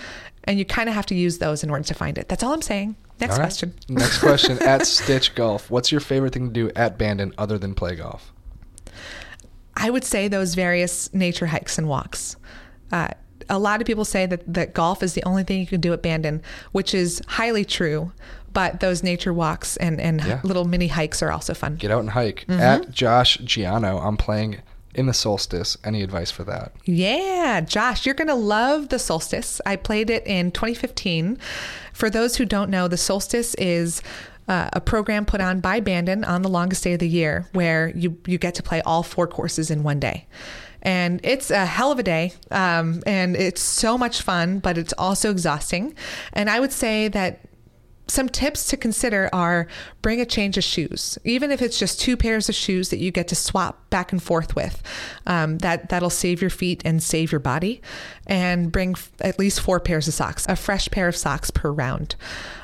and 0.44 0.58
you 0.58 0.64
kind 0.64 0.88
of 0.88 0.94
have 0.94 1.06
to 1.06 1.14
use 1.14 1.38
those 1.38 1.62
in 1.62 1.70
order 1.70 1.84
to 1.84 1.94
find 1.94 2.18
it. 2.18 2.28
That's 2.28 2.42
all 2.42 2.52
I'm 2.52 2.62
saying. 2.62 2.96
Next 3.20 3.38
right. 3.38 3.44
question. 3.44 3.74
Next 3.88 4.18
question. 4.18 4.58
At 4.62 4.86
Stitch 4.86 5.34
Golf, 5.36 5.70
what's 5.70 5.92
your 5.92 6.00
favorite 6.00 6.32
thing 6.32 6.48
to 6.48 6.52
do 6.52 6.72
at 6.74 6.98
Bandon 6.98 7.32
other 7.38 7.56
than 7.56 7.72
play 7.72 7.94
golf? 7.94 8.32
I 9.76 9.90
would 9.90 10.04
say 10.04 10.26
those 10.26 10.56
various 10.56 11.12
nature 11.14 11.46
hikes 11.46 11.78
and 11.78 11.88
walks. 11.88 12.36
Uh, 12.90 13.08
a 13.48 13.58
lot 13.58 13.80
of 13.80 13.86
people 13.86 14.04
say 14.04 14.26
that, 14.26 14.42
that 14.52 14.74
golf 14.74 15.02
is 15.02 15.14
the 15.14 15.22
only 15.24 15.44
thing 15.44 15.60
you 15.60 15.66
can 15.66 15.80
do 15.80 15.92
at 15.92 16.02
Bandon, 16.02 16.42
which 16.72 16.94
is 16.94 17.20
highly 17.28 17.64
true. 17.64 18.12
But 18.52 18.80
those 18.80 19.02
nature 19.02 19.32
walks 19.32 19.76
and, 19.78 19.98
and 20.00 20.22
Yeah. 20.22 20.40
little 20.44 20.66
mini 20.66 20.88
hikes 20.88 21.22
are 21.22 21.32
also 21.32 21.54
fun. 21.54 21.76
Get 21.76 21.90
out 21.90 22.00
and 22.00 22.10
hike. 22.10 22.44
Mm-hmm. 22.48 22.60
At 22.60 22.90
Josh 22.90 23.38
Giano, 23.38 23.98
I'm 23.98 24.18
playing 24.18 24.60
in 24.94 25.06
the 25.06 25.14
solstice. 25.14 25.78
Any 25.84 26.02
advice 26.02 26.30
for 26.30 26.44
that? 26.44 26.72
Yeah, 26.84 27.62
Josh, 27.62 28.04
you're 28.04 28.14
going 28.14 28.28
to 28.28 28.34
love 28.34 28.90
the 28.90 28.98
solstice. 28.98 29.58
I 29.64 29.76
played 29.76 30.10
it 30.10 30.26
in 30.26 30.50
2015. 30.52 31.38
For 31.94 32.10
those 32.10 32.36
who 32.36 32.44
don't 32.44 32.68
know, 32.68 32.88
the 32.88 32.98
solstice 32.98 33.54
is 33.54 34.02
uh, 34.48 34.68
a 34.74 34.82
program 34.82 35.24
put 35.24 35.40
on 35.40 35.60
by 35.60 35.80
Bandon 35.80 36.22
on 36.24 36.42
the 36.42 36.50
longest 36.50 36.84
day 36.84 36.92
of 36.92 36.98
the 36.98 37.08
year 37.08 37.46
where 37.54 37.88
you, 37.96 38.18
you 38.26 38.36
get 38.36 38.54
to 38.56 38.62
play 38.62 38.82
all 38.82 39.02
four 39.02 39.26
courses 39.26 39.70
in 39.70 39.82
one 39.82 39.98
day. 39.98 40.26
And 40.82 41.20
it's 41.22 41.50
a 41.50 41.64
hell 41.64 41.92
of 41.92 41.98
a 41.98 42.02
day. 42.02 42.32
Um, 42.50 43.02
and 43.06 43.36
it's 43.36 43.60
so 43.60 43.96
much 43.96 44.22
fun, 44.22 44.58
but 44.58 44.76
it's 44.76 44.92
also 44.98 45.30
exhausting. 45.30 45.94
And 46.32 46.50
I 46.50 46.60
would 46.60 46.72
say 46.72 47.08
that 47.08 47.40
some 48.08 48.28
tips 48.28 48.66
to 48.66 48.76
consider 48.76 49.30
are 49.32 49.66
bring 50.02 50.20
a 50.20 50.26
change 50.26 50.58
of 50.58 50.64
shoes, 50.64 51.18
even 51.24 51.50
if 51.50 51.62
it's 51.62 51.78
just 51.78 52.00
two 52.00 52.16
pairs 52.16 52.48
of 52.48 52.54
shoes 52.54 52.90
that 52.90 52.98
you 52.98 53.10
get 53.10 53.28
to 53.28 53.34
swap 53.34 53.88
back 53.90 54.12
and 54.12 54.22
forth 54.22 54.54
with. 54.54 54.82
Um, 55.26 55.58
that 55.58 55.88
that'll 55.88 56.10
save 56.10 56.40
your 56.40 56.50
feet 56.50 56.82
and 56.84 57.02
save 57.02 57.32
your 57.32 57.38
body. 57.38 57.80
And 58.26 58.70
bring 58.70 58.92
f- 58.92 59.10
at 59.20 59.38
least 59.38 59.60
four 59.60 59.80
pairs 59.80 60.08
of 60.08 60.14
socks, 60.14 60.46
a 60.48 60.56
fresh 60.56 60.90
pair 60.90 61.08
of 61.08 61.16
socks 61.16 61.50
per 61.50 61.70
round, 61.70 62.14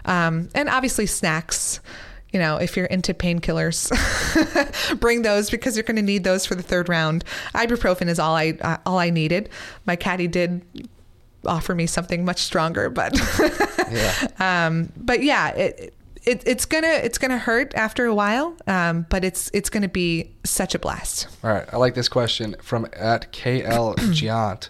um, 0.05 0.51
and 0.55 0.69
obviously 0.69 1.07
snacks. 1.07 1.81
You 2.33 2.38
know, 2.38 2.57
if 2.57 2.77
you're 2.77 2.87
into 2.87 3.14
painkillers, 3.14 3.91
bring 5.01 5.23
those 5.23 5.49
because 5.51 5.77
you're 5.77 5.83
going 5.85 5.97
to 5.97 6.03
need 6.03 6.25
those 6.25 6.45
for 6.45 6.55
the 6.55 6.62
third 6.62 6.88
round. 6.88 7.25
Ibuprofen 7.55 8.09
is 8.09 8.19
all 8.19 8.35
I 8.37 8.59
uh, 8.61 8.77
all 8.85 8.99
I 8.99 9.09
needed. 9.11 9.49
My 9.87 9.97
caddy 9.97 10.27
did 10.29 10.61
offer 11.47 11.75
me 11.75 11.87
something 11.87 12.25
much 12.25 12.41
stronger, 12.41 12.91
but 12.91 13.19
Yeah. 13.91 14.67
um, 14.67 14.93
but 14.97 15.23
yeah, 15.23 15.49
it, 15.51 15.95
it 16.25 16.43
it's 16.45 16.67
gonna 16.67 16.87
it's 16.88 17.17
gonna 17.17 17.38
hurt 17.38 17.73
after 17.75 18.05
a 18.05 18.14
while, 18.14 18.55
um, 18.67 19.07
but 19.09 19.25
it's 19.25 19.51
it's 19.55 19.71
gonna 19.71 19.88
be 19.88 20.31
such 20.45 20.75
a 20.75 20.79
blast. 20.79 21.29
All 21.43 21.51
right. 21.51 21.64
I 21.73 21.79
like 21.79 21.95
this 21.95 22.09
question 22.09 22.57
from 22.61 22.87
at 22.93 23.33
KL 23.33 23.97
Giant. 24.12 24.69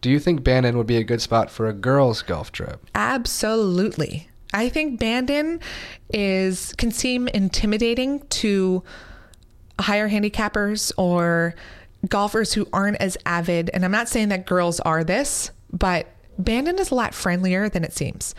Do 0.00 0.10
you 0.10 0.20
think 0.20 0.44
Bandon 0.44 0.78
would 0.78 0.86
be 0.86 0.96
a 0.96 1.04
good 1.04 1.20
spot 1.20 1.50
for 1.50 1.66
a 1.66 1.72
girls' 1.72 2.22
golf 2.22 2.52
trip? 2.52 2.86
Absolutely. 2.94 4.28
I 4.52 4.68
think 4.68 4.98
Bandon 4.98 5.60
is 6.12 6.72
can 6.74 6.90
seem 6.90 7.28
intimidating 7.28 8.20
to 8.28 8.82
higher 9.80 10.08
handicappers 10.08 10.92
or 10.96 11.54
golfers 12.08 12.52
who 12.52 12.68
aren't 12.72 12.96
as 12.98 13.16
avid. 13.26 13.70
And 13.72 13.84
I'm 13.84 13.90
not 13.90 14.08
saying 14.08 14.28
that 14.28 14.46
girls 14.46 14.80
are 14.80 15.04
this, 15.04 15.50
but 15.72 16.06
Bandon 16.38 16.78
is 16.78 16.90
a 16.90 16.94
lot 16.94 17.14
friendlier 17.14 17.68
than 17.68 17.84
it 17.84 17.92
seems. 17.92 18.34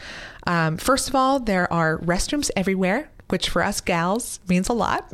Um, 0.48 0.78
first 0.78 1.08
of 1.08 1.16
all, 1.16 1.40
there 1.40 1.72
are 1.72 2.00
restrooms 2.00 2.50
everywhere, 2.56 3.10
which 3.30 3.50
for 3.50 3.64
us 3.64 3.80
gals 3.82 4.40
means 4.48 4.70
a 4.70 4.74
lot. 4.74 5.08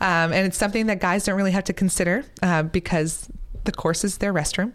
um, 0.00 0.32
and 0.32 0.46
it's 0.46 0.58
something 0.58 0.86
that 0.86 1.00
guys 1.00 1.24
don't 1.24 1.36
really 1.36 1.52
have 1.52 1.64
to 1.64 1.72
consider 1.72 2.24
uh, 2.42 2.64
because 2.64 3.28
the 3.68 3.72
course 3.72 4.02
is 4.02 4.16
their 4.16 4.32
restroom. 4.32 4.72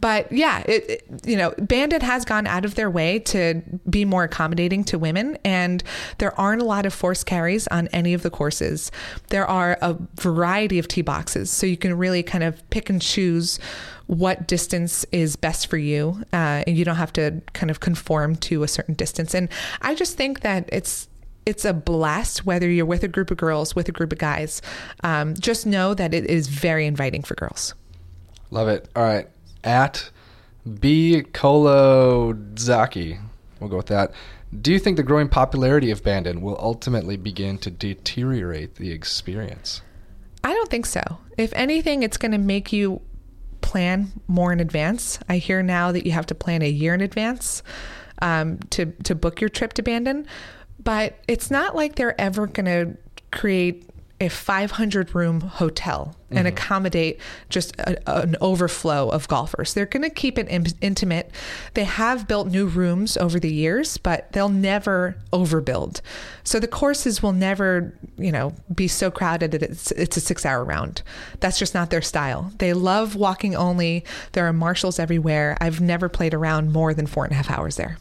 But 0.00 0.30
yeah, 0.32 0.64
it, 0.66 0.90
it, 0.90 1.20
you 1.24 1.36
know, 1.36 1.54
Bandon 1.58 2.00
has 2.00 2.24
gone 2.24 2.48
out 2.48 2.64
of 2.64 2.74
their 2.74 2.90
way 2.90 3.20
to 3.20 3.62
be 3.88 4.04
more 4.04 4.24
accommodating 4.24 4.82
to 4.84 4.98
women, 4.98 5.38
and 5.44 5.82
there 6.18 6.38
aren't 6.38 6.60
a 6.60 6.64
lot 6.64 6.84
of 6.84 6.92
force 6.92 7.22
carries 7.22 7.68
on 7.68 7.86
any 7.88 8.14
of 8.14 8.22
the 8.22 8.30
courses. 8.30 8.90
There 9.28 9.46
are 9.46 9.78
a 9.80 9.96
variety 10.16 10.80
of 10.80 10.88
tee 10.88 11.02
boxes, 11.02 11.52
so 11.52 11.66
you 11.66 11.76
can 11.76 11.96
really 11.96 12.24
kind 12.24 12.42
of 12.42 12.68
pick 12.70 12.90
and 12.90 13.00
choose 13.00 13.60
what 14.08 14.48
distance 14.48 15.06
is 15.12 15.36
best 15.36 15.68
for 15.68 15.78
you, 15.78 16.20
uh, 16.32 16.64
and 16.66 16.76
you 16.76 16.84
don't 16.84 16.96
have 16.96 17.12
to 17.12 17.40
kind 17.52 17.70
of 17.70 17.78
conform 17.78 18.34
to 18.36 18.64
a 18.64 18.68
certain 18.68 18.94
distance. 18.94 19.34
And 19.34 19.48
I 19.82 19.94
just 19.94 20.16
think 20.16 20.40
that 20.40 20.68
it's 20.72 21.08
it's 21.44 21.64
a 21.64 21.72
blast 21.72 22.46
whether 22.46 22.70
you're 22.70 22.86
with 22.86 23.02
a 23.02 23.08
group 23.08 23.30
of 23.30 23.36
girls, 23.36 23.74
with 23.74 23.88
a 23.88 23.92
group 23.92 24.12
of 24.12 24.18
guys. 24.18 24.62
Um, 25.02 25.34
just 25.34 25.66
know 25.66 25.94
that 25.94 26.14
it 26.14 26.26
is 26.26 26.48
very 26.48 26.86
inviting 26.86 27.22
for 27.22 27.34
girls. 27.34 27.74
Love 28.52 28.68
it. 28.68 28.88
All 28.94 29.02
right. 29.02 29.26
At 29.64 30.10
B 30.78 31.22
Kolozaki, 31.32 33.18
we'll 33.58 33.70
go 33.70 33.78
with 33.78 33.86
that. 33.86 34.12
Do 34.60 34.70
you 34.70 34.78
think 34.78 34.98
the 34.98 35.02
growing 35.02 35.28
popularity 35.28 35.90
of 35.90 36.04
Bandon 36.04 36.42
will 36.42 36.58
ultimately 36.60 37.16
begin 37.16 37.56
to 37.58 37.70
deteriorate 37.70 38.74
the 38.74 38.92
experience? 38.92 39.80
I 40.44 40.52
don't 40.52 40.68
think 40.68 40.84
so. 40.84 41.00
If 41.38 41.54
anything, 41.54 42.02
it's 42.02 42.18
going 42.18 42.32
to 42.32 42.38
make 42.38 42.72
you 42.72 43.00
plan 43.62 44.12
more 44.28 44.52
in 44.52 44.60
advance. 44.60 45.18
I 45.30 45.38
hear 45.38 45.62
now 45.62 45.90
that 45.92 46.04
you 46.04 46.12
have 46.12 46.26
to 46.26 46.34
plan 46.34 46.60
a 46.60 46.68
year 46.68 46.92
in 46.92 47.00
advance 47.00 47.62
um, 48.20 48.58
to 48.70 48.86
to 49.04 49.14
book 49.14 49.40
your 49.40 49.48
trip 49.48 49.72
to 49.74 49.82
Bandon, 49.82 50.26
but 50.82 51.18
it's 51.26 51.50
not 51.50 51.74
like 51.74 51.94
they're 51.94 52.20
ever 52.20 52.46
going 52.46 52.66
to 52.66 52.98
create 53.30 53.88
a 54.22 54.28
500 54.28 55.14
room 55.14 55.40
hotel 55.42 56.16
and 56.30 56.38
Mm-hmm. 56.38 56.46
accommodate 56.46 57.20
just 57.50 57.76
a, 57.78 58.10
an 58.10 58.36
overflow 58.40 59.10
of 59.10 59.28
golfers. 59.28 59.74
They're 59.74 59.84
going 59.84 60.02
to 60.02 60.08
keep 60.08 60.38
it 60.38 60.48
in, 60.48 60.64
intimate. 60.80 61.30
They 61.74 61.84
have 61.84 62.26
built 62.26 62.48
new 62.48 62.66
rooms 62.66 63.18
over 63.18 63.38
the 63.38 63.52
years, 63.52 63.98
but 63.98 64.32
they'll 64.32 64.48
never 64.48 65.16
overbuild. 65.30 66.00
So 66.42 66.58
the 66.58 66.68
courses 66.68 67.22
will 67.22 67.32
never, 67.34 67.92
you 68.16 68.32
know, 68.32 68.54
be 68.74 68.88
so 68.88 69.10
crowded 69.10 69.50
that 69.50 69.62
it's 69.62 69.90
it's 69.90 70.16
a 70.16 70.34
6-hour 70.34 70.64
round. 70.64 71.02
That's 71.40 71.58
just 71.58 71.74
not 71.74 71.90
their 71.90 72.00
style. 72.00 72.50
They 72.58 72.72
love 72.72 73.14
walking 73.14 73.54
only. 73.54 74.02
There 74.32 74.46
are 74.46 74.52
marshals 74.54 74.98
everywhere. 74.98 75.58
I've 75.60 75.82
never 75.82 76.08
played 76.08 76.32
around 76.32 76.72
more 76.72 76.94
than 76.94 77.06
four 77.06 77.24
and 77.24 77.32
a 77.32 77.36
half 77.36 77.50
hours 77.50 77.76
there. 77.76 77.98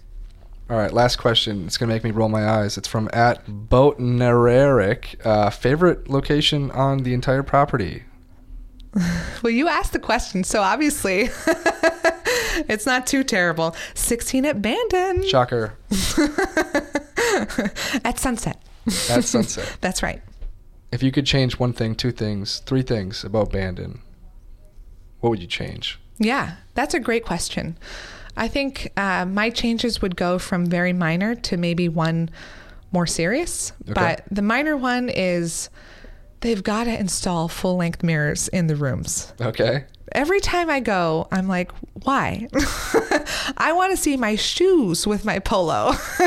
All 0.72 0.78
right, 0.78 0.94
last 0.94 1.18
question. 1.18 1.66
It's 1.66 1.78
going 1.78 1.90
to 1.90 1.94
make 1.94 2.06
me 2.06 2.12
roll 2.12 2.30
my 2.30 2.48
eyes. 2.50 2.78
It's 2.78 2.88
from 2.88 3.10
at 3.12 3.46
Boatnereric. 3.46 5.18
Uh, 5.26 5.50
favorite 5.50 6.10
location 6.10 6.72
on 6.72 7.00
the 7.00 7.14
entire 7.14 7.44
property? 7.44 8.04
Well, 9.42 9.52
you 9.52 9.68
asked 9.68 9.94
the 9.94 10.00
question, 10.00 10.44
so 10.44 10.62
obviously 10.62 11.22
it's 12.70 12.86
not 12.86 13.08
too 13.08 13.24
terrible. 13.24 13.76
16 13.96 14.46
at 14.46 14.62
Bandon 14.62 15.28
Shocker. 15.28 15.74
at 18.06 18.20
sunset. 18.20 18.62
At 19.10 19.24
sunset. 19.24 19.78
That's 19.82 20.04
right. 20.04 20.22
If 20.92 21.02
you 21.02 21.12
could 21.12 21.26
change 21.26 21.58
one 21.58 21.74
thing, 21.74 21.96
two 21.96 22.12
things, 22.12 22.60
three 22.60 22.84
things 22.84 23.24
about 23.24 23.52
Bandon, 23.52 24.02
what 25.22 25.32
would 25.32 25.42
you 25.42 25.48
change? 25.48 26.00
Yeah, 26.20 26.58
that's 26.76 26.94
a 26.94 27.00
great 27.00 27.26
question. 27.26 27.78
I 28.38 28.48
think 28.48 28.92
uh, 28.98 29.26
my 29.26 29.50
changes 29.50 30.02
would 30.02 30.16
go 30.16 30.40
from 30.40 30.66
very 30.66 30.94
minor 30.94 31.36
to 31.36 31.58
maybe 31.58 31.90
one 31.90 32.30
more 32.92 33.08
serious. 33.08 33.72
Okay. 33.84 33.94
But 33.94 34.24
the 34.32 34.42
minor 34.42 34.76
one 34.78 35.10
is 35.10 35.70
they've 36.42 36.64
got 36.64 36.86
to 36.86 37.00
install 37.00 37.48
full 37.48 37.78
length 37.78 38.04
mirrors 38.04 38.48
in 38.50 38.68
the 38.68 38.76
rooms. 38.76 39.34
Okay. 39.40 39.86
Every 40.14 40.42
time 40.42 40.70
I 40.70 40.82
go, 40.82 41.28
I'm 41.32 41.48
like, 41.48 41.72
why? 42.04 42.48
I 43.58 43.72
want 43.74 43.92
to 43.92 43.98
see 43.98 44.18
my 44.18 44.36
shoes 44.36 45.08
with 45.08 45.24
my 45.24 45.40
polo. 45.40 45.92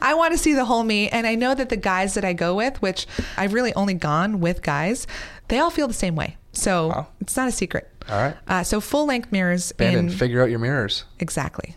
I 0.00 0.14
want 0.16 0.32
to 0.32 0.38
see 0.38 0.54
the 0.54 0.64
whole 0.64 0.84
me. 0.84 1.08
And 1.08 1.26
I 1.26 1.34
know 1.34 1.52
that 1.54 1.68
the 1.68 1.76
guys 1.76 2.14
that 2.14 2.24
I 2.24 2.34
go 2.34 2.54
with, 2.54 2.80
which 2.80 3.06
I've 3.36 3.52
really 3.52 3.74
only 3.74 3.94
gone 3.94 4.38
with 4.38 4.62
guys, 4.62 5.08
they 5.48 5.58
all 5.58 5.70
feel 5.70 5.88
the 5.88 5.94
same 5.94 6.14
way. 6.14 6.36
So 6.52 6.88
Wow. 6.88 7.06
it's 7.20 7.36
not 7.36 7.48
a 7.48 7.52
secret. 7.52 7.90
All 8.08 8.20
right. 8.20 8.36
Uh, 8.48 8.62
so 8.62 8.80
full 8.80 9.06
length 9.06 9.32
mirrors 9.32 9.72
Bandon, 9.72 10.08
in 10.08 10.10
figure 10.10 10.42
out 10.42 10.50
your 10.50 10.58
mirrors. 10.58 11.04
Exactly. 11.18 11.76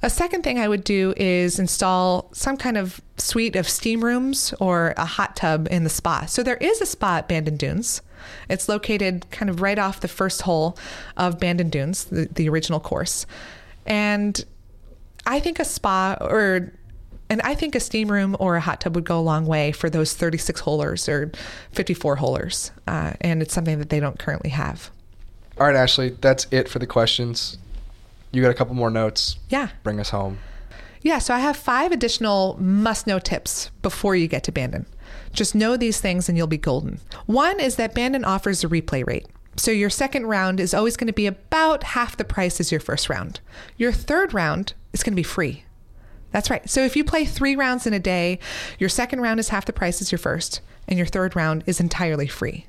A 0.00 0.10
second 0.10 0.44
thing 0.44 0.60
I 0.60 0.68
would 0.68 0.84
do 0.84 1.12
is 1.16 1.58
install 1.58 2.28
some 2.32 2.56
kind 2.56 2.76
of 2.76 3.00
suite 3.16 3.56
of 3.56 3.68
steam 3.68 4.04
rooms 4.04 4.54
or 4.60 4.94
a 4.96 5.04
hot 5.04 5.34
tub 5.34 5.66
in 5.70 5.82
the 5.82 5.90
spa. 5.90 6.24
So 6.26 6.44
there 6.44 6.56
is 6.56 6.80
a 6.80 6.86
spa 6.86 7.18
at 7.18 7.28
Bandon 7.28 7.56
Dunes. 7.56 8.00
It's 8.48 8.68
located 8.68 9.28
kind 9.30 9.50
of 9.50 9.60
right 9.60 9.78
off 9.78 10.00
the 10.00 10.08
first 10.08 10.42
hole 10.42 10.78
of 11.16 11.40
Bandon 11.40 11.68
Dunes, 11.68 12.04
the, 12.04 12.28
the 12.30 12.48
original 12.48 12.78
course. 12.78 13.26
And 13.86 14.44
I 15.26 15.40
think 15.40 15.58
a 15.58 15.64
spa 15.64 16.16
or 16.20 16.72
and 17.30 17.42
I 17.42 17.54
think 17.54 17.74
a 17.74 17.80
steam 17.80 18.10
room 18.10 18.36
or 18.38 18.56
a 18.56 18.60
hot 18.60 18.80
tub 18.80 18.94
would 18.94 19.04
go 19.04 19.18
a 19.18 19.20
long 19.20 19.46
way 19.46 19.72
for 19.72 19.90
those 19.90 20.14
36 20.14 20.60
holers 20.60 21.08
or 21.08 21.30
54 21.72 22.16
holers. 22.16 22.70
Uh, 22.86 23.12
and 23.20 23.42
it's 23.42 23.52
something 23.52 23.78
that 23.80 23.90
they 23.90 24.00
don't 24.00 24.18
currently 24.18 24.50
have. 24.50 24.90
All 25.58 25.66
right, 25.66 25.76
Ashley, 25.76 26.10
that's 26.20 26.46
it 26.50 26.68
for 26.68 26.78
the 26.78 26.86
questions. 26.86 27.58
You 28.30 28.42
got 28.42 28.50
a 28.50 28.54
couple 28.54 28.74
more 28.74 28.90
notes. 28.90 29.38
Yeah. 29.48 29.70
Bring 29.82 29.98
us 29.98 30.10
home. 30.10 30.38
Yeah, 31.02 31.18
so 31.18 31.34
I 31.34 31.38
have 31.40 31.56
five 31.56 31.92
additional 31.92 32.56
must 32.60 33.06
know 33.06 33.18
tips 33.18 33.70
before 33.82 34.14
you 34.14 34.28
get 34.28 34.44
to 34.44 34.52
Bandon. 34.52 34.86
Just 35.32 35.54
know 35.54 35.76
these 35.76 36.00
things 36.00 36.28
and 36.28 36.36
you'll 36.36 36.46
be 36.46 36.58
golden. 36.58 37.00
One 37.26 37.58
is 37.60 37.76
that 37.76 37.94
Bandon 37.94 38.24
offers 38.24 38.62
a 38.62 38.68
replay 38.68 39.06
rate. 39.06 39.26
So 39.56 39.72
your 39.72 39.90
second 39.90 40.26
round 40.26 40.60
is 40.60 40.74
always 40.74 40.96
going 40.96 41.08
to 41.08 41.12
be 41.12 41.26
about 41.26 41.82
half 41.82 42.16
the 42.16 42.24
price 42.24 42.60
as 42.60 42.70
your 42.70 42.80
first 42.80 43.08
round. 43.08 43.40
Your 43.76 43.90
third 43.90 44.32
round 44.32 44.74
is 44.92 45.02
going 45.02 45.12
to 45.12 45.16
be 45.16 45.24
free. 45.24 45.64
That's 46.30 46.50
right. 46.50 46.68
So 46.70 46.84
if 46.84 46.94
you 46.94 47.02
play 47.02 47.24
three 47.24 47.56
rounds 47.56 47.84
in 47.86 47.92
a 47.92 47.98
day, 47.98 48.38
your 48.78 48.88
second 48.88 49.20
round 49.22 49.40
is 49.40 49.48
half 49.48 49.64
the 49.64 49.72
price 49.72 50.00
as 50.00 50.12
your 50.12 50.18
first, 50.20 50.60
and 50.86 50.96
your 50.96 51.06
third 51.06 51.34
round 51.34 51.64
is 51.66 51.80
entirely 51.80 52.28
free. 52.28 52.66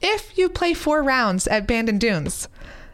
If 0.00 0.36
you 0.38 0.48
play 0.48 0.74
four 0.74 1.02
rounds 1.02 1.46
at 1.46 1.66
Bandon 1.66 1.98
Dunes, 1.98 2.48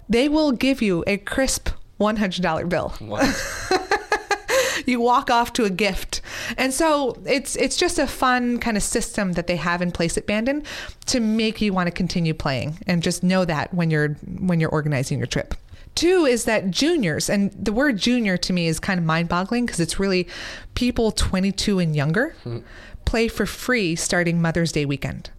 they 0.09 0.29
will 0.29 0.53
give 0.53 0.83
you 0.83 1.05
a 1.07 1.17
crisp 1.17 1.71
$100 2.01 2.69
bill 2.69 2.95
you 4.87 5.01
walk 5.01 5.31
off 5.31 5.53
to 5.55 5.65
a 5.65 5.71
gift. 5.71 6.21
And 6.57 6.73
so 6.73 7.19
it's 7.27 7.57
it's 7.57 7.77
just 7.77 7.99
a 7.99 8.07
fun 8.07 8.59
kind 8.59 8.77
of 8.77 8.83
system 8.83 9.33
that 9.33 9.47
they 9.47 9.57
have 9.57 9.83
in 9.83 9.91
place 9.91 10.17
at 10.17 10.27
Bandon 10.27 10.63
to 11.07 11.21
make 11.21 11.61
you 11.61 11.73
want 11.73 11.89
to 11.89 11.91
continue 11.91 12.35
playing 12.35 12.79
and 12.87 13.03
just 13.03 13.23
know 13.23 13.45
that 13.45 13.73
when 13.75 13.91
you're 13.91 14.11
when 14.39 14.61
you're 14.61 14.71
organizing 14.71 15.19
your 15.19 15.27
trip. 15.27 15.55
Two 15.95 16.27
is 16.27 16.45
that 16.45 16.71
juniors, 16.71 17.31
and 17.31 17.51
the 17.53 17.73
word 17.73 17.97
junior 17.97 18.37
to 18.37 18.53
me 18.53 18.69
is 18.69 18.79
kind 18.79 19.01
of 19.01 19.07
mind 19.07 19.31
boggling 19.31 19.65
because 19.65 19.81
it's 19.81 19.99
really 19.99 20.29
people 20.75 21.11
22 21.11 21.79
and 21.79 21.97
younger 21.97 22.37
hmm. 22.43 22.59
play 23.07 23.29
for 23.29 23.47
free 23.47 23.97
starting 23.97 24.43
Mother's 24.43 24.73
Day 24.73 24.85
weekend. 24.85 25.31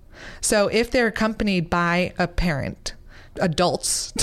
So 0.42 0.68
if 0.68 0.92
they're 0.92 1.08
accompanied 1.08 1.70
by 1.70 2.14
a 2.18 2.28
parent, 2.28 2.94
adults, 3.40 4.14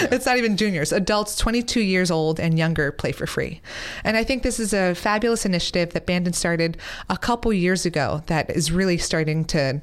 it's 0.00 0.26
not 0.26 0.38
even 0.38 0.56
juniors, 0.56 0.92
adults 0.92 1.36
22 1.36 1.80
years 1.80 2.10
old 2.10 2.40
and 2.40 2.58
younger 2.58 2.92
play 2.92 3.12
for 3.12 3.26
free. 3.26 3.60
And 4.02 4.16
I 4.16 4.24
think 4.24 4.42
this 4.42 4.58
is 4.58 4.72
a 4.72 4.94
fabulous 4.94 5.46
initiative 5.46 5.92
that 5.92 6.06
Bandon 6.06 6.32
started 6.32 6.76
a 7.08 7.16
couple 7.16 7.52
years 7.52 7.86
ago 7.86 8.22
that 8.26 8.50
is 8.50 8.72
really 8.72 8.98
starting 8.98 9.44
to 9.46 9.80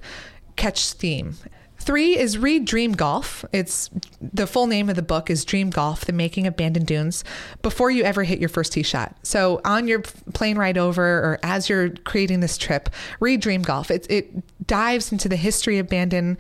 catch 0.56 0.80
steam. 0.80 1.36
Three 1.82 2.16
is 2.16 2.38
read 2.38 2.66
Dream 2.66 2.92
Golf. 2.92 3.44
It's 3.52 3.90
the 4.22 4.46
full 4.46 4.68
name 4.68 4.88
of 4.88 4.96
the 4.96 5.02
book 5.02 5.32
is 5.32 5.44
Dream 5.44 5.72
Golf: 5.72 6.06
The 6.06 6.14
Making 6.14 6.46
of 6.46 6.56
Bandon 6.56 6.86
Dunes. 6.86 7.24
Before 7.64 7.90
you 7.90 8.04
ever 8.04 8.24
hit 8.24 8.38
your 8.38 8.50
first 8.50 8.74
tee 8.74 8.84
shot, 8.84 9.16
so 9.24 9.60
on 9.66 9.88
your 9.88 10.02
plane 10.34 10.60
ride 10.60 10.78
over 10.78 11.04
or 11.04 11.40
as 11.42 11.70
you're 11.70 11.90
creating 11.90 12.40
this 12.40 12.56
trip, 12.56 12.90
read 13.20 13.42
Dream 13.42 13.64
Golf. 13.64 13.90
It 13.90 14.06
it 14.12 14.68
dives 14.68 15.12
into 15.12 15.28
the 15.28 15.36
history 15.36 15.80
of 15.80 15.90
Bandon, 15.90 16.38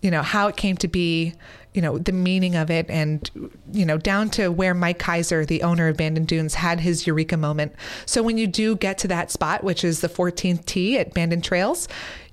you 0.00 0.10
know 0.10 0.22
how 0.22 0.48
it 0.48 0.56
came 0.56 0.78
to 0.78 0.88
be, 0.88 1.34
you 1.74 1.82
know 1.82 1.98
the 1.98 2.12
meaning 2.12 2.56
of 2.56 2.70
it, 2.70 2.88
and 2.88 3.30
you 3.72 3.84
know 3.84 3.98
down 3.98 4.30
to 4.30 4.48
where 4.48 4.72
Mike 4.72 4.98
Keiser, 4.98 5.46
the 5.46 5.62
owner 5.64 5.88
of 5.88 5.98
Bandon 5.98 6.24
Dunes, 6.24 6.54
had 6.54 6.80
his 6.80 7.06
eureka 7.06 7.36
moment. 7.36 7.74
So 8.06 8.22
when 8.22 8.38
you 8.38 8.46
do 8.46 8.74
get 8.74 8.96
to 8.98 9.08
that 9.08 9.30
spot, 9.30 9.62
which 9.62 9.84
is 9.84 10.00
the 10.00 10.08
14th 10.08 10.64
tee 10.64 10.98
at 10.98 11.12
Bandon 11.12 11.42
Trails, 11.42 11.88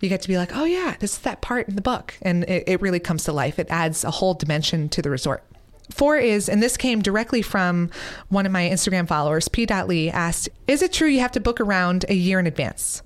you 0.05 0.09
get 0.09 0.21
to 0.21 0.27
be 0.27 0.37
like, 0.37 0.55
oh 0.55 0.63
yeah, 0.65 0.95
this 0.99 1.13
is 1.13 1.19
that 1.19 1.41
part 1.41 1.67
in 1.67 1.75
the 1.75 1.81
book, 1.81 2.13
and 2.21 2.43
it, 2.45 2.63
it 2.67 2.81
really 2.81 2.99
comes 2.99 3.23
to 3.25 3.33
life. 3.33 3.59
It 3.59 3.67
adds 3.69 4.03
a 4.03 4.11
whole 4.11 4.33
dimension 4.33 4.87
to 4.89 5.01
the 5.01 5.09
resort. 5.09 5.43
Four 5.91 6.17
is, 6.17 6.47
and 6.49 6.63
this 6.63 6.77
came 6.77 7.01
directly 7.01 7.41
from 7.41 7.89
one 8.29 8.45
of 8.45 8.51
my 8.51 8.67
Instagram 8.69 9.07
followers, 9.07 9.47
P. 9.47 9.65
Lee 9.67 10.09
asked, 10.09 10.49
Is 10.67 10.81
it 10.81 10.91
true 10.93 11.07
you 11.07 11.19
have 11.19 11.31
to 11.33 11.39
book 11.39 11.59
around 11.61 12.05
a 12.09 12.15
year 12.15 12.39
in 12.39 12.47
advance? 12.47 13.03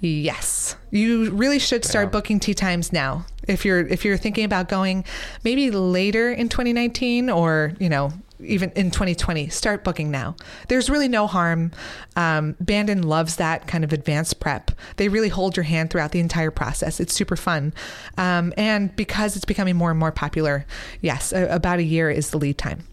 Yes. 0.00 0.76
You 0.90 1.30
really 1.30 1.58
should 1.58 1.84
start 1.84 2.06
Yeah. 2.06 2.10
booking 2.10 2.40
tee 2.40 2.54
times 2.54 2.92
now. 2.92 3.26
If 3.46 3.64
you're 3.64 3.80
if 3.86 4.04
you're 4.04 4.16
thinking 4.16 4.44
about 4.44 4.68
going 4.68 5.04
maybe 5.44 5.70
later 5.70 6.30
in 6.32 6.48
2019 6.48 7.28
or, 7.30 7.72
you 7.78 7.88
know, 7.88 8.12
even 8.44 8.70
in 8.72 8.90
2020, 8.90 9.48
start 9.48 9.84
booking 9.84 10.10
now. 10.10 10.36
There's 10.68 10.90
really 10.90 11.08
no 11.08 11.26
harm. 11.26 11.72
Um, 12.16 12.56
Bandon 12.60 13.02
loves 13.02 13.36
that 13.36 13.66
kind 13.66 13.84
of 13.84 13.92
advanced 13.92 14.40
prep. 14.40 14.70
They 14.96 15.08
really 15.08 15.28
hold 15.28 15.56
your 15.56 15.64
hand 15.64 15.90
throughout 15.90 16.12
the 16.12 16.20
entire 16.20 16.50
process. 16.50 17.00
It's 17.00 17.14
super 17.14 17.36
fun. 17.36 17.72
Um, 18.18 18.52
and 18.56 18.94
because 18.96 19.36
it's 19.36 19.44
becoming 19.44 19.76
more 19.76 19.90
and 19.90 19.98
more 19.98 20.12
popular, 20.12 20.66
yes, 21.00 21.32
a, 21.32 21.46
about 21.46 21.78
a 21.78 21.84
year 21.84 22.10
is 22.10 22.30
the 22.30 22.38
lead 22.38 22.58
time. 22.58 22.84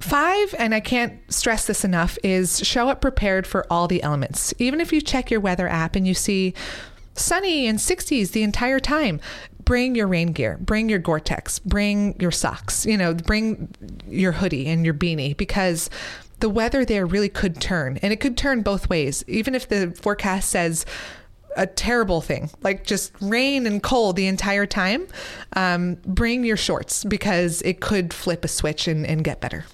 Five, 0.00 0.54
and 0.58 0.74
I 0.74 0.80
can't 0.80 1.18
stress 1.32 1.66
this 1.66 1.84
enough, 1.84 2.18
is 2.22 2.58
show 2.66 2.90
up 2.90 3.00
prepared 3.00 3.46
for 3.46 3.66
all 3.70 3.88
the 3.88 4.02
elements. 4.02 4.52
Even 4.58 4.80
if 4.80 4.92
you 4.92 5.00
check 5.00 5.30
your 5.30 5.40
weather 5.40 5.66
app 5.66 5.96
and 5.96 6.06
you 6.06 6.12
see 6.12 6.52
sunny 7.14 7.66
and 7.66 7.78
60s 7.78 8.32
the 8.32 8.42
entire 8.42 8.80
time, 8.80 9.20
bring 9.64 9.94
your 9.94 10.06
rain 10.06 10.32
gear, 10.32 10.58
bring 10.60 10.88
your 10.88 10.98
Gore 10.98 11.20
Tex, 11.20 11.58
bring 11.58 12.18
your 12.20 12.30
socks, 12.30 12.84
you 12.86 12.96
know, 12.96 13.14
bring 13.14 13.68
your 14.08 14.32
hoodie 14.32 14.66
and 14.66 14.84
your 14.84 14.94
beanie 14.94 15.36
because 15.36 15.90
the 16.40 16.48
weather 16.48 16.84
there 16.84 17.06
really 17.06 17.28
could 17.28 17.60
turn 17.60 17.98
and 18.02 18.12
it 18.12 18.20
could 18.20 18.36
turn 18.36 18.62
both 18.62 18.88
ways. 18.88 19.24
Even 19.26 19.54
if 19.54 19.68
the 19.68 19.90
forecast 20.00 20.50
says, 20.50 20.84
a 21.56 21.66
terrible 21.66 22.20
thing, 22.20 22.50
like 22.62 22.84
just 22.84 23.12
rain 23.20 23.66
and 23.66 23.82
cold 23.82 24.16
the 24.16 24.26
entire 24.26 24.66
time, 24.66 25.06
um, 25.54 25.94
bring 26.04 26.44
your 26.44 26.56
shorts 26.56 27.04
because 27.04 27.62
it 27.62 27.80
could 27.80 28.12
flip 28.12 28.44
a 28.44 28.48
switch 28.48 28.88
and, 28.88 29.06
and 29.06 29.22
get 29.24 29.40
better. 29.40 29.64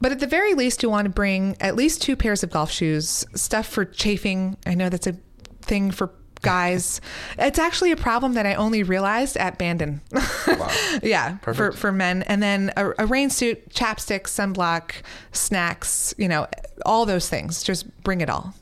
But 0.00 0.12
at 0.12 0.20
the 0.20 0.26
very 0.26 0.54
least, 0.54 0.82
you 0.82 0.90
want 0.90 1.06
to 1.06 1.10
bring 1.10 1.56
at 1.60 1.76
least 1.76 2.02
two 2.02 2.16
pairs 2.16 2.42
of 2.42 2.50
golf 2.50 2.70
shoes, 2.70 3.24
stuff 3.34 3.66
for 3.66 3.84
chafing. 3.84 4.56
I 4.66 4.74
know 4.74 4.88
that's 4.88 5.06
a 5.06 5.16
thing 5.62 5.90
for 5.90 6.12
guys. 6.42 7.00
it's 7.38 7.58
actually 7.58 7.92
a 7.92 7.96
problem 7.96 8.34
that 8.34 8.46
I 8.46 8.54
only 8.54 8.82
realized 8.82 9.36
at 9.36 9.58
Bandon. 9.58 10.00
Wow. 10.46 10.70
yeah, 11.02 11.36
Perfect. 11.40 11.56
for 11.56 11.72
for 11.72 11.92
men, 11.92 12.22
and 12.24 12.42
then 12.42 12.72
a, 12.76 12.90
a 12.98 13.06
rain 13.06 13.30
suit, 13.30 13.70
chapstick, 13.70 14.22
sunblock, 14.24 14.92
snacks. 15.30 16.14
You 16.18 16.28
know, 16.28 16.46
all 16.84 17.06
those 17.06 17.28
things. 17.28 17.62
Just 17.62 17.86
bring 18.02 18.20
it 18.20 18.28
all. 18.28 18.54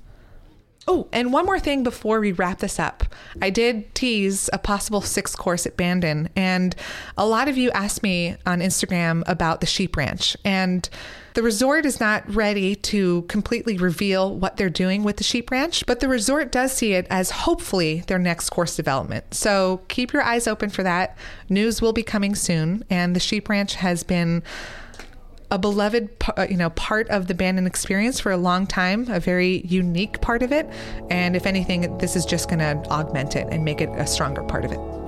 Oh, 0.89 1.09
and 1.13 1.33
one 1.33 1.45
more 1.45 1.61
thing 1.61 1.83
before 1.83 2.21
we 2.21 2.33
wrap 2.33 2.59
this 2.59 2.81
up. 2.81 3.05
I 3.41 3.51
did 3.51 3.95
tease 3.95 4.49
a 4.53 4.59
possible 4.59 5.03
sixth 5.03 5.37
course 5.37 5.67
at 5.67 5.77
Bandon, 5.77 6.31
and 6.35 6.75
a 7.17 7.27
lot 7.27 7.49
of 7.49 7.57
you 7.57 7.71
asked 7.73 8.03
me 8.03 8.37
on 8.47 8.61
Instagram 8.61 9.23
about 9.27 9.61
the 9.61 9.67
sheep 9.67 9.97
ranch. 9.97 10.37
And 10.45 10.89
the 11.35 11.43
resort 11.43 11.87
is 11.87 12.01
not 12.01 12.29
ready 12.35 12.75
to 12.75 13.23
completely 13.23 13.77
reveal 13.77 14.35
what 14.35 14.57
they're 14.57 14.69
doing 14.69 15.05
with 15.05 15.19
the 15.19 15.25
sheep 15.25 15.51
ranch, 15.51 15.85
but 15.87 16.01
the 16.01 16.09
resort 16.09 16.51
does 16.51 16.73
see 16.73 16.95
it 16.95 17.07
as 17.09 17.31
hopefully 17.31 18.03
their 18.09 18.19
next 18.19 18.51
course 18.51 18.75
development. 18.75 19.35
So 19.35 19.83
keep 19.89 20.13
your 20.13 20.23
eyes 20.23 20.49
open 20.49 20.71
for 20.71 20.83
that. 20.83 21.17
News 21.49 21.81
will 21.81 21.93
be 21.93 22.03
coming 22.03 22.35
soon, 22.35 22.85
and 22.91 23.15
the 23.15 23.21
sheep 23.21 23.49
ranch 23.49 23.77
has 23.77 24.03
been 24.03 24.43
a 25.51 25.59
beloved 25.59 26.09
uh, 26.37 26.47
you 26.49 26.57
know 26.57 26.71
part 26.71 27.09
of 27.09 27.27
the 27.27 27.35
Bandon 27.35 27.67
experience 27.67 28.21
for 28.21 28.33
a 28.33 28.37
long 28.37 28.67
time, 28.67 29.07
a 29.11 29.21
very 29.21 29.63
unique 29.67 30.21
part 30.21 30.43
of 30.43 30.53
it, 30.53 30.69
and 31.11 31.37
if 31.37 31.47
anything, 31.47 31.99
this 31.99 32.17
is 32.17 32.25
just 32.25 32.49
going 32.49 32.61
to 32.61 32.91
augment 32.91 33.37
it 33.37 33.47
and 33.51 33.65
make 33.65 33.81
it 33.81 33.89
a 33.91 34.07
stronger 34.07 34.43
part 34.43 34.65
of 34.65 34.73
it. 34.73 35.00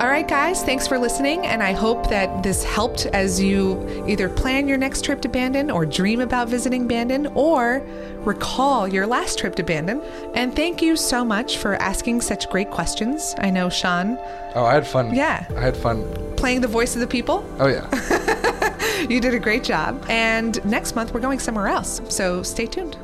All 0.00 0.10
right, 0.10 0.26
guys, 0.26 0.64
thanks 0.64 0.88
for 0.88 0.98
listening, 0.98 1.46
and 1.46 1.62
I 1.62 1.72
hope 1.72 2.10
that 2.10 2.42
this 2.42 2.64
helped 2.64 3.06
as 3.06 3.40
you 3.40 4.04
either 4.08 4.28
plan 4.28 4.66
your 4.66 4.76
next 4.76 5.04
trip 5.04 5.20
to 5.22 5.28
Bandon 5.28 5.70
or 5.70 5.86
dream 5.86 6.20
about 6.20 6.48
visiting 6.48 6.88
Bandon 6.88 7.28
or 7.28 7.80
recall 8.24 8.88
your 8.88 9.06
last 9.06 9.38
trip 9.38 9.54
to 9.54 9.62
Bandon. 9.62 10.02
And 10.34 10.54
thank 10.54 10.82
you 10.82 10.96
so 10.96 11.24
much 11.24 11.58
for 11.58 11.76
asking 11.76 12.22
such 12.22 12.50
great 12.50 12.72
questions. 12.72 13.36
I 13.38 13.50
know, 13.50 13.70
Sean. 13.70 14.18
Oh, 14.56 14.64
I 14.64 14.74
had 14.74 14.86
fun. 14.86 15.14
Yeah. 15.14 15.46
I 15.56 15.60
had 15.60 15.76
fun. 15.76 16.04
Playing 16.36 16.60
the 16.60 16.68
voice 16.68 16.96
of 16.96 17.00
the 17.00 17.06
people? 17.06 17.48
Oh, 17.60 17.68
yeah. 17.68 19.06
you 19.08 19.20
did 19.20 19.32
a 19.32 19.38
great 19.38 19.62
job. 19.62 20.04
And 20.08 20.62
next 20.64 20.96
month, 20.96 21.14
we're 21.14 21.20
going 21.20 21.38
somewhere 21.38 21.68
else. 21.68 22.00
So 22.08 22.42
stay 22.42 22.66
tuned. 22.66 22.96